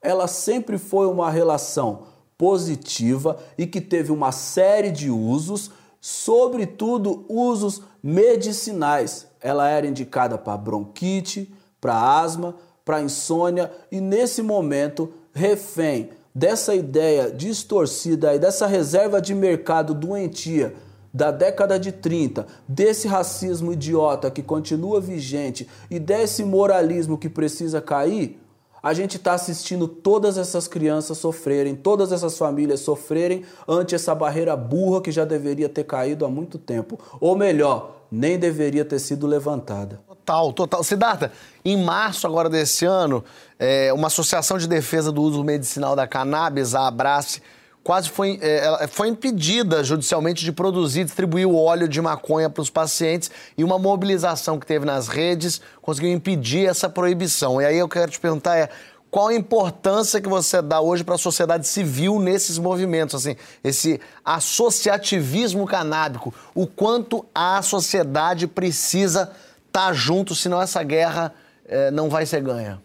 ela 0.00 0.26
sempre 0.26 0.78
foi 0.78 1.06
uma 1.06 1.30
relação 1.30 2.13
positiva 2.36 3.38
e 3.56 3.66
que 3.66 3.80
teve 3.80 4.12
uma 4.12 4.32
série 4.32 4.90
de 4.90 5.10
usos, 5.10 5.70
sobretudo 6.00 7.24
usos 7.28 7.82
medicinais. 8.02 9.26
Ela 9.40 9.68
era 9.68 9.86
indicada 9.86 10.36
para 10.36 10.56
bronquite, 10.56 11.52
para 11.80 12.20
asma, 12.20 12.56
para 12.84 13.02
insônia 13.02 13.70
e 13.90 14.00
nesse 14.00 14.42
momento 14.42 15.12
refém 15.32 16.10
dessa 16.34 16.74
ideia 16.74 17.30
distorcida 17.30 18.34
e 18.34 18.38
dessa 18.38 18.66
reserva 18.66 19.20
de 19.20 19.34
mercado 19.34 19.94
doentia 19.94 20.74
da 21.12 21.30
década 21.30 21.78
de 21.78 21.92
30, 21.92 22.44
desse 22.66 23.06
racismo 23.06 23.72
idiota 23.72 24.32
que 24.32 24.42
continua 24.42 25.00
vigente 25.00 25.68
e 25.88 26.00
desse 26.00 26.42
moralismo 26.42 27.16
que 27.16 27.28
precisa 27.28 27.80
cair, 27.80 28.40
a 28.84 28.92
gente 28.92 29.16
está 29.16 29.32
assistindo 29.32 29.88
todas 29.88 30.36
essas 30.36 30.68
crianças 30.68 31.16
sofrerem, 31.16 31.74
todas 31.74 32.12
essas 32.12 32.36
famílias 32.36 32.80
sofrerem 32.80 33.42
ante 33.66 33.94
essa 33.94 34.14
barreira 34.14 34.54
burra 34.54 35.00
que 35.00 35.10
já 35.10 35.24
deveria 35.24 35.70
ter 35.70 35.84
caído 35.84 36.22
há 36.26 36.28
muito 36.28 36.58
tempo. 36.58 37.00
Ou 37.18 37.34
melhor, 37.34 37.96
nem 38.12 38.38
deveria 38.38 38.84
ter 38.84 38.98
sido 38.98 39.26
levantada. 39.26 40.00
Total, 40.06 40.52
total. 40.52 40.84
Siddhartha, 40.84 41.32
em 41.64 41.82
março 41.82 42.26
agora 42.26 42.50
desse 42.50 42.84
ano, 42.84 43.24
é, 43.58 43.90
uma 43.90 44.08
associação 44.08 44.58
de 44.58 44.68
defesa 44.68 45.10
do 45.10 45.22
uso 45.22 45.42
medicinal 45.42 45.96
da 45.96 46.06
cannabis, 46.06 46.74
a 46.74 46.86
Abrace, 46.86 47.40
quase 47.84 48.08
foi, 48.08 48.38
é, 48.40 48.86
foi 48.88 49.08
impedida 49.08 49.84
judicialmente 49.84 50.42
de 50.42 50.50
produzir 50.50 51.02
e 51.02 51.04
distribuir 51.04 51.46
o 51.46 51.54
óleo 51.54 51.86
de 51.86 52.00
maconha 52.00 52.48
para 52.48 52.62
os 52.62 52.70
pacientes 52.70 53.30
e 53.56 53.62
uma 53.62 53.78
mobilização 53.78 54.58
que 54.58 54.66
teve 54.66 54.86
nas 54.86 55.06
redes 55.06 55.60
conseguiu 55.82 56.10
impedir 56.10 56.66
essa 56.66 56.88
proibição. 56.88 57.60
E 57.60 57.66
aí 57.66 57.78
eu 57.78 57.88
quero 57.88 58.10
te 58.10 58.18
perguntar 58.18 58.56
é 58.56 58.70
qual 59.10 59.28
a 59.28 59.34
importância 59.34 60.20
que 60.20 60.28
você 60.28 60.60
dá 60.60 60.80
hoje 60.80 61.04
para 61.04 61.14
a 61.14 61.18
sociedade 61.18 61.68
civil 61.68 62.18
nesses 62.18 62.58
movimentos, 62.58 63.14
assim, 63.14 63.36
esse 63.62 64.00
associativismo 64.24 65.66
canábico, 65.66 66.34
o 66.52 66.66
quanto 66.66 67.24
a 67.32 67.62
sociedade 67.62 68.48
precisa 68.48 69.30
estar 69.66 69.88
tá 69.88 69.92
junto, 69.92 70.34
senão 70.34 70.60
essa 70.60 70.82
guerra 70.82 71.32
é, 71.66 71.90
não 71.92 72.08
vai 72.08 72.26
ser 72.26 72.40
ganha. 72.40 72.82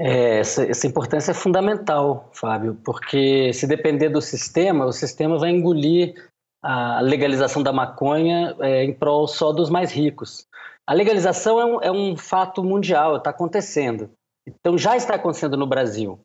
É, 0.00 0.38
essa, 0.38 0.64
essa, 0.64 0.86
importância 0.86 1.32
é 1.32 1.34
fundamental, 1.34 2.30
Fábio, 2.32 2.78
porque 2.84 3.52
se 3.52 3.66
depender 3.66 4.08
do 4.08 4.22
sistema, 4.22 4.86
o 4.86 4.92
sistema 4.92 5.36
vai 5.38 5.50
engolir 5.50 6.14
a 6.62 7.00
legalização 7.00 7.62
da 7.62 7.72
maconha 7.72 8.54
é, 8.60 8.84
em 8.84 8.92
prol 8.92 9.26
só 9.26 9.52
dos 9.52 9.68
mais 9.68 9.90
ricos. 9.90 10.46
A 10.86 10.94
legalização 10.94 11.60
é 11.60 11.64
um, 11.64 11.82
é 11.82 11.92
um 11.92 12.16
fato 12.16 12.62
mundial, 12.62 13.16
está 13.16 13.30
acontecendo. 13.30 14.10
Então 14.46 14.78
já 14.78 14.96
está 14.96 15.14
acontecendo 15.14 15.56
no 15.56 15.66
Brasil. 15.66 16.18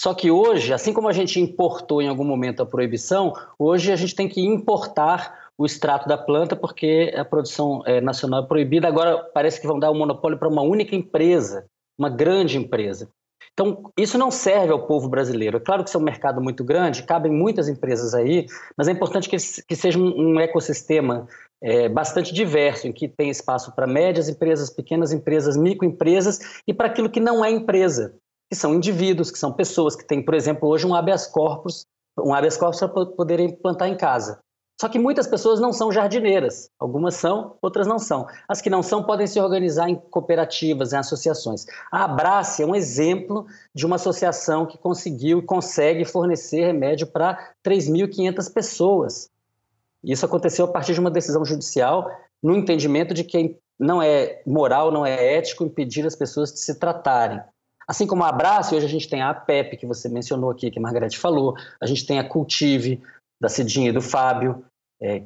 Só 0.00 0.14
que 0.14 0.30
hoje, 0.30 0.72
assim 0.72 0.92
como 0.92 1.08
a 1.08 1.12
gente 1.12 1.40
importou 1.40 2.00
em 2.00 2.08
algum 2.08 2.24
momento 2.24 2.62
a 2.62 2.66
proibição, 2.66 3.34
hoje 3.58 3.92
a 3.92 3.96
gente 3.96 4.14
tem 4.14 4.28
que 4.28 4.40
importar 4.40 5.50
o 5.58 5.66
extrato 5.66 6.08
da 6.08 6.16
planta 6.16 6.54
porque 6.54 7.12
a 7.16 7.24
produção 7.24 7.82
é, 7.84 8.00
nacional 8.00 8.44
é 8.44 8.46
proibida. 8.46 8.86
Agora 8.86 9.18
parece 9.34 9.60
que 9.60 9.66
vão 9.66 9.78
dar 9.78 9.90
o 9.90 9.94
um 9.94 9.98
monopólio 9.98 10.38
para 10.38 10.48
uma 10.48 10.62
única 10.62 10.94
empresa, 10.94 11.66
uma 11.98 12.08
grande 12.08 12.56
empresa. 12.56 13.08
Então, 13.58 13.90
isso 13.98 14.16
não 14.16 14.30
serve 14.30 14.72
ao 14.72 14.86
povo 14.86 15.08
brasileiro. 15.08 15.56
É 15.56 15.60
claro 15.60 15.82
que 15.82 15.90
isso 15.90 15.98
é 15.98 16.00
um 16.00 16.04
mercado 16.04 16.40
muito 16.40 16.62
grande, 16.62 17.02
cabem 17.02 17.32
muitas 17.32 17.68
empresas 17.68 18.14
aí, 18.14 18.46
mas 18.76 18.86
é 18.86 18.92
importante 18.92 19.28
que, 19.28 19.36
que 19.36 19.74
seja 19.74 19.98
um, 19.98 20.38
ecossistema 20.38 21.26
é, 21.60 21.88
bastante 21.88 22.32
diverso, 22.32 22.86
em 22.86 22.92
que 22.92 23.08
tem 23.08 23.30
espaço 23.30 23.74
para 23.74 23.84
médias 23.84 24.28
empresas, 24.28 24.70
pequenas 24.70 25.10
empresas, 25.10 25.56
microempresas 25.56 26.38
e 26.68 26.72
para 26.72 26.86
aquilo 26.86 27.10
que 27.10 27.18
não 27.18 27.44
é 27.44 27.50
empresa, 27.50 28.14
que 28.48 28.56
são 28.56 28.76
indivíduos, 28.76 29.32
que 29.32 29.38
são 29.40 29.52
pessoas 29.52 29.96
que 29.96 30.06
têm, 30.06 30.24
por 30.24 30.34
exemplo, 30.34 30.68
hoje 30.68 30.86
um 30.86 30.94
habeas 30.94 31.26
corpus, 31.26 31.84
um 32.16 32.32
habeas 32.32 32.56
corpus 32.56 32.78
para 32.78 33.06
poderem 33.06 33.56
plantar 33.56 33.88
em 33.88 33.96
casa. 33.96 34.38
Só 34.80 34.88
que 34.88 34.98
muitas 34.98 35.26
pessoas 35.26 35.58
não 35.58 35.72
são 35.72 35.90
jardineiras. 35.90 36.70
Algumas 36.78 37.16
são, 37.16 37.56
outras 37.60 37.86
não 37.86 37.98
são. 37.98 38.28
As 38.48 38.60
que 38.60 38.70
não 38.70 38.80
são 38.80 39.02
podem 39.02 39.26
se 39.26 39.40
organizar 39.40 39.88
em 39.88 39.96
cooperativas, 39.96 40.92
em 40.92 40.96
associações. 40.96 41.66
A 41.90 42.04
Abrace 42.04 42.62
é 42.62 42.66
um 42.66 42.76
exemplo 42.76 43.46
de 43.74 43.84
uma 43.84 43.96
associação 43.96 44.66
que 44.66 44.78
conseguiu 44.78 45.40
e 45.40 45.42
consegue 45.42 46.04
fornecer 46.04 46.64
remédio 46.64 47.08
para 47.08 47.52
3.500 47.64 48.52
pessoas. 48.52 49.30
Isso 50.04 50.24
aconteceu 50.24 50.66
a 50.66 50.68
partir 50.68 50.94
de 50.94 51.00
uma 51.00 51.10
decisão 51.10 51.44
judicial, 51.44 52.08
no 52.40 52.54
entendimento 52.54 53.12
de 53.12 53.24
que 53.24 53.56
não 53.76 54.00
é 54.00 54.40
moral, 54.46 54.92
não 54.92 55.04
é 55.04 55.36
ético 55.36 55.64
impedir 55.64 56.06
as 56.06 56.14
pessoas 56.14 56.52
de 56.52 56.60
se 56.60 56.78
tratarem. 56.78 57.40
Assim 57.86 58.06
como 58.06 58.22
a 58.22 58.28
Abrace, 58.28 58.74
hoje 58.74 58.84
a 58.84 58.88
gente 58.88 59.08
tem 59.08 59.22
a 59.22 59.30
APEP, 59.30 59.78
que 59.78 59.86
você 59.86 60.08
mencionou 60.08 60.50
aqui, 60.50 60.70
que 60.70 60.78
a 60.78 60.82
Margarete 60.82 61.18
falou, 61.18 61.54
a 61.80 61.86
gente 61.86 62.06
tem 62.06 62.18
a 62.18 62.28
Cultive, 62.28 63.00
da 63.40 63.48
Cidinha 63.48 63.90
e 63.90 63.92
do 63.92 64.02
Fábio, 64.02 64.64
é, 65.00 65.22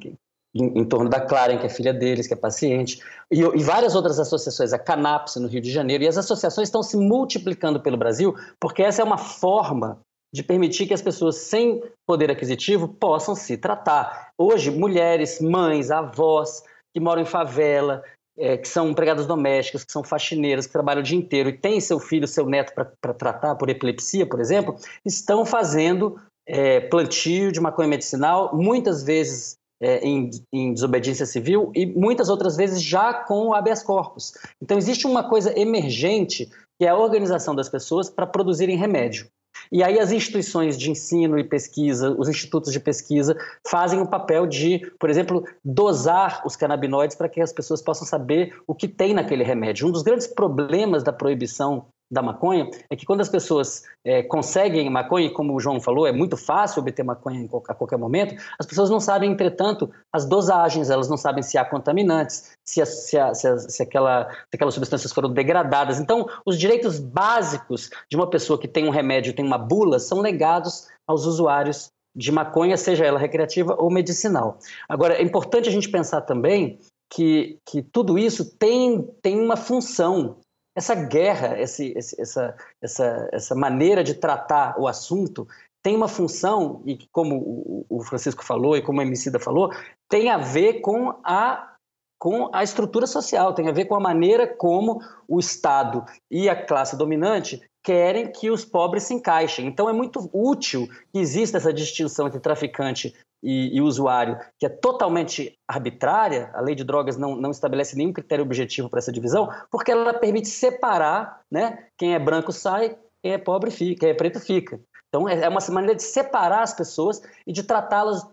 em, 0.55 0.81
em, 0.81 0.85
torno 0.85 1.09
da 1.09 1.21
Clara, 1.21 1.57
que 1.57 1.67
é 1.67 1.69
filha 1.69 1.95
deles, 1.95 2.27
que 2.27 2.35
é 2.35 2.37
paciente, 2.37 3.01
e, 3.31 3.41
e, 3.41 3.63
várias 3.63 3.95
outras 3.95 4.19
associações, 4.19 4.73
a 4.73 4.79
Canapse 4.79 5.41
no 5.41 5.49
Rio 5.49 5.61
de 5.61 5.71
Janeiro, 5.71 6.05
e 6.05 6.09
as 6.09 6.19
associações 6.19 6.69
estão 6.69 6.83
se 6.83 6.97
multiplicando 6.97 7.81
pelo 7.81 7.97
Brasil, 7.97 8.35
porque 8.61 8.83
essa 8.83 9.01
é 9.01 9.05
uma 9.05 9.19
forma 9.19 10.01
de 10.35 10.43
permitir 10.43 10.87
que 10.87 10.95
as 10.95 11.03
pessoas 11.03 11.37
sem 11.37 11.83
poder 12.07 12.31
aquisitivo 12.31 12.89
possam 12.89 13.35
se 13.35 13.57
tratar. 13.57 14.31
Hoje, 14.39 14.71
mulheres, 14.71 15.41
mães, 15.41 15.91
avós 15.91 16.63
que 16.93 17.01
moram 17.01 17.23
em 17.23 17.27
favela, 17.27 18.03
é, 18.39 18.57
que 18.57 18.67
são 18.67 18.91
empregadas 18.91 19.27
domésticas, 19.27 19.85
que 19.85 19.93
são 19.93 20.03
faxineiras, 20.03 20.67
que 20.67 20.73
trabalham 20.73 21.01
o 21.01 21.05
dia 21.05 21.19
inteiro 21.19 21.51
e 21.51 21.59
têm 21.59 21.81
seu 21.81 21.99
filho, 21.99 22.27
seu 22.27 22.47
neto 22.47 22.73
para 22.75 23.15
tratar 23.15 23.55
por 23.57 23.69
epilepsia, 23.69 24.27
por 24.27 24.41
exemplo, 24.41 24.77
estão 25.05 25.45
fazendo 25.45 26.19
é, 26.47 26.81
plantio 26.81 27.53
de 27.53 27.61
maconha 27.61 27.89
medicinal, 27.89 28.55
muitas 28.55 29.03
vezes 29.03 29.57
é, 29.81 29.99
em, 29.99 30.31
em, 30.53 30.73
desobediência 30.73 31.27
civil 31.27 31.73
e 31.75 31.87
muitas 31.87 32.29
outras 32.29 32.57
vezes 32.57 32.81
já 32.81 33.13
com 33.13 33.53
habeas 33.53 33.83
corpus. 33.83 34.33
Então 34.61 34.79
existe 34.79 35.07
uma 35.07 35.29
coisa 35.29 35.59
emergente 35.59 36.49
que 36.79 36.87
é 36.87 36.89
a 36.89 36.97
organização 36.97 37.55
das 37.55 37.69
pessoas 37.69 38.09
para 38.09 38.27
produzirem 38.27 38.77
remédio. 38.77 39.27
E 39.71 39.83
aí 39.83 39.99
as 39.99 40.13
instituições 40.13 40.77
de 40.79 40.91
ensino 40.91 41.39
e 41.39 41.45
pesquisa, 41.45 42.15
os 42.19 42.29
institutos 42.29 42.73
de 42.73 42.81
pesquisa, 42.81 43.37
fazem 43.67 44.01
o 44.01 44.07
papel 44.07 44.47
de, 44.47 44.81
por 44.99 45.09
exemplo, 45.09 45.45
dosar 45.65 46.43
os 46.45 46.57
canabinoides 46.57 47.17
para 47.17 47.29
que 47.29 47.41
as 47.41 47.53
pessoas 47.53 47.83
possam 47.83 48.07
saber 48.07 48.55
o 48.67 48.75
que 48.75 48.89
tem 48.89 49.15
naquele 49.15 49.45
remédio. 49.45 49.87
Um 49.87 49.93
dos 49.93 50.03
grandes 50.03 50.27
problemas 50.27 51.03
da 51.03 51.13
proibição 51.13 51.87
da 52.13 52.21
maconha 52.21 52.71
é 52.91 52.95
que 52.95 53.07
quando 53.07 53.23
as 53.23 53.29
pessoas 53.31 53.85
é, 54.05 54.23
conseguem 54.23 54.91
maconha, 54.91 55.33
como 55.33 55.55
o 55.55 55.59
João 55.59 55.81
falou, 55.81 56.07
é 56.07 56.13
muito 56.13 56.37
fácil 56.37 56.83
obter 56.83 57.03
maconha 57.03 57.49
a 57.69 57.75
qualquer 57.75 57.97
momento, 57.97 58.35
as 58.59 58.67
pessoas 58.67 58.91
não 58.91 59.01
sabem, 59.01 59.33
entretanto, 59.33 59.91
as 60.13 60.27
dosagens, 60.27 60.91
elas 60.91 61.09
não 61.09 61.17
sabem 61.17 61.43
se 61.43 61.57
há 61.57 61.65
contaminantes, 61.65 62.53
se, 62.63 62.83
a, 62.83 62.87
se, 62.87 63.19
a, 63.19 63.35
se, 63.35 63.49
a, 63.49 63.57
se, 63.57 63.83
aquela, 63.83 64.29
se 64.29 64.55
aquelas 64.55 64.75
substâncias 64.75 65.11
foram 65.11 65.33
degradadas. 65.33 65.99
Então, 65.99 66.29
os 66.45 66.59
direitos 66.59 67.01
básicos 67.01 67.89
de 68.11 68.17
uma 68.17 68.29
pessoa 68.29 68.59
que 68.59 68.69
tem 68.69 68.87
um 68.87 68.91
remédio, 68.91 69.33
tem 69.33 69.45
uma 69.45 69.57
bula, 69.57 69.99
são 69.99 70.21
negados 70.21 70.89
aos 71.07 71.25
usuários 71.25 71.91
de 72.15 72.31
maconha, 72.31 72.77
seja 72.77 73.07
ela 73.07 73.19
recreativa 73.19 73.75
ou 73.79 73.91
medicinal. 73.91 74.59
Agora, 74.87 75.15
é 75.15 75.23
importante 75.23 75.67
a 75.67 75.73
gente 75.73 75.89
pensar 75.89 76.21
também 76.21 76.79
que, 77.11 77.59
que 77.67 77.81
tudo 77.81 78.19
isso 78.19 78.55
tem, 78.59 79.03
tem 79.23 79.41
uma 79.41 79.57
função 79.57 80.37
essa 80.75 80.95
guerra, 80.95 81.61
esse, 81.61 81.93
esse, 81.97 82.21
essa, 82.21 82.57
essa, 82.81 83.29
essa 83.33 83.55
maneira 83.55 84.03
de 84.03 84.15
tratar 84.15 84.79
o 84.79 84.89
assunto 84.89 85.47
tem 85.83 85.97
uma 85.97 86.09
função, 86.09 86.81
e 86.87 86.97
como 87.11 87.85
o 87.89 88.03
Francisco 88.05 88.45
falou 88.45 88.77
e 88.77 88.83
como 88.83 89.01
a 89.01 89.05
Emicida 89.05 89.41
falou, 89.41 89.73
tem 90.09 90.31
a 90.31 90.39
ver 90.39 90.81
com 90.81 91.19
a, 91.25 91.75
com 92.21 92.49
a 92.53 92.63
estrutura 92.63 93.05
social, 93.05 93.53
tem 93.53 93.69
a 93.69 93.73
ver 93.73 93.87
com 93.87 93.97
a 93.97 94.01
maneira 94.01 94.47
como 94.47 95.01
o 95.27 95.41
Estado 95.41 96.05
e 96.31 96.49
a 96.49 96.55
classe 96.55 96.97
dominante 96.97 97.61
querem 97.85 98.31
que 98.31 98.49
os 98.49 98.65
pobres 98.65 99.03
se 99.03 99.15
encaixem. 99.15 99.67
Então 99.67 99.91
é 99.91 99.93
muito 99.93 100.31
útil 100.33 100.87
que 101.13 101.19
exista 101.19 101.57
essa 101.57 101.73
distinção 101.73 102.29
entre 102.29 102.39
traficante 102.39 103.13
e, 103.43 103.77
e, 103.77 103.81
usuário, 103.81 104.39
que 104.59 104.67
é 104.67 104.69
totalmente 104.69 105.59
arbitrária, 105.67 106.51
a 106.55 106.61
lei 106.61 106.75
de 106.75 106.85
drogas 106.85 107.17
não, 107.17 107.35
não 107.35 107.51
estabelece 107.51 107.97
nenhum 107.97 108.13
critério 108.13 108.45
objetivo 108.45 108.89
para 108.89 108.99
essa 108.99 109.13
divisão, 109.13 109.51
porque 109.71 109.91
ela 109.91 110.15
permite 110.15 110.49
separar 110.49 111.41
né, 111.51 111.87
quem 111.97 112.15
é 112.15 112.19
branco 112.19 112.53
sai, 112.53 112.97
quem 113.23 113.33
é 113.33 113.39
pobre 113.39 113.71
fica, 113.71 114.01
quem 114.01 114.11
é 114.11 114.15
preto 114.15 114.39
fica. 114.39 114.81
Então 115.09 115.29
é, 115.29 115.41
é 115.41 115.49
uma 115.49 115.61
maneira 115.71 115.97
de 115.97 116.03
separar 116.03 116.63
as 116.63 116.73
pessoas 116.73 117.21
e 117.47 117.53
de 117.53 117.63
tratá-las 117.63 118.27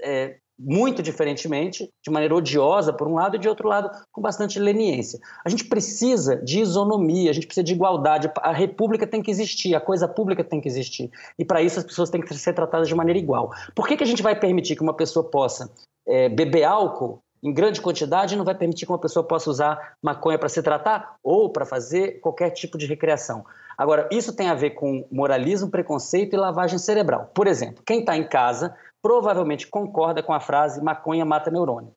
é, 0.00 0.38
muito 0.62 1.02
diferentemente, 1.02 1.90
de 2.04 2.10
maneira 2.10 2.34
odiosa 2.34 2.92
por 2.92 3.08
um 3.08 3.14
lado 3.14 3.36
e 3.36 3.38
de 3.38 3.48
outro 3.48 3.66
lado 3.66 3.90
com 4.12 4.20
bastante 4.20 4.58
leniência. 4.58 5.18
A 5.42 5.48
gente 5.48 5.64
precisa 5.64 6.36
de 6.36 6.60
isonomia, 6.60 7.30
a 7.30 7.32
gente 7.32 7.46
precisa 7.46 7.64
de 7.64 7.72
igualdade, 7.72 8.30
a 8.36 8.52
república 8.52 9.06
tem 9.06 9.22
que 9.22 9.30
existir, 9.30 9.74
a 9.74 9.80
coisa 9.80 10.06
pública 10.06 10.44
tem 10.44 10.60
que 10.60 10.68
existir. 10.68 11.10
E 11.38 11.44
para 11.44 11.62
isso 11.62 11.78
as 11.78 11.84
pessoas 11.84 12.10
têm 12.10 12.20
que 12.20 12.34
ser 12.34 12.52
tratadas 12.52 12.88
de 12.88 12.94
maneira 12.94 13.18
igual. 13.18 13.50
Por 13.74 13.88
que, 13.88 13.96
que 13.96 14.04
a 14.04 14.06
gente 14.06 14.22
vai 14.22 14.38
permitir 14.38 14.76
que 14.76 14.82
uma 14.82 14.94
pessoa 14.94 15.24
possa 15.24 15.70
é, 16.06 16.28
beber 16.28 16.64
álcool 16.64 17.22
em 17.42 17.54
grande 17.54 17.80
quantidade 17.80 18.34
e 18.34 18.36
não 18.36 18.44
vai 18.44 18.54
permitir 18.54 18.84
que 18.84 18.92
uma 18.92 18.98
pessoa 18.98 19.24
possa 19.24 19.48
usar 19.48 19.94
maconha 20.02 20.38
para 20.38 20.48
se 20.50 20.62
tratar 20.62 21.16
ou 21.22 21.50
para 21.50 21.64
fazer 21.64 22.20
qualquer 22.20 22.50
tipo 22.50 22.76
de 22.76 22.86
recreação? 22.86 23.44
Agora, 23.78 24.06
isso 24.12 24.36
tem 24.36 24.50
a 24.50 24.54
ver 24.54 24.72
com 24.72 25.06
moralismo, 25.10 25.70
preconceito 25.70 26.34
e 26.34 26.36
lavagem 26.36 26.78
cerebral. 26.78 27.30
Por 27.34 27.46
exemplo, 27.46 27.82
quem 27.86 28.00
está 28.00 28.14
em 28.14 28.28
casa 28.28 28.76
provavelmente 29.02 29.66
concorda 29.66 30.22
com 30.22 30.32
a 30.32 30.40
frase 30.40 30.82
maconha 30.82 31.24
mata 31.24 31.50
neurônio. 31.50 31.92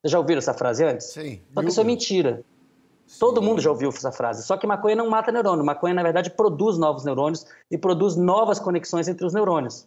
Vocês 0.00 0.12
já 0.12 0.18
ouviram 0.18 0.38
essa 0.38 0.54
frase 0.54 0.84
antes? 0.84 1.12
Sim. 1.12 1.42
Só 1.52 1.60
que 1.62 1.68
isso 1.68 1.80
é 1.80 1.84
mentira. 1.84 2.44
Sim. 3.06 3.18
Todo 3.18 3.42
mundo 3.42 3.60
já 3.60 3.70
ouviu 3.70 3.90
essa 3.90 4.12
frase. 4.12 4.42
Só 4.44 4.56
que 4.56 4.66
maconha 4.66 4.96
não 4.96 5.10
mata 5.10 5.30
neurônio. 5.30 5.64
Maconha, 5.64 5.94
na 5.94 6.02
verdade, 6.02 6.30
produz 6.30 6.78
novos 6.78 7.04
neurônios 7.04 7.44
e 7.70 7.76
produz 7.76 8.16
novas 8.16 8.58
conexões 8.58 9.08
entre 9.08 9.26
os 9.26 9.34
neurônios. 9.34 9.86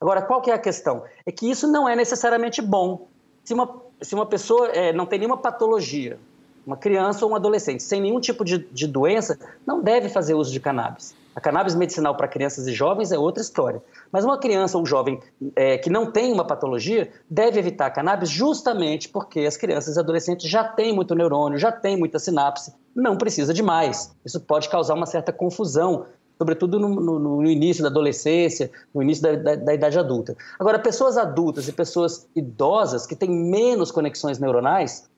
Agora, 0.00 0.20
qual 0.20 0.40
que 0.40 0.50
é 0.50 0.54
a 0.54 0.58
questão? 0.58 1.04
É 1.24 1.30
que 1.30 1.48
isso 1.48 1.68
não 1.68 1.88
é 1.88 1.94
necessariamente 1.94 2.60
bom. 2.60 3.06
Se 3.44 3.54
uma, 3.54 3.82
se 4.00 4.14
uma 4.14 4.26
pessoa 4.26 4.68
é, 4.68 4.92
não 4.92 5.06
tem 5.06 5.18
nenhuma 5.18 5.36
patologia, 5.38 6.18
uma 6.66 6.76
criança 6.76 7.24
ou 7.24 7.32
um 7.32 7.34
adolescente 7.34 7.82
sem 7.82 8.00
nenhum 8.00 8.20
tipo 8.20 8.44
de, 8.44 8.58
de 8.58 8.86
doença, 8.86 9.38
não 9.66 9.82
deve 9.82 10.08
fazer 10.08 10.34
uso 10.34 10.52
de 10.52 10.60
cannabis. 10.60 11.14
A 11.34 11.40
cannabis 11.40 11.74
medicinal 11.74 12.14
para 12.14 12.28
crianças 12.28 12.66
e 12.66 12.72
jovens 12.72 13.10
é 13.10 13.18
outra 13.18 13.42
história. 13.42 13.82
Mas 14.10 14.24
uma 14.24 14.38
criança 14.38 14.76
ou 14.76 14.82
um 14.82 14.86
jovem 14.86 15.18
é, 15.56 15.78
que 15.78 15.88
não 15.88 16.10
tem 16.10 16.30
uma 16.30 16.46
patologia 16.46 17.10
deve 17.28 17.58
evitar 17.58 17.90
cannabis 17.90 18.28
justamente 18.28 19.08
porque 19.08 19.40
as 19.40 19.56
crianças 19.56 19.96
e 19.96 19.98
adolescentes 19.98 20.48
já 20.48 20.62
têm 20.62 20.94
muito 20.94 21.14
neurônio, 21.14 21.58
já 21.58 21.72
têm 21.72 21.96
muita 21.96 22.18
sinapse, 22.18 22.74
não 22.94 23.16
precisa 23.16 23.54
de 23.54 23.62
mais. 23.62 24.14
Isso 24.24 24.40
pode 24.40 24.68
causar 24.68 24.94
uma 24.94 25.06
certa 25.06 25.32
confusão 25.32 26.06
sobretudo 26.38 26.76
no, 26.80 26.88
no, 26.88 27.18
no 27.20 27.44
início 27.44 27.84
da 27.84 27.88
adolescência, 27.88 28.68
no 28.92 29.00
início 29.00 29.22
da, 29.22 29.36
da, 29.36 29.54
da, 29.54 29.74
idade 29.74 29.96
adulta. 29.96 30.36
Agora, 30.58 30.76
pessoas 30.76 31.16
adultas 31.16 31.68
e 31.68 31.72
pessoas 31.72 32.26
idosas 32.34 33.06
que 33.06 33.14
têm 33.14 33.30
menos 33.30 33.92
conexões 33.92 34.40
neuronais, 34.40 35.08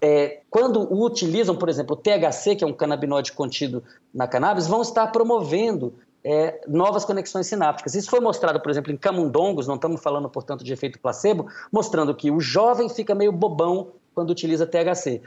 é, 0.00 0.40
quando 0.50 0.92
utilizam, 0.92 1.56
por 1.56 1.68
exemplo, 1.68 1.94
o 1.94 1.96
THC, 1.96 2.56
que 2.56 2.64
é 2.64 2.66
um 2.66 2.72
canabinoide 2.72 3.32
contido 3.32 3.82
na 4.12 4.26
cannabis, 4.26 4.66
vão 4.66 4.82
estar 4.82 5.06
promovendo 5.08 5.94
é, 6.22 6.60
novas 6.66 7.04
conexões 7.04 7.46
sinápticas. 7.46 7.94
Isso 7.94 8.10
foi 8.10 8.20
mostrado, 8.20 8.60
por 8.60 8.70
exemplo, 8.70 8.92
em 8.92 8.96
camundongos, 8.96 9.66
não 9.66 9.76
estamos 9.76 10.02
falando, 10.02 10.28
portanto, 10.28 10.64
de 10.64 10.72
efeito 10.72 10.98
placebo, 10.98 11.46
mostrando 11.72 12.14
que 12.14 12.30
o 12.30 12.40
jovem 12.40 12.88
fica 12.88 13.14
meio 13.14 13.32
bobão 13.32 13.92
quando 14.14 14.30
utiliza 14.30 14.66
THC. 14.66 15.22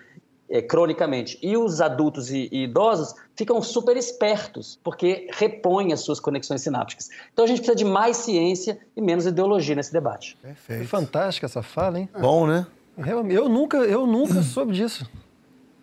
É, 0.51 0.63
cronicamente. 0.63 1.37
E 1.43 1.55
os 1.55 1.79
adultos 1.79 2.31
e, 2.31 2.49
e, 2.51 2.63
idosos 2.63 3.13
ficam 3.35 3.61
super 3.61 3.95
espertos, 3.95 4.79
porque 4.83 5.27
repõem 5.31 5.93
as 5.93 5.99
suas 5.99 6.19
conexões 6.19 6.61
sinápticas. 6.61 7.07
Então 7.31 7.45
a 7.45 7.47
gente 7.47 7.57
precisa 7.57 7.75
de 7.75 7.85
mais 7.85 8.17
ciência 8.17 8.79
e 8.97 9.01
menos 9.01 9.27
ideologia 9.27 9.75
nesse 9.75 9.93
debate. 9.93 10.35
Perfeito. 10.41 10.87
Fantástica 10.87 11.45
essa 11.45 11.61
fala, 11.61 11.99
hein? 11.99 12.09
Bom, 12.19 12.47
né? 12.47 12.65
Eu 12.97 13.49
nunca, 13.49 13.77
eu 13.77 14.05
nunca 14.05 14.41
soube 14.43 14.73
disso. 14.73 15.09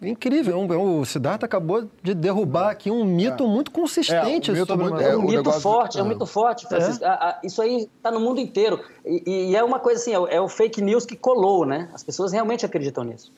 Incrível. 0.00 0.58
O 0.58 1.04
Siddhartha 1.06 1.46
acabou 1.46 1.88
de 2.02 2.14
derrubar 2.14 2.70
aqui 2.70 2.90
um 2.90 3.04
mito 3.04 3.44
é. 3.44 3.46
muito 3.46 3.70
consistente 3.70 4.50
é, 4.50 4.52
um 4.52 4.56
mito 4.56 4.66
sobre 4.66 4.88
muito, 4.88 5.00
é, 5.00 5.16
um 5.16 5.22
mito 5.22 5.52
forte, 5.52 5.98
é 5.98 6.02
um 6.02 6.06
mito 6.06 6.26
forte, 6.26 6.66
Francisco. 6.68 7.04
É. 7.04 7.38
Isso 7.42 7.62
aí 7.62 7.88
está 7.96 8.10
no 8.10 8.20
mundo 8.20 8.38
inteiro. 8.38 8.80
E, 9.04 9.50
e, 9.50 9.56
é 9.56 9.64
uma 9.64 9.78
coisa 9.78 10.00
assim, 10.00 10.12
é, 10.12 10.36
é, 10.36 10.40
o 10.40 10.48
fake 10.48 10.82
news 10.82 11.06
que 11.06 11.16
colou, 11.16 11.64
né? 11.64 11.88
As 11.94 12.02
pessoas 12.02 12.32
realmente 12.32 12.66
acreditam 12.66 13.04
nisso. 13.04 13.32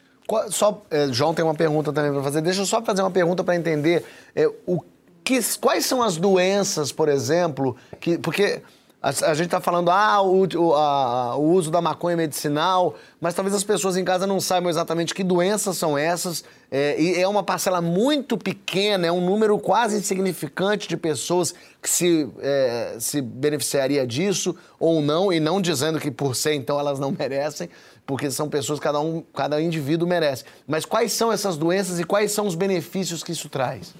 Só, 0.50 0.82
é, 0.90 1.08
João 1.08 1.32
tem 1.32 1.44
uma 1.44 1.54
pergunta 1.54 1.92
também 1.92 2.12
para 2.12 2.22
fazer. 2.22 2.40
Deixa 2.42 2.60
eu 2.60 2.66
só 2.66 2.82
fazer 2.82 3.02
uma 3.02 3.10
pergunta 3.10 3.44
para 3.44 3.54
entender 3.54 4.04
é, 4.34 4.50
o 4.66 4.80
que, 5.22 5.38
quais 5.60 5.86
são 5.86 6.02
as 6.02 6.16
doenças, 6.16 6.90
por 6.90 7.08
exemplo, 7.08 7.76
que 8.00 8.18
porque 8.18 8.62
a, 9.00 9.10
a 9.10 9.34
gente 9.34 9.46
está 9.46 9.60
falando, 9.60 9.90
ah, 9.90 10.20
o, 10.20 10.42
o, 10.42 10.74
a, 10.74 11.36
o, 11.36 11.52
uso 11.52 11.70
da 11.70 11.80
maconha 11.80 12.16
medicinal, 12.16 12.96
mas 13.20 13.32
talvez 13.32 13.54
as 13.54 13.62
pessoas 13.62 13.96
em 13.96 14.04
casa 14.04 14.26
não 14.26 14.40
saibam 14.40 14.68
exatamente 14.68 15.14
que 15.14 15.22
doenças 15.22 15.76
são 15.76 15.96
essas. 15.96 16.44
É, 16.68 17.00
e 17.00 17.14
é 17.14 17.28
uma 17.28 17.44
parcela 17.44 17.80
muito 17.80 18.36
pequena, 18.36 19.06
é 19.06 19.12
um 19.12 19.24
número 19.24 19.56
quase 19.58 19.96
insignificante 19.96 20.88
de 20.88 20.96
pessoas 20.96 21.54
que 21.80 21.88
se, 21.88 22.28
é, 22.40 22.96
se 22.98 23.22
beneficiaria 23.22 24.04
disso 24.04 24.56
ou 24.80 25.00
não, 25.00 25.32
e 25.32 25.38
não 25.38 25.60
dizendo 25.60 26.00
que 26.00 26.10
por 26.10 26.34
ser 26.34 26.54
então 26.54 26.78
elas 26.78 26.98
não 26.98 27.12
merecem, 27.16 27.70
porque 28.04 28.28
são 28.32 28.48
pessoas, 28.48 28.80
cada 28.80 28.98
um, 28.98 29.22
cada 29.32 29.62
indivíduo 29.62 30.08
merece. 30.08 30.44
Mas 30.66 30.84
quais 30.84 31.12
são 31.12 31.30
essas 31.30 31.56
doenças 31.56 32.00
e 32.00 32.04
quais 32.04 32.32
são 32.32 32.48
os 32.48 32.56
benefícios 32.56 33.22
que 33.22 33.30
isso 33.30 33.48
traz? 33.48 33.94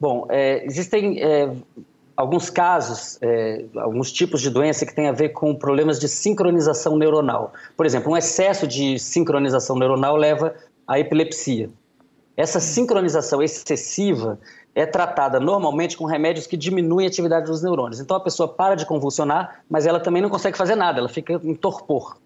Bom, 0.00 0.26
é, 0.30 0.64
existem 0.64 1.22
é, 1.22 1.48
alguns 2.22 2.48
casos, 2.48 3.18
é, 3.20 3.64
alguns 3.76 4.12
tipos 4.12 4.40
de 4.40 4.48
doença 4.48 4.86
que 4.86 4.94
têm 4.94 5.08
a 5.08 5.12
ver 5.12 5.30
com 5.30 5.52
problemas 5.56 5.98
de 5.98 6.08
sincronização 6.08 6.96
neuronal. 6.96 7.52
Por 7.76 7.84
exemplo, 7.84 8.12
um 8.12 8.16
excesso 8.16 8.64
de 8.64 8.96
sincronização 8.96 9.76
neuronal 9.76 10.14
leva 10.14 10.54
à 10.86 11.00
epilepsia. 11.00 11.68
Essa 12.36 12.60
sincronização 12.60 13.42
excessiva 13.42 14.38
é 14.72 14.86
tratada 14.86 15.40
normalmente 15.40 15.96
com 15.96 16.04
remédios 16.04 16.46
que 16.46 16.56
diminuem 16.56 17.06
a 17.06 17.10
atividade 17.10 17.46
dos 17.46 17.60
neurônios. 17.60 17.98
Então 17.98 18.16
a 18.16 18.20
pessoa 18.20 18.48
para 18.48 18.76
de 18.76 18.86
convulsionar, 18.86 19.60
mas 19.68 19.84
ela 19.84 19.98
também 19.98 20.22
não 20.22 20.30
consegue 20.30 20.56
fazer 20.56 20.76
nada, 20.76 21.00
ela 21.00 21.08
fica 21.08 21.40
em 21.42 21.56
torpor. 21.56 22.16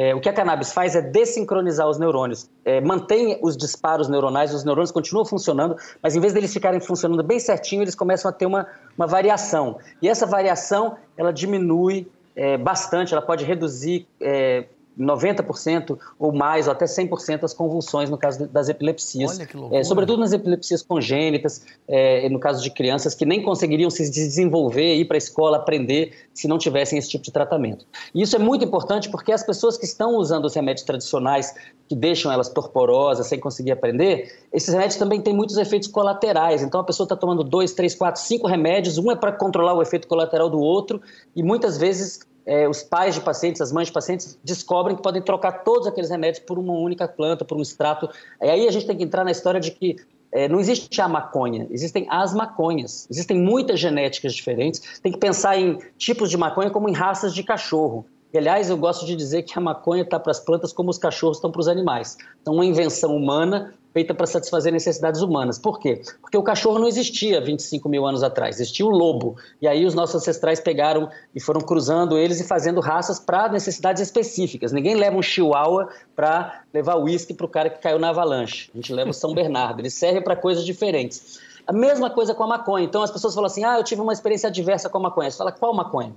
É, 0.00 0.14
o 0.14 0.20
que 0.20 0.28
a 0.28 0.32
cannabis 0.32 0.72
faz 0.72 0.94
é 0.94 1.02
desincronizar 1.02 1.88
os 1.88 1.98
neurônios, 1.98 2.48
é, 2.64 2.80
mantém 2.80 3.36
os 3.42 3.56
disparos 3.56 4.08
neuronais, 4.08 4.54
os 4.54 4.62
neurônios 4.62 4.92
continuam 4.92 5.24
funcionando, 5.24 5.74
mas 6.00 6.14
em 6.14 6.20
vez 6.20 6.32
deles 6.32 6.52
ficarem 6.52 6.78
funcionando 6.78 7.20
bem 7.24 7.40
certinho, 7.40 7.82
eles 7.82 7.96
começam 7.96 8.28
a 8.28 8.32
ter 8.32 8.46
uma, 8.46 8.68
uma 8.96 9.08
variação. 9.08 9.80
E 10.00 10.08
essa 10.08 10.24
variação, 10.24 10.96
ela 11.16 11.32
diminui 11.32 12.06
é, 12.36 12.56
bastante, 12.56 13.12
ela 13.12 13.20
pode 13.20 13.44
reduzir 13.44 14.06
é, 14.20 14.66
90% 14.98 15.98
ou 16.18 16.32
mais, 16.32 16.66
ou 16.66 16.72
até 16.72 16.84
100% 16.84 17.44
as 17.44 17.54
convulsões 17.54 18.10
no 18.10 18.18
caso 18.18 18.46
das 18.48 18.68
epilepsias. 18.68 19.36
Olha 19.36 19.46
que 19.46 19.56
loucura. 19.56 19.80
É, 19.80 19.84
sobretudo 19.84 20.20
nas 20.20 20.32
epilepsias 20.32 20.82
congênitas, 20.82 21.64
é, 21.86 22.28
no 22.28 22.40
caso 22.40 22.62
de 22.62 22.70
crianças 22.70 23.14
que 23.14 23.24
nem 23.24 23.42
conseguiriam 23.42 23.90
se 23.90 24.10
desenvolver, 24.10 24.96
ir 24.96 25.04
para 25.04 25.16
a 25.16 25.18
escola, 25.18 25.58
aprender, 25.58 26.12
se 26.34 26.48
não 26.48 26.58
tivessem 26.58 26.98
esse 26.98 27.08
tipo 27.08 27.24
de 27.24 27.32
tratamento. 27.32 27.86
E 28.14 28.22
isso 28.22 28.34
é 28.34 28.38
muito 28.38 28.64
importante 28.64 29.08
porque 29.08 29.32
as 29.32 29.44
pessoas 29.44 29.76
que 29.76 29.84
estão 29.84 30.16
usando 30.16 30.44
os 30.44 30.54
remédios 30.54 30.84
tradicionais, 30.84 31.54
que 31.88 31.94
deixam 31.94 32.30
elas 32.30 32.48
torporosas, 32.48 33.26
sem 33.26 33.38
conseguir 33.38 33.72
aprender, 33.72 34.32
esses 34.52 34.72
remédios 34.72 34.96
também 34.96 35.20
têm 35.20 35.34
muitos 35.34 35.56
efeitos 35.56 35.88
colaterais. 35.88 36.62
Então 36.62 36.80
a 36.80 36.84
pessoa 36.84 37.04
está 37.04 37.16
tomando 37.16 37.44
dois, 37.44 37.72
três, 37.72 37.94
quatro, 37.94 38.20
cinco 38.20 38.46
remédios, 38.46 38.98
um 38.98 39.10
é 39.10 39.16
para 39.16 39.32
controlar 39.32 39.74
o 39.74 39.82
efeito 39.82 40.08
colateral 40.08 40.50
do 40.50 40.58
outro, 40.58 41.00
e 41.34 41.42
muitas 41.42 41.78
vezes 41.78 42.20
é, 42.48 42.66
os 42.66 42.82
pais 42.82 43.14
de 43.14 43.20
pacientes, 43.20 43.60
as 43.60 43.70
mães 43.70 43.88
de 43.88 43.92
pacientes, 43.92 44.38
descobrem 44.42 44.96
que 44.96 45.02
podem 45.02 45.20
trocar 45.20 45.52
todos 45.62 45.86
aqueles 45.86 46.08
remédios 46.08 46.42
por 46.42 46.58
uma 46.58 46.72
única 46.72 47.06
planta, 47.06 47.44
por 47.44 47.58
um 47.58 47.60
extrato. 47.60 48.08
E 48.42 48.48
aí 48.48 48.66
a 48.66 48.70
gente 48.70 48.86
tem 48.86 48.96
que 48.96 49.04
entrar 49.04 49.22
na 49.22 49.30
história 49.30 49.60
de 49.60 49.70
que 49.70 49.96
é, 50.32 50.48
não 50.48 50.58
existe 50.58 50.98
a 51.02 51.06
maconha, 51.06 51.66
existem 51.70 52.06
as 52.08 52.32
maconhas. 52.32 53.06
Existem 53.10 53.38
muitas 53.38 53.78
genéticas 53.78 54.32
diferentes. 54.32 54.98
Tem 55.02 55.12
que 55.12 55.18
pensar 55.18 55.58
em 55.58 55.78
tipos 55.98 56.30
de 56.30 56.38
maconha 56.38 56.70
como 56.70 56.88
em 56.88 56.94
raças 56.94 57.34
de 57.34 57.42
cachorro. 57.42 58.06
E, 58.32 58.38
aliás, 58.38 58.68
eu 58.68 58.76
gosto 58.76 59.06
de 59.06 59.16
dizer 59.16 59.42
que 59.42 59.58
a 59.58 59.60
maconha 59.60 60.02
está 60.02 60.20
para 60.20 60.30
as 60.30 60.40
plantas 60.40 60.72
como 60.72 60.90
os 60.90 60.98
cachorros 60.98 61.38
estão 61.38 61.50
para 61.50 61.60
os 61.60 61.68
animais. 61.68 62.16
Então, 62.42 62.54
uma 62.54 62.64
invenção 62.64 63.16
humana 63.16 63.74
feita 63.92 64.14
para 64.14 64.26
satisfazer 64.26 64.72
necessidades 64.72 65.22
humanas. 65.22 65.58
Por 65.58 65.78
quê? 65.80 66.02
Porque 66.20 66.36
o 66.36 66.42
cachorro 66.42 66.78
não 66.78 66.86
existia 66.86 67.40
25 67.40 67.88
mil 67.88 68.06
anos 68.06 68.22
atrás, 68.22 68.60
existia 68.60 68.86
o 68.86 68.90
lobo. 68.90 69.36
E 69.60 69.66
aí 69.66 69.84
os 69.84 69.94
nossos 69.94 70.16
ancestrais 70.16 70.60
pegaram 70.60 71.08
e 71.34 71.40
foram 71.40 71.60
cruzando 71.60 72.16
eles 72.16 72.38
e 72.38 72.44
fazendo 72.44 72.80
raças 72.80 73.18
para 73.18 73.48
necessidades 73.48 74.02
específicas. 74.02 74.72
Ninguém 74.72 74.94
leva 74.94 75.16
um 75.16 75.22
chihuahua 75.22 75.88
para 76.14 76.62
levar 76.72 76.96
uísque 76.96 77.34
para 77.34 77.46
o 77.46 77.48
cara 77.48 77.70
que 77.70 77.80
caiu 77.80 77.98
na 77.98 78.10
avalanche. 78.10 78.70
A 78.72 78.76
gente 78.76 78.92
leva 78.92 79.10
o 79.10 79.14
São 79.14 79.32
Bernardo. 79.34 79.80
Ele 79.80 79.90
serve 79.90 80.20
para 80.20 80.36
coisas 80.36 80.64
diferentes. 80.64 81.40
A 81.66 81.72
mesma 81.72 82.08
coisa 82.08 82.34
com 82.34 82.44
a 82.44 82.46
maconha. 82.46 82.84
Então 82.84 83.02
as 83.02 83.10
pessoas 83.10 83.34
falam 83.34 83.46
assim: 83.46 83.64
ah, 83.64 83.78
eu 83.78 83.84
tive 83.84 84.00
uma 84.00 84.12
experiência 84.12 84.48
adversa 84.48 84.88
com 84.88 84.98
a 84.98 85.02
maconha. 85.02 85.30
Você 85.30 85.38
fala, 85.38 85.52
qual 85.52 85.74
maconha? 85.74 86.14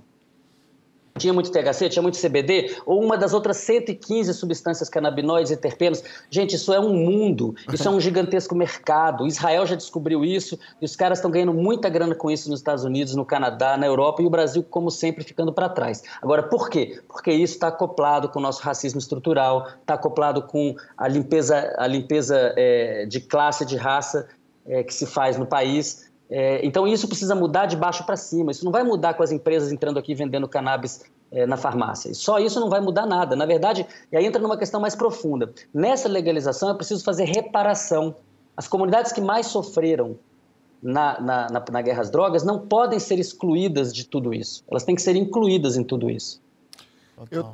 Tinha 1.22 1.32
muito 1.32 1.50
THC, 1.52 1.88
tinha 1.88 2.02
muito 2.02 2.20
CBD, 2.20 2.76
ou 2.84 3.02
uma 3.02 3.16
das 3.16 3.32
outras 3.32 3.58
115 3.58 4.34
substâncias 4.34 4.88
canabinoides 4.88 5.52
e 5.52 5.56
terpenos. 5.56 6.02
Gente, 6.28 6.56
isso 6.56 6.72
é 6.72 6.80
um 6.80 6.92
mundo, 6.92 7.54
isso 7.72 7.86
é 7.86 7.90
um 7.90 7.98
gigantesco 8.00 8.54
mercado. 8.54 9.26
Israel 9.26 9.64
já 9.64 9.76
descobriu 9.76 10.24
isso 10.24 10.58
e 10.80 10.84
os 10.84 10.96
caras 10.96 11.18
estão 11.18 11.30
ganhando 11.30 11.54
muita 11.54 11.88
grana 11.88 12.14
com 12.14 12.30
isso 12.30 12.50
nos 12.50 12.58
Estados 12.58 12.84
Unidos, 12.84 13.14
no 13.14 13.24
Canadá, 13.24 13.76
na 13.76 13.86
Europa 13.86 14.20
e 14.22 14.26
o 14.26 14.30
Brasil, 14.30 14.64
como 14.68 14.90
sempre, 14.90 15.22
ficando 15.22 15.52
para 15.52 15.68
trás. 15.68 16.02
Agora, 16.20 16.42
por 16.42 16.68
quê? 16.68 17.00
Porque 17.06 17.30
isso 17.30 17.54
está 17.54 17.68
acoplado 17.68 18.28
com 18.28 18.40
o 18.40 18.42
nosso 18.42 18.62
racismo 18.62 18.98
estrutural, 18.98 19.68
está 19.80 19.94
acoplado 19.94 20.42
com 20.42 20.74
a 20.96 21.06
limpeza, 21.06 21.72
a 21.78 21.86
limpeza 21.86 22.52
é, 22.56 23.06
de 23.06 23.20
classe, 23.20 23.64
de 23.64 23.76
raça 23.76 24.26
é, 24.66 24.82
que 24.82 24.92
se 24.92 25.06
faz 25.06 25.38
no 25.38 25.46
país. 25.46 26.10
É, 26.34 26.64
então 26.64 26.88
isso 26.88 27.06
precisa 27.06 27.34
mudar 27.34 27.66
de 27.66 27.76
baixo 27.76 28.04
para 28.04 28.16
cima. 28.16 28.50
Isso 28.50 28.64
não 28.64 28.72
vai 28.72 28.82
mudar 28.82 29.12
com 29.12 29.22
as 29.22 29.30
empresas 29.30 29.70
entrando 29.70 29.98
aqui 29.98 30.14
vendendo 30.14 30.48
cannabis 30.48 31.04
é, 31.30 31.44
na 31.46 31.58
farmácia. 31.58 32.14
Só 32.14 32.38
isso 32.38 32.58
não 32.58 32.70
vai 32.70 32.80
mudar 32.80 33.04
nada. 33.04 33.36
Na 33.36 33.44
verdade, 33.44 33.86
e 34.10 34.16
aí 34.16 34.24
entra 34.24 34.40
numa 34.40 34.56
questão 34.56 34.80
mais 34.80 34.94
profunda. 34.94 35.52
Nessa 35.74 36.08
legalização 36.08 36.70
é 36.70 36.74
preciso 36.74 37.04
fazer 37.04 37.24
reparação. 37.24 38.16
As 38.56 38.66
comunidades 38.66 39.12
que 39.12 39.20
mais 39.20 39.46
sofreram 39.48 40.16
na, 40.82 41.20
na, 41.20 41.50
na, 41.50 41.64
na 41.70 41.82
guerra 41.82 42.00
às 42.00 42.08
drogas 42.08 42.42
não 42.42 42.58
podem 42.60 42.98
ser 42.98 43.18
excluídas 43.18 43.92
de 43.92 44.06
tudo 44.06 44.32
isso. 44.32 44.64
Elas 44.70 44.84
têm 44.84 44.94
que 44.94 45.02
ser 45.02 45.14
incluídas 45.14 45.76
em 45.76 45.84
tudo 45.84 46.10
isso. 46.10 46.40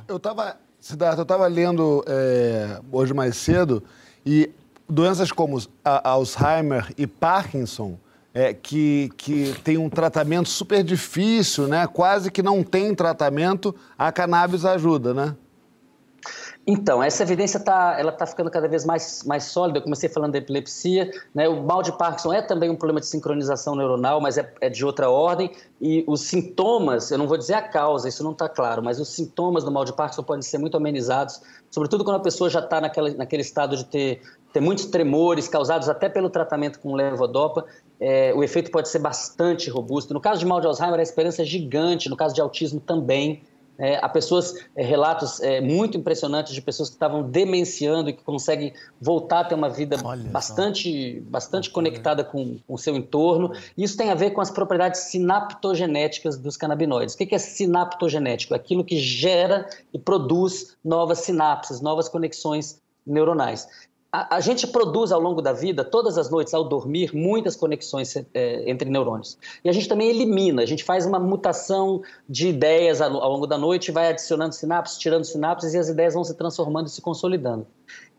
Eu 0.07 0.15
estava, 0.15 0.55
Siddhartha, 0.79 1.19
eu 1.19 1.23
estava 1.23 1.47
lendo 1.47 2.01
é, 2.07 2.79
hoje 2.93 3.13
mais 3.13 3.35
cedo 3.35 3.83
e 4.25 4.49
doenças 4.87 5.33
como 5.33 5.61
Alzheimer 5.83 6.93
e 6.97 7.05
Parkinson 7.05 7.97
é, 8.33 8.53
que, 8.53 9.09
que 9.17 9.55
tem 9.63 9.77
um 9.77 9.89
tratamento 9.89 10.49
super 10.49 10.83
difícil, 10.83 11.67
né? 11.67 11.87
Quase 11.87 12.31
que 12.31 12.43
não 12.43 12.63
tem 12.63 12.93
tratamento, 12.93 13.75
a 13.97 14.11
cannabis 14.11 14.65
ajuda, 14.65 15.13
né? 15.13 15.35
Então, 16.71 17.01
essa 17.01 17.23
evidência 17.23 17.57
está 17.57 17.99
ela 17.99 18.11
tá 18.11 18.27
ficando 18.27 18.51
cada 18.51 18.67
vez 18.67 18.85
mais, 18.85 19.23
mais 19.23 19.45
sólida. 19.45 19.79
Eu 19.79 19.81
comecei 19.81 20.07
falando 20.07 20.33
da 20.33 20.37
epilepsia. 20.37 21.09
Né? 21.33 21.49
O 21.49 21.63
mal 21.63 21.81
de 21.81 21.91
Parkinson 21.97 22.31
é 22.31 22.43
também 22.43 22.69
um 22.69 22.75
problema 22.75 22.99
de 22.99 23.07
sincronização 23.07 23.75
neuronal, 23.75 24.21
mas 24.21 24.37
é, 24.37 24.53
é 24.61 24.69
de 24.69 24.85
outra 24.85 25.09
ordem. 25.09 25.51
E 25.81 26.03
os 26.07 26.21
sintomas, 26.21 27.09
eu 27.09 27.17
não 27.17 27.27
vou 27.27 27.37
dizer 27.37 27.55
a 27.55 27.61
causa, 27.61 28.07
isso 28.07 28.23
não 28.23 28.33
está 28.33 28.47
claro, 28.47 28.83
mas 28.83 28.99
os 28.99 29.09
sintomas 29.09 29.63
do 29.63 29.71
mal 29.71 29.83
de 29.83 29.93
Parkinson 29.93 30.21
podem 30.21 30.43
ser 30.43 30.59
muito 30.59 30.77
amenizados, 30.77 31.41
sobretudo 31.71 32.03
quando 32.03 32.17
a 32.17 32.21
pessoa 32.21 32.49
já 32.49 32.59
está 32.59 32.79
naquele 32.79 33.41
estado 33.41 33.75
de 33.75 33.85
ter, 33.85 34.21
ter 34.53 34.59
muitos 34.59 34.85
tremores 34.85 35.47
causados 35.47 35.89
até 35.89 36.07
pelo 36.07 36.29
tratamento 36.29 36.79
com 36.79 36.93
levodopa 36.93 37.65
é, 37.99 38.33
o 38.33 38.43
efeito 38.43 38.71
pode 38.71 38.89
ser 38.89 38.99
bastante 38.99 39.69
robusto. 39.69 40.13
No 40.13 40.21
caso 40.21 40.39
de 40.39 40.45
mal 40.45 40.61
de 40.61 40.67
Alzheimer, 40.67 40.99
a 40.99 41.03
esperança 41.03 41.41
é 41.41 41.45
gigante, 41.45 42.09
no 42.09 42.15
caso 42.15 42.33
de 42.33 42.41
autismo 42.41 42.79
também. 42.79 43.41
É, 43.81 43.95
há 44.03 44.09
pessoas, 44.09 44.55
é, 44.75 44.83
relatos 44.83 45.39
é, 45.39 45.61
muito 45.61 45.97
impressionantes 45.97 46.53
de 46.53 46.61
pessoas 46.61 46.89
que 46.89 46.95
estavam 46.95 47.23
demenciando 47.23 48.09
e 48.09 48.13
que 48.13 48.21
conseguem 48.21 48.73
voltar 48.99 49.39
a 49.39 49.43
ter 49.45 49.55
uma 49.55 49.69
vida 49.69 49.95
bastante, 50.31 51.21
bastante 51.21 51.69
conectada 51.69 52.21
com, 52.21 52.57
com 52.67 52.73
o 52.73 52.77
seu 52.77 52.93
entorno. 52.97 53.53
Isso 53.77 53.95
tem 53.95 54.09
a 54.09 54.15
ver 54.15 54.31
com 54.31 54.41
as 54.41 54.51
propriedades 54.51 55.01
sinaptogenéticas 55.03 56.37
dos 56.37 56.57
canabinoides. 56.57 57.15
O 57.15 57.17
que 57.17 57.33
é 57.33 57.37
sinaptogenético? 57.37 58.53
Aquilo 58.53 58.83
que 58.83 58.97
gera 58.97 59.65
e 59.93 59.97
produz 59.97 60.75
novas 60.83 61.19
sinapses, 61.19 61.79
novas 61.79 62.09
conexões 62.09 62.81
neuronais 63.07 63.65
a, 64.11 64.37
a, 64.37 64.39
gente 64.39 64.65
produz 64.67 65.11
ao 65.11 65.19
longo 65.19 65.41
da 65.41 65.53
vida, 65.53 65.83
todas 65.83 66.17
as 66.17 66.29
noites 66.29 66.53
ao 66.53 66.63
dormir, 66.63 67.15
muitas 67.15 67.55
conexões 67.55 68.15
é, 68.33 68.69
entre 68.69 68.89
neurônios. 68.89 69.37
E 69.63 69.69
a 69.69 69.71
gente 69.71 69.87
também 69.87 70.09
elimina, 70.09 70.63
a 70.63 70.65
gente 70.65 70.83
faz 70.83 71.05
uma 71.05 71.19
mutação 71.19 72.01
de 72.27 72.47
ideias 72.47 73.01
ao, 73.01 73.21
ao 73.21 73.31
longo 73.31 73.45
da 73.45 73.57
noite, 73.57 73.91
vai 73.91 74.09
adicionando 74.09 74.55
sinapses, 74.55 74.97
tirando 74.97 75.23
sinapses 75.25 75.73
e 75.73 75.77
as 75.77 75.89
ideias 75.89 76.13
vão 76.15 76.23
se 76.23 76.33
transformando 76.33 76.87
e 76.87 76.89
se 76.89 77.01
consolidando. 77.01 77.67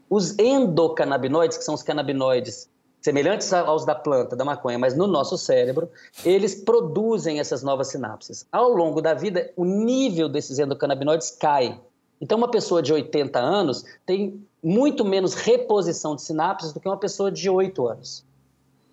Os 0.09 0.38
endocannabinoides, 0.38 1.59
que 1.59 1.64
são 1.64 1.74
os 1.74 1.82
canabinoides 1.82 2.68
semelhantes 3.01 3.53
aos 3.53 3.84
da 3.84 3.95
planta, 3.95 4.36
da 4.36 4.45
maconha, 4.45 4.78
mas 4.78 4.95
no 4.95 5.07
nosso 5.07 5.38
cérebro, 5.38 5.91
eles 6.24 6.55
produzem 6.55 7.41
essas 7.41 7.62
novas 7.62 7.88
sinapses. 7.88 8.47
Ao 8.53 8.68
longo 8.68 9.01
da 9.01 9.14
vida, 9.14 9.51
o 9.57 9.64
nível 9.64 10.28
desses 10.28 10.59
endocannabinoides 10.59 11.30
cai. 11.30 11.80
Então, 12.20 12.36
uma 12.36 12.51
pessoa 12.51 12.82
de 12.82 12.93
80 12.93 13.38
anos 13.38 13.84
tem 14.05 14.47
muito 14.62 15.04
menos 15.04 15.34
reposição 15.34 16.14
de 16.14 16.22
sinapses 16.22 16.72
do 16.72 16.80
que 16.80 16.88
uma 16.88 16.96
pessoa 16.96 17.30
de 17.30 17.48
8 17.48 17.86
anos. 17.86 18.24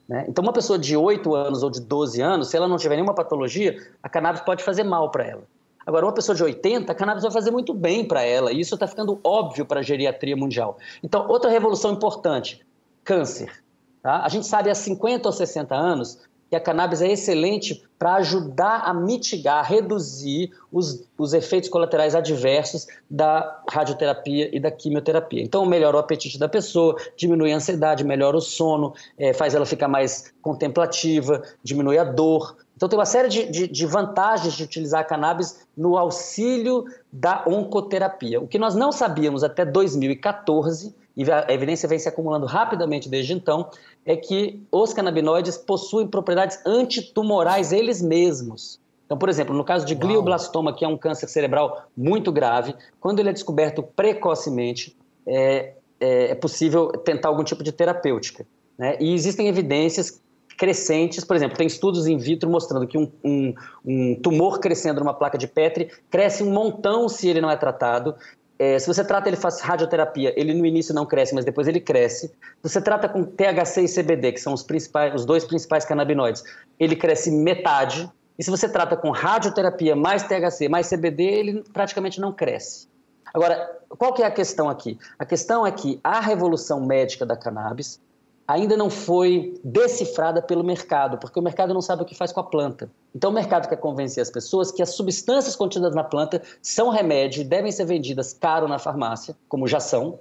Né? 0.07 0.25
Então, 0.27 0.41
uma 0.41 0.53
pessoa 0.53 0.79
de 0.79 0.95
8 0.95 1.35
anos 1.35 1.63
ou 1.63 1.69
de 1.69 1.81
12 1.81 2.21
anos, 2.21 2.47
se 2.49 2.55
ela 2.55 2.67
não 2.67 2.77
tiver 2.77 2.95
nenhuma 2.95 3.13
patologia, 3.13 3.75
a 4.01 4.07
cannabis 4.07 4.41
pode 4.41 4.63
fazer 4.63 4.83
mal 4.83 5.11
para 5.11 5.25
ela. 5.25 5.43
Agora, 5.85 6.05
uma 6.05 6.13
pessoa 6.13 6.35
de 6.35 6.43
80, 6.43 6.91
a 6.91 6.95
cannabis 6.95 7.23
vai 7.23 7.31
fazer 7.31 7.51
muito 7.51 7.73
bem 7.73 8.05
para 8.05 8.21
ela, 8.21 8.51
e 8.51 8.59
isso 8.59 8.73
está 8.73 8.87
ficando 8.87 9.19
óbvio 9.23 9.65
para 9.65 9.79
a 9.79 9.83
geriatria 9.83 10.35
mundial. 10.35 10.77
Então, 11.01 11.25
outra 11.29 11.49
revolução 11.49 11.93
importante: 11.93 12.65
câncer. 13.03 13.63
Tá? 14.01 14.21
A 14.23 14.29
gente 14.29 14.45
sabe 14.45 14.69
há 14.69 14.75
50 14.75 15.27
ou 15.27 15.33
60 15.33 15.73
anos 15.75 16.19
que 16.49 16.55
a 16.55 16.59
cannabis 16.59 17.01
é 17.01 17.11
excelente 17.11 17.83
para 17.99 18.15
ajudar 18.15 18.83
a 18.85 18.93
mitigar, 18.93 19.67
reduzir 19.67 20.51
os, 20.71 21.03
os 21.17 21.33
efeitos 21.33 21.67
colaterais 21.69 22.15
adversos 22.15 22.87
da 23.09 23.61
radioterapia 23.69 24.55
e 24.55 24.59
da 24.59 24.69
quimioterapia. 24.69 25.41
Então, 25.41 25.65
melhora 25.65 25.97
o 25.97 25.99
apetite 25.99 26.37
da 26.37 26.47
pessoa, 26.47 26.95
diminui 27.15 27.51
a 27.51 27.55
ansiedade, 27.55 28.03
melhora 28.03 28.37
o 28.37 28.41
sono, 28.41 28.93
é, 29.17 29.33
faz 29.33 29.55
ela 29.55 29.65
ficar 29.65 29.87
mais 29.87 30.33
contemplativa, 30.41 31.41
diminui 31.63 31.97
a 31.97 32.03
dor. 32.03 32.55
Então, 32.75 32.87
tem 32.87 32.97
uma 32.97 33.05
série 33.05 33.29
de, 33.29 33.49
de, 33.49 33.67
de 33.67 33.85
vantagens 33.85 34.53
de 34.53 34.63
utilizar 34.63 35.01
a 35.01 35.03
cannabis 35.03 35.65
no 35.75 35.97
auxílio 35.97 36.85
da 37.11 37.43
oncoterapia. 37.47 38.39
O 38.39 38.47
que 38.47 38.59
nós 38.59 38.75
não 38.75 38.91
sabíamos 38.91 39.43
até 39.43 39.65
2014 39.65 40.95
e 41.17 41.31
a 41.31 41.47
evidência 41.49 41.89
vem 41.89 41.97
se 41.97 42.07
acumulando 42.07 42.45
rapidamente 42.45 43.09
desde 43.09 43.33
então, 43.33 43.71
é 44.05 44.15
que 44.15 44.61
os 44.71 44.93
canabinoides 44.93 45.57
possuem 45.57 46.07
propriedades 46.07 46.59
antitumorais 46.63 47.71
eles 47.71 47.99
mesmos. 48.01 48.79
Então, 49.07 49.17
por 49.17 49.27
exemplo, 49.27 49.55
no 49.55 49.63
caso 49.63 49.83
de 49.83 49.95
glioblastoma, 49.95 50.75
que 50.75 50.85
é 50.85 50.87
um 50.87 50.97
câncer 50.97 51.27
cerebral 51.27 51.87
muito 51.97 52.31
grave, 52.31 52.75
quando 52.99 53.19
ele 53.19 53.29
é 53.29 53.33
descoberto 53.33 53.81
precocemente, 53.81 54.95
é, 55.25 55.73
é, 55.99 56.31
é 56.31 56.35
possível 56.35 56.89
tentar 56.89 57.29
algum 57.29 57.43
tipo 57.43 57.63
de 57.63 57.71
terapêutica. 57.71 58.45
Né? 58.77 58.95
E 58.99 59.13
existem 59.13 59.47
evidências 59.47 60.21
crescentes, 60.55 61.23
por 61.23 61.35
exemplo, 61.35 61.57
tem 61.57 61.67
estudos 61.67 62.07
in 62.07 62.17
vitro 62.17 62.49
mostrando 62.49 62.85
que 62.87 62.97
um, 62.97 63.11
um, 63.23 63.53
um, 63.85 64.15
tumor 64.15 64.59
crescendo 64.59 64.99
numa 64.99 65.13
placa 65.13 65.37
de 65.37 65.47
Petri 65.47 65.89
cresce 66.09 66.43
um 66.43 66.51
montão 66.51 67.07
se 67.07 67.27
ele 67.27 67.39
não 67.39 67.49
é 67.49 67.55
tratado, 67.55 68.15
é, 68.59 68.79
se 68.79 68.87
você 68.87 69.03
trata 69.03 69.29
ele 69.29 69.37
faz 69.37 69.61
radioterapia, 69.61 70.33
ele 70.39 70.53
no 70.53 70.65
início 70.65 70.93
não 70.93 71.05
cresce, 71.05 71.35
mas 71.35 71.45
depois 71.45 71.67
ele 71.67 71.79
cresce. 71.79 72.27
Se 72.27 72.33
você 72.63 72.81
trata 72.81 73.07
com 73.07 73.23
THC 73.23 73.81
e 73.81 73.87
CBD, 73.87 74.31
que 74.31 74.39
são 74.39 74.53
os, 74.53 74.63
principais, 74.63 75.13
os 75.13 75.25
dois 75.25 75.45
principais 75.45 75.85
canabinoides, 75.85 76.43
ele 76.79 76.95
cresce 76.95 77.29
metade. 77.31 78.09
E 78.37 78.43
se 78.43 78.49
você 78.49 78.67
trata 78.67 78.97
com 78.97 79.11
radioterapia 79.11 79.95
mais 79.95 80.23
THC 80.23 80.67
mais 80.69 80.89
CBD, 80.89 81.23
ele 81.23 81.63
praticamente 81.71 82.19
não 82.19 82.33
cresce. 82.33 82.87
Agora, 83.33 83.79
qual 83.89 84.13
que 84.13 84.23
é 84.23 84.25
a 84.25 84.31
questão 84.31 84.69
aqui? 84.69 84.97
A 85.19 85.25
questão 85.25 85.65
é 85.65 85.71
que 85.71 85.99
a 86.03 86.19
revolução 86.19 86.83
médica 86.85 87.25
da 87.25 87.35
cannabis 87.35 87.99
ainda 88.47 88.77
não 88.77 88.89
foi 88.89 89.59
decifrada 89.63 90.41
pelo 90.41 90.63
mercado, 90.63 91.17
porque 91.17 91.37
o 91.37 91.43
mercado 91.43 91.73
não 91.73 91.81
sabe 91.81 92.03
o 92.03 92.05
que 92.05 92.15
faz 92.15 92.31
com 92.31 92.39
a 92.39 92.43
planta. 92.43 92.89
Então 93.13 93.29
o 93.29 93.33
mercado 93.33 93.67
quer 93.67 93.75
convencer 93.75 94.21
as 94.21 94.29
pessoas 94.29 94.71
que 94.71 94.81
as 94.81 94.91
substâncias 94.91 95.55
contidas 95.55 95.93
na 95.93 96.03
planta 96.03 96.41
são 96.61 96.89
remédio 96.89 97.41
e 97.41 97.43
devem 97.43 97.71
ser 97.71 97.85
vendidas 97.85 98.31
caro 98.33 98.67
na 98.67 98.79
farmácia, 98.79 99.35
como 99.49 99.67
já 99.67 99.81
são, 99.81 100.19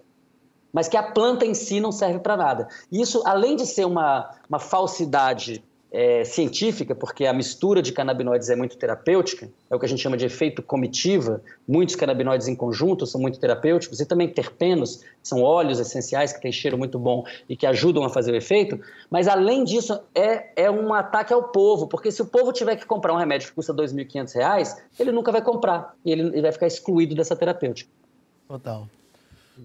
mas 0.72 0.88
que 0.88 0.96
a 0.96 1.02
planta 1.02 1.46
em 1.46 1.54
si 1.54 1.78
não 1.78 1.92
serve 1.92 2.18
para 2.18 2.36
nada. 2.36 2.68
Isso, 2.90 3.22
além 3.24 3.54
de 3.54 3.64
ser 3.64 3.86
uma, 3.86 4.30
uma 4.48 4.58
falsidade 4.58 5.64
é, 5.96 6.24
científica, 6.24 6.94
porque 6.94 7.24
a 7.24 7.32
mistura 7.32 7.80
de 7.80 7.90
canabinoides 7.90 8.50
é 8.50 8.54
muito 8.54 8.76
terapêutica, 8.76 9.48
é 9.70 9.74
o 9.74 9.78
que 9.78 9.86
a 9.86 9.88
gente 9.88 10.02
chama 10.02 10.14
de 10.14 10.26
efeito 10.26 10.62
comitiva. 10.62 11.40
Muitos 11.66 11.96
canabinoides 11.96 12.48
em 12.48 12.54
conjunto 12.54 13.06
são 13.06 13.18
muito 13.18 13.40
terapêuticos, 13.40 13.98
e 13.98 14.04
também 14.04 14.28
terpenos, 14.28 15.02
são 15.22 15.40
óleos 15.40 15.80
essenciais 15.80 16.34
que 16.34 16.42
têm 16.42 16.52
cheiro 16.52 16.76
muito 16.76 16.98
bom 16.98 17.24
e 17.48 17.56
que 17.56 17.66
ajudam 17.66 18.04
a 18.04 18.10
fazer 18.10 18.32
o 18.32 18.36
efeito. 18.36 18.78
Mas, 19.08 19.26
além 19.26 19.64
disso, 19.64 19.98
é, 20.14 20.64
é 20.64 20.70
um 20.70 20.92
ataque 20.92 21.32
ao 21.32 21.44
povo, 21.44 21.86
porque 21.86 22.12
se 22.12 22.20
o 22.20 22.26
povo 22.26 22.52
tiver 22.52 22.76
que 22.76 22.84
comprar 22.84 23.14
um 23.14 23.16
remédio 23.16 23.48
que 23.48 23.54
custa 23.54 23.72
R$ 23.72 23.78
2.500, 23.78 24.76
ele 25.00 25.12
nunca 25.12 25.32
vai 25.32 25.40
comprar 25.40 25.94
e 26.04 26.12
ele, 26.12 26.24
ele 26.24 26.42
vai 26.42 26.52
ficar 26.52 26.66
excluído 26.66 27.14
dessa 27.14 27.34
terapêutica. 27.34 27.90
Total. 28.46 28.86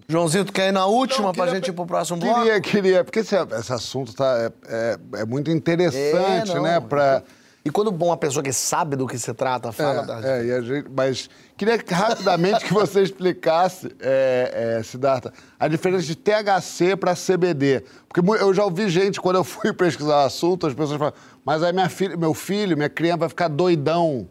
Joãozinho, 0.08 0.46
tu 0.46 0.54
quer 0.54 0.70
ir 0.70 0.72
na 0.72 0.86
última 0.86 1.34
para 1.34 1.52
a 1.52 1.56
gente 1.56 1.70
ir 1.70 1.74
para 1.74 1.84
o 1.84 1.88
próximo 1.88 2.20
bloco? 2.20 2.42
Queria, 2.42 2.62
queria, 2.62 3.04
porque 3.04 3.20
esse, 3.20 3.36
esse 3.36 3.74
assunto 3.74 4.14
tá, 4.14 4.38
é, 4.38 4.52
é, 4.68 5.22
é 5.22 5.26
muito 5.26 5.52
interessante, 5.52 6.52
é, 6.52 6.60
né? 6.60 6.80
Pra... 6.80 7.24
E 7.64 7.70
quando 7.70 7.90
uma 7.90 8.18
pessoa 8.18 8.42
que 8.42 8.54
sabe 8.54 8.96
do 8.96 9.06
que 9.06 9.20
se 9.20 9.34
trata 9.34 9.72
fala... 9.72 10.02
É, 10.02 10.06
da... 10.06 10.58
é 10.58 10.62
gente, 10.62 10.90
mas 10.90 11.30
queria 11.58 11.78
rapidamente 11.92 12.66
que 12.66 12.74
você 12.74 13.04
explicasse, 13.04 13.94
é, 14.00 14.78
é, 14.80 14.84
Siddhartha, 14.84 15.34
a 15.60 15.68
diferença 15.68 16.04
de 16.04 16.16
THC 16.16 16.96
para 16.96 17.14
CBD. 17.14 17.84
Porque 18.08 18.28
eu 18.42 18.54
já 18.54 18.64
ouvi 18.64 18.90
gente, 18.90 19.20
quando 19.20 19.36
eu 19.36 19.44
fui 19.44 19.74
pesquisar 19.74 20.24
o 20.24 20.26
assunto, 20.26 20.68
as 20.68 20.74
pessoas 20.74 20.98
falam, 20.98 21.14
mas 21.46 21.62
aí 21.62 21.74
minha 21.74 21.90
filha, 21.90 22.16
meu 22.16 22.34
filho, 22.34 22.78
minha 22.78 22.90
criança 22.90 23.18
vai 23.18 23.30
ficar 23.30 23.50
doidão. 23.50 24.28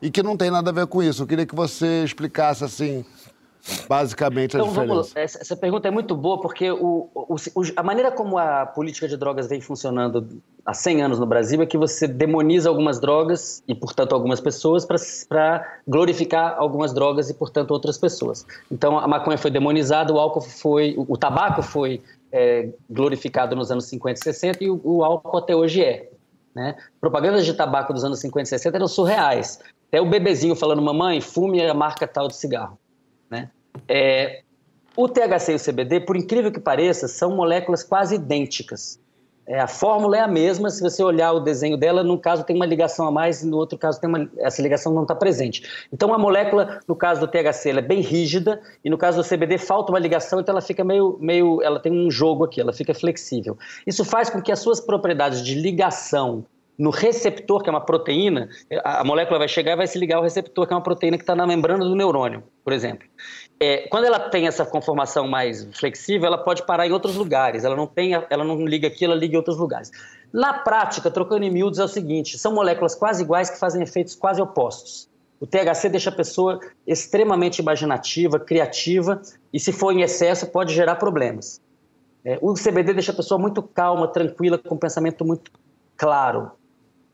E 0.00 0.10
que 0.10 0.22
não 0.22 0.36
tem 0.36 0.50
nada 0.50 0.70
a 0.70 0.72
ver 0.72 0.86
com 0.86 1.02
isso. 1.02 1.22
Eu 1.22 1.26
queria 1.26 1.44
que 1.44 1.54
você 1.54 2.04
explicasse, 2.04 2.64
assim, 2.64 3.04
basicamente 3.88 4.56
a 4.56 4.60
então, 4.60 4.68
diferença. 4.68 5.14
Vamos, 5.14 5.16
essa 5.16 5.56
pergunta 5.56 5.88
é 5.88 5.90
muito 5.90 6.16
boa 6.16 6.40
porque 6.40 6.70
o, 6.70 7.08
o, 7.14 7.36
a 7.76 7.82
maneira 7.82 8.10
como 8.10 8.38
a 8.38 8.66
política 8.66 9.06
de 9.06 9.16
drogas 9.16 9.48
vem 9.48 9.60
funcionando 9.60 10.40
há 10.64 10.74
100 10.74 11.02
anos 11.02 11.18
no 11.18 11.26
Brasil 11.26 11.60
é 11.62 11.66
que 11.66 11.76
você 11.76 12.06
demoniza 12.06 12.68
algumas 12.68 13.00
drogas 13.00 13.62
e, 13.66 13.74
portanto, 13.74 14.14
algumas 14.14 14.40
pessoas 14.40 14.86
para 15.28 15.80
glorificar 15.86 16.54
algumas 16.58 16.92
drogas 16.92 17.30
e, 17.30 17.34
portanto, 17.34 17.70
outras 17.70 17.98
pessoas. 17.98 18.46
Então, 18.70 18.98
a 18.98 19.06
maconha 19.06 19.38
foi 19.38 19.50
demonizada, 19.50 20.12
o 20.12 20.18
álcool 20.18 20.40
foi, 20.40 20.94
o, 20.96 21.14
o 21.14 21.16
tabaco 21.16 21.62
foi 21.62 22.02
é, 22.32 22.68
glorificado 22.88 23.56
nos 23.56 23.70
anos 23.70 23.84
50 23.86 24.20
e 24.20 24.22
60 24.22 24.64
e 24.64 24.70
o, 24.70 24.80
o 24.82 25.04
álcool 25.04 25.38
até 25.38 25.54
hoje 25.54 25.82
é. 25.82 26.08
Né? 26.54 26.76
Propagandas 27.00 27.44
de 27.44 27.54
tabaco 27.54 27.92
dos 27.92 28.04
anos 28.04 28.18
50 28.20 28.42
e 28.42 28.46
60 28.46 28.76
eram 28.76 28.88
surreais. 28.88 29.60
Até 29.88 30.00
o 30.00 30.08
bebezinho 30.08 30.54
falando, 30.54 30.82
mamãe, 30.82 31.20
fume 31.20 31.64
a 31.64 31.74
marca 31.74 32.06
tal 32.06 32.28
de 32.28 32.36
cigarro. 32.36 32.78
Né? 33.30 33.48
É, 33.88 34.42
o 34.96 35.08
THC 35.08 35.52
e 35.52 35.54
o 35.54 35.60
CBD, 35.60 36.00
por 36.00 36.16
incrível 36.16 36.50
que 36.50 36.60
pareça, 36.60 37.06
são 37.06 37.34
moléculas 37.36 37.82
quase 37.82 38.16
idênticas. 38.16 38.98
É, 39.46 39.58
a 39.58 39.66
fórmula 39.66 40.16
é 40.16 40.20
a 40.20 40.28
mesma, 40.28 40.70
se 40.70 40.80
você 40.80 41.02
olhar 41.02 41.32
o 41.32 41.40
desenho 41.40 41.76
dela, 41.76 42.04
num 42.04 42.16
caso 42.16 42.44
tem 42.44 42.54
uma 42.54 42.66
ligação 42.66 43.08
a 43.08 43.10
mais, 43.10 43.42
no 43.42 43.56
outro 43.56 43.76
caso 43.76 44.00
tem 44.00 44.08
uma, 44.08 44.30
essa 44.38 44.62
ligação 44.62 44.92
não 44.92 45.02
está 45.02 45.14
presente. 45.14 45.88
Então 45.92 46.14
a 46.14 46.18
molécula, 46.18 46.78
no 46.86 46.94
caso 46.94 47.20
do 47.20 47.26
THC, 47.26 47.70
ela 47.70 47.78
é 47.80 47.82
bem 47.82 48.00
rígida, 48.00 48.60
e 48.84 48.88
no 48.88 48.96
caso 48.96 49.20
do 49.20 49.28
CBD 49.28 49.58
falta 49.58 49.90
uma 49.90 49.98
ligação, 49.98 50.38
então 50.38 50.52
ela 50.52 50.62
fica 50.62 50.84
meio, 50.84 51.18
meio 51.20 51.60
ela 51.62 51.80
tem 51.80 51.90
um 51.92 52.10
jogo 52.10 52.44
aqui, 52.44 52.60
ela 52.60 52.72
fica 52.72 52.94
flexível. 52.94 53.58
Isso 53.84 54.04
faz 54.04 54.30
com 54.30 54.40
que 54.40 54.52
as 54.52 54.60
suas 54.60 54.80
propriedades 54.80 55.42
de 55.42 55.56
ligação 55.56 56.44
no 56.80 56.88
receptor, 56.88 57.62
que 57.62 57.68
é 57.68 57.72
uma 57.72 57.84
proteína, 57.84 58.48
a 58.82 59.04
molécula 59.04 59.38
vai 59.38 59.48
chegar 59.48 59.72
e 59.72 59.76
vai 59.76 59.86
se 59.86 59.98
ligar 59.98 60.16
ao 60.16 60.22
receptor, 60.22 60.66
que 60.66 60.72
é 60.72 60.76
uma 60.76 60.82
proteína 60.82 61.18
que 61.18 61.22
está 61.22 61.36
na 61.36 61.46
membrana 61.46 61.84
do 61.84 61.94
neurônio, 61.94 62.42
por 62.64 62.72
exemplo. 62.72 63.06
É, 63.60 63.86
quando 63.88 64.06
ela 64.06 64.18
tem 64.18 64.46
essa 64.46 64.64
conformação 64.64 65.28
mais 65.28 65.68
flexível, 65.74 66.26
ela 66.26 66.38
pode 66.38 66.64
parar 66.64 66.86
em 66.86 66.92
outros 66.92 67.16
lugares. 67.16 67.64
Ela 67.64 67.76
não, 67.76 67.86
tem, 67.86 68.12
ela 68.14 68.42
não 68.42 68.64
liga 68.64 68.88
aqui, 68.88 69.04
ela 69.04 69.14
liga 69.14 69.34
em 69.34 69.36
outros 69.36 69.58
lugares. 69.58 69.90
Na 70.32 70.54
prática, 70.54 71.10
trocando 71.10 71.44
em 71.44 71.50
miúdos, 71.50 71.78
é 71.78 71.84
o 71.84 71.88
seguinte: 71.88 72.38
são 72.38 72.54
moléculas 72.54 72.94
quase 72.94 73.22
iguais 73.24 73.50
que 73.50 73.58
fazem 73.58 73.82
efeitos 73.82 74.14
quase 74.14 74.40
opostos. 74.40 75.06
O 75.38 75.46
THC 75.46 75.90
deixa 75.90 76.08
a 76.08 76.14
pessoa 76.14 76.60
extremamente 76.86 77.58
imaginativa, 77.58 78.40
criativa, 78.40 79.20
e 79.52 79.60
se 79.60 79.70
for 79.70 79.92
em 79.92 80.00
excesso, 80.00 80.46
pode 80.46 80.72
gerar 80.72 80.96
problemas. 80.96 81.60
É, 82.24 82.38
o 82.40 82.54
CBD 82.54 82.94
deixa 82.94 83.12
a 83.12 83.14
pessoa 83.14 83.38
muito 83.38 83.62
calma, 83.62 84.08
tranquila, 84.08 84.56
com 84.56 84.76
um 84.76 84.78
pensamento 84.78 85.26
muito 85.26 85.50
claro. 85.94 86.52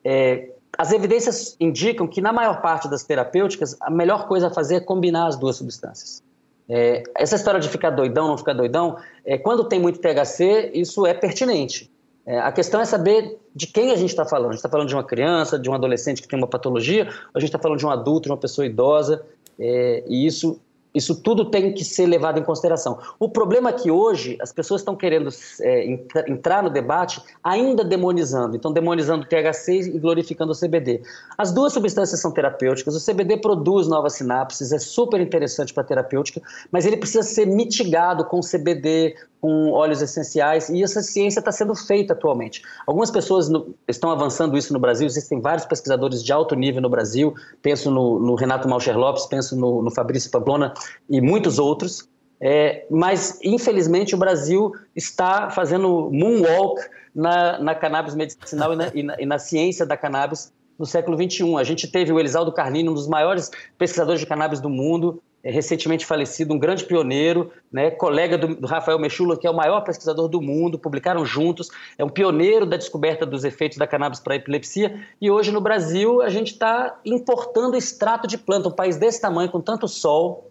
É, 0.08 0.50
as 0.78 0.92
evidências 0.92 1.56
indicam 1.58 2.06
que, 2.06 2.20
na 2.20 2.32
maior 2.32 2.62
parte 2.62 2.88
das 2.88 3.02
terapêuticas, 3.02 3.76
a 3.80 3.90
melhor 3.90 4.28
coisa 4.28 4.46
a 4.46 4.50
fazer 4.50 4.76
é 4.76 4.80
combinar 4.80 5.26
as 5.26 5.34
duas 5.36 5.56
substâncias. 5.56 6.22
É, 6.68 7.02
essa 7.16 7.34
história 7.34 7.58
de 7.58 7.68
ficar 7.68 7.90
doidão, 7.90 8.28
não 8.28 8.38
ficar 8.38 8.52
doidão, 8.52 8.98
é, 9.24 9.36
quando 9.36 9.64
tem 9.64 9.80
muito 9.80 9.98
THC, 9.98 10.70
isso 10.74 11.04
é 11.04 11.12
pertinente. 11.12 11.90
É, 12.24 12.38
a 12.38 12.52
questão 12.52 12.80
é 12.80 12.84
saber 12.84 13.36
de 13.52 13.66
quem 13.66 13.90
a 13.90 13.96
gente 13.96 14.10
está 14.10 14.24
falando. 14.24 14.50
A 14.50 14.52
gente 14.52 14.58
está 14.58 14.68
falando 14.68 14.88
de 14.88 14.94
uma 14.94 15.04
criança, 15.04 15.58
de 15.58 15.68
um 15.68 15.74
adolescente 15.74 16.22
que 16.22 16.28
tem 16.28 16.38
uma 16.38 16.46
patologia, 16.46 17.04
ou 17.04 17.30
a 17.34 17.40
gente 17.40 17.48
está 17.48 17.58
falando 17.58 17.78
de 17.78 17.86
um 17.86 17.90
adulto, 17.90 18.28
de 18.28 18.32
uma 18.32 18.38
pessoa 18.38 18.64
idosa, 18.64 19.26
é, 19.58 20.04
e 20.06 20.24
isso 20.24 20.60
isso 20.96 21.14
tudo 21.14 21.50
tem 21.50 21.74
que 21.74 21.84
ser 21.84 22.06
levado 22.06 22.40
em 22.40 22.42
consideração. 22.42 22.98
O 23.20 23.28
problema 23.28 23.68
é 23.68 23.72
que 23.74 23.90
hoje 23.90 24.38
as 24.40 24.50
pessoas 24.50 24.80
estão 24.80 24.96
querendo 24.96 25.28
é, 25.60 25.86
entrar 26.26 26.62
no 26.62 26.70
debate 26.70 27.20
ainda 27.44 27.84
demonizando. 27.84 28.56
Então, 28.56 28.72
demonizando 28.72 29.24
o 29.24 29.28
THC 29.28 29.90
e 29.94 29.98
glorificando 29.98 30.52
o 30.52 30.58
CBD. 30.58 31.02
As 31.36 31.52
duas 31.52 31.74
substâncias 31.74 32.18
são 32.18 32.32
terapêuticas. 32.32 32.96
O 32.96 33.12
CBD 33.12 33.36
produz 33.36 33.86
novas 33.86 34.14
sinapses, 34.14 34.72
é 34.72 34.78
super 34.78 35.20
interessante 35.20 35.74
para 35.74 35.84
terapêutica, 35.84 36.40
mas 36.72 36.86
ele 36.86 36.96
precisa 36.96 37.22
ser 37.22 37.46
mitigado 37.46 38.24
com 38.24 38.40
CBD, 38.40 39.14
com 39.46 39.70
óleos 39.70 40.02
essenciais, 40.02 40.68
e 40.68 40.82
essa 40.82 41.00
ciência 41.00 41.38
está 41.38 41.52
sendo 41.52 41.72
feita 41.72 42.14
atualmente. 42.14 42.62
Algumas 42.84 43.12
pessoas 43.12 43.48
no, 43.48 43.76
estão 43.86 44.10
avançando 44.10 44.58
isso 44.58 44.72
no 44.72 44.80
Brasil, 44.80 45.06
existem 45.06 45.40
vários 45.40 45.64
pesquisadores 45.64 46.20
de 46.20 46.32
alto 46.32 46.56
nível 46.56 46.82
no 46.82 46.90
Brasil, 46.90 47.32
penso 47.62 47.88
no, 47.88 48.18
no 48.18 48.34
Renato 48.34 48.68
Malcher 48.68 48.98
Lopes, 48.98 49.24
penso 49.26 49.54
no, 49.54 49.82
no 49.82 49.90
Fabrício 49.92 50.32
Pamplona 50.32 50.74
e 51.08 51.20
muitos 51.20 51.60
outros, 51.60 52.08
é, 52.40 52.84
mas 52.90 53.38
infelizmente 53.40 54.16
o 54.16 54.18
Brasil 54.18 54.72
está 54.96 55.48
fazendo 55.48 56.10
moonwalk 56.12 56.80
na, 57.14 57.60
na 57.60 57.72
cannabis 57.72 58.16
medicinal 58.16 58.72
e 58.72 58.76
na, 58.76 58.90
e, 58.92 59.02
na, 59.04 59.20
e 59.20 59.26
na 59.26 59.38
ciência 59.38 59.86
da 59.86 59.96
cannabis 59.96 60.52
no 60.78 60.86
século 60.86 61.16
XXI. 61.16 61.56
A 61.56 61.64
gente 61.64 61.88
teve 61.88 62.12
o 62.12 62.20
Elisaldo 62.20 62.52
Carlini, 62.52 62.88
um 62.88 62.94
dos 62.94 63.08
maiores 63.08 63.50
pesquisadores 63.78 64.20
de 64.20 64.26
cannabis 64.26 64.60
do 64.60 64.68
mundo, 64.68 65.22
é, 65.42 65.50
recentemente 65.50 66.04
falecido, 66.04 66.52
um 66.52 66.58
grande 66.58 66.84
pioneiro, 66.84 67.52
né, 67.70 67.88
colega 67.90 68.36
do, 68.36 68.56
do, 68.56 68.66
Rafael 68.66 68.98
Mechula, 68.98 69.38
que 69.38 69.46
é 69.46 69.50
o 69.50 69.54
maior 69.54 69.82
pesquisador 69.82 70.26
do 70.26 70.42
mundo, 70.42 70.76
publicaram 70.76 71.24
juntos, 71.24 71.68
é 71.96 72.04
um 72.04 72.08
pioneiro 72.08 72.66
da 72.66 72.76
descoberta 72.76 73.24
dos 73.24 73.44
efeitos 73.44 73.78
da 73.78 73.86
cannabis 73.86 74.18
para 74.18 74.34
a 74.34 74.36
epilepsia, 74.36 75.00
e 75.20 75.30
hoje 75.30 75.52
no 75.52 75.60
Brasil 75.60 76.20
a 76.20 76.28
gente 76.28 76.52
está 76.52 76.98
importando 77.04 77.76
extrato 77.76 78.26
de 78.26 78.36
planta, 78.36 78.68
um 78.68 78.72
país 78.72 78.96
desse 78.96 79.20
tamanho, 79.20 79.48
com 79.48 79.60
tanto 79.60 79.86
sol, 79.86 80.50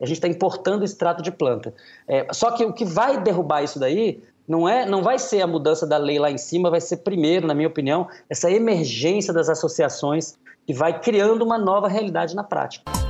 a 0.00 0.06
gente 0.06 0.16
está 0.16 0.28
importando 0.28 0.84
extrato 0.84 1.22
de 1.22 1.30
planta. 1.30 1.72
É, 2.08 2.26
só 2.32 2.50
que 2.50 2.64
o 2.64 2.72
que 2.72 2.84
vai 2.84 3.22
derrubar 3.22 3.62
isso 3.62 3.78
daí 3.78 4.20
não, 4.46 4.68
é, 4.68 4.86
não 4.86 5.02
vai 5.02 5.18
ser 5.18 5.40
a 5.40 5.46
mudança 5.46 5.86
da 5.86 5.96
lei 5.96 6.18
lá 6.18 6.30
em 6.30 6.38
cima, 6.38 6.70
vai 6.70 6.80
ser 6.80 6.98
primeiro, 6.98 7.46
na 7.46 7.54
minha 7.54 7.68
opinião, 7.68 8.08
essa 8.28 8.50
emergência 8.50 9.32
das 9.32 9.48
associações 9.48 10.36
que 10.66 10.72
vai 10.72 11.00
criando 11.00 11.42
uma 11.42 11.58
nova 11.58 11.88
realidade 11.88 12.34
na 12.34 12.44
prática. 12.44 13.01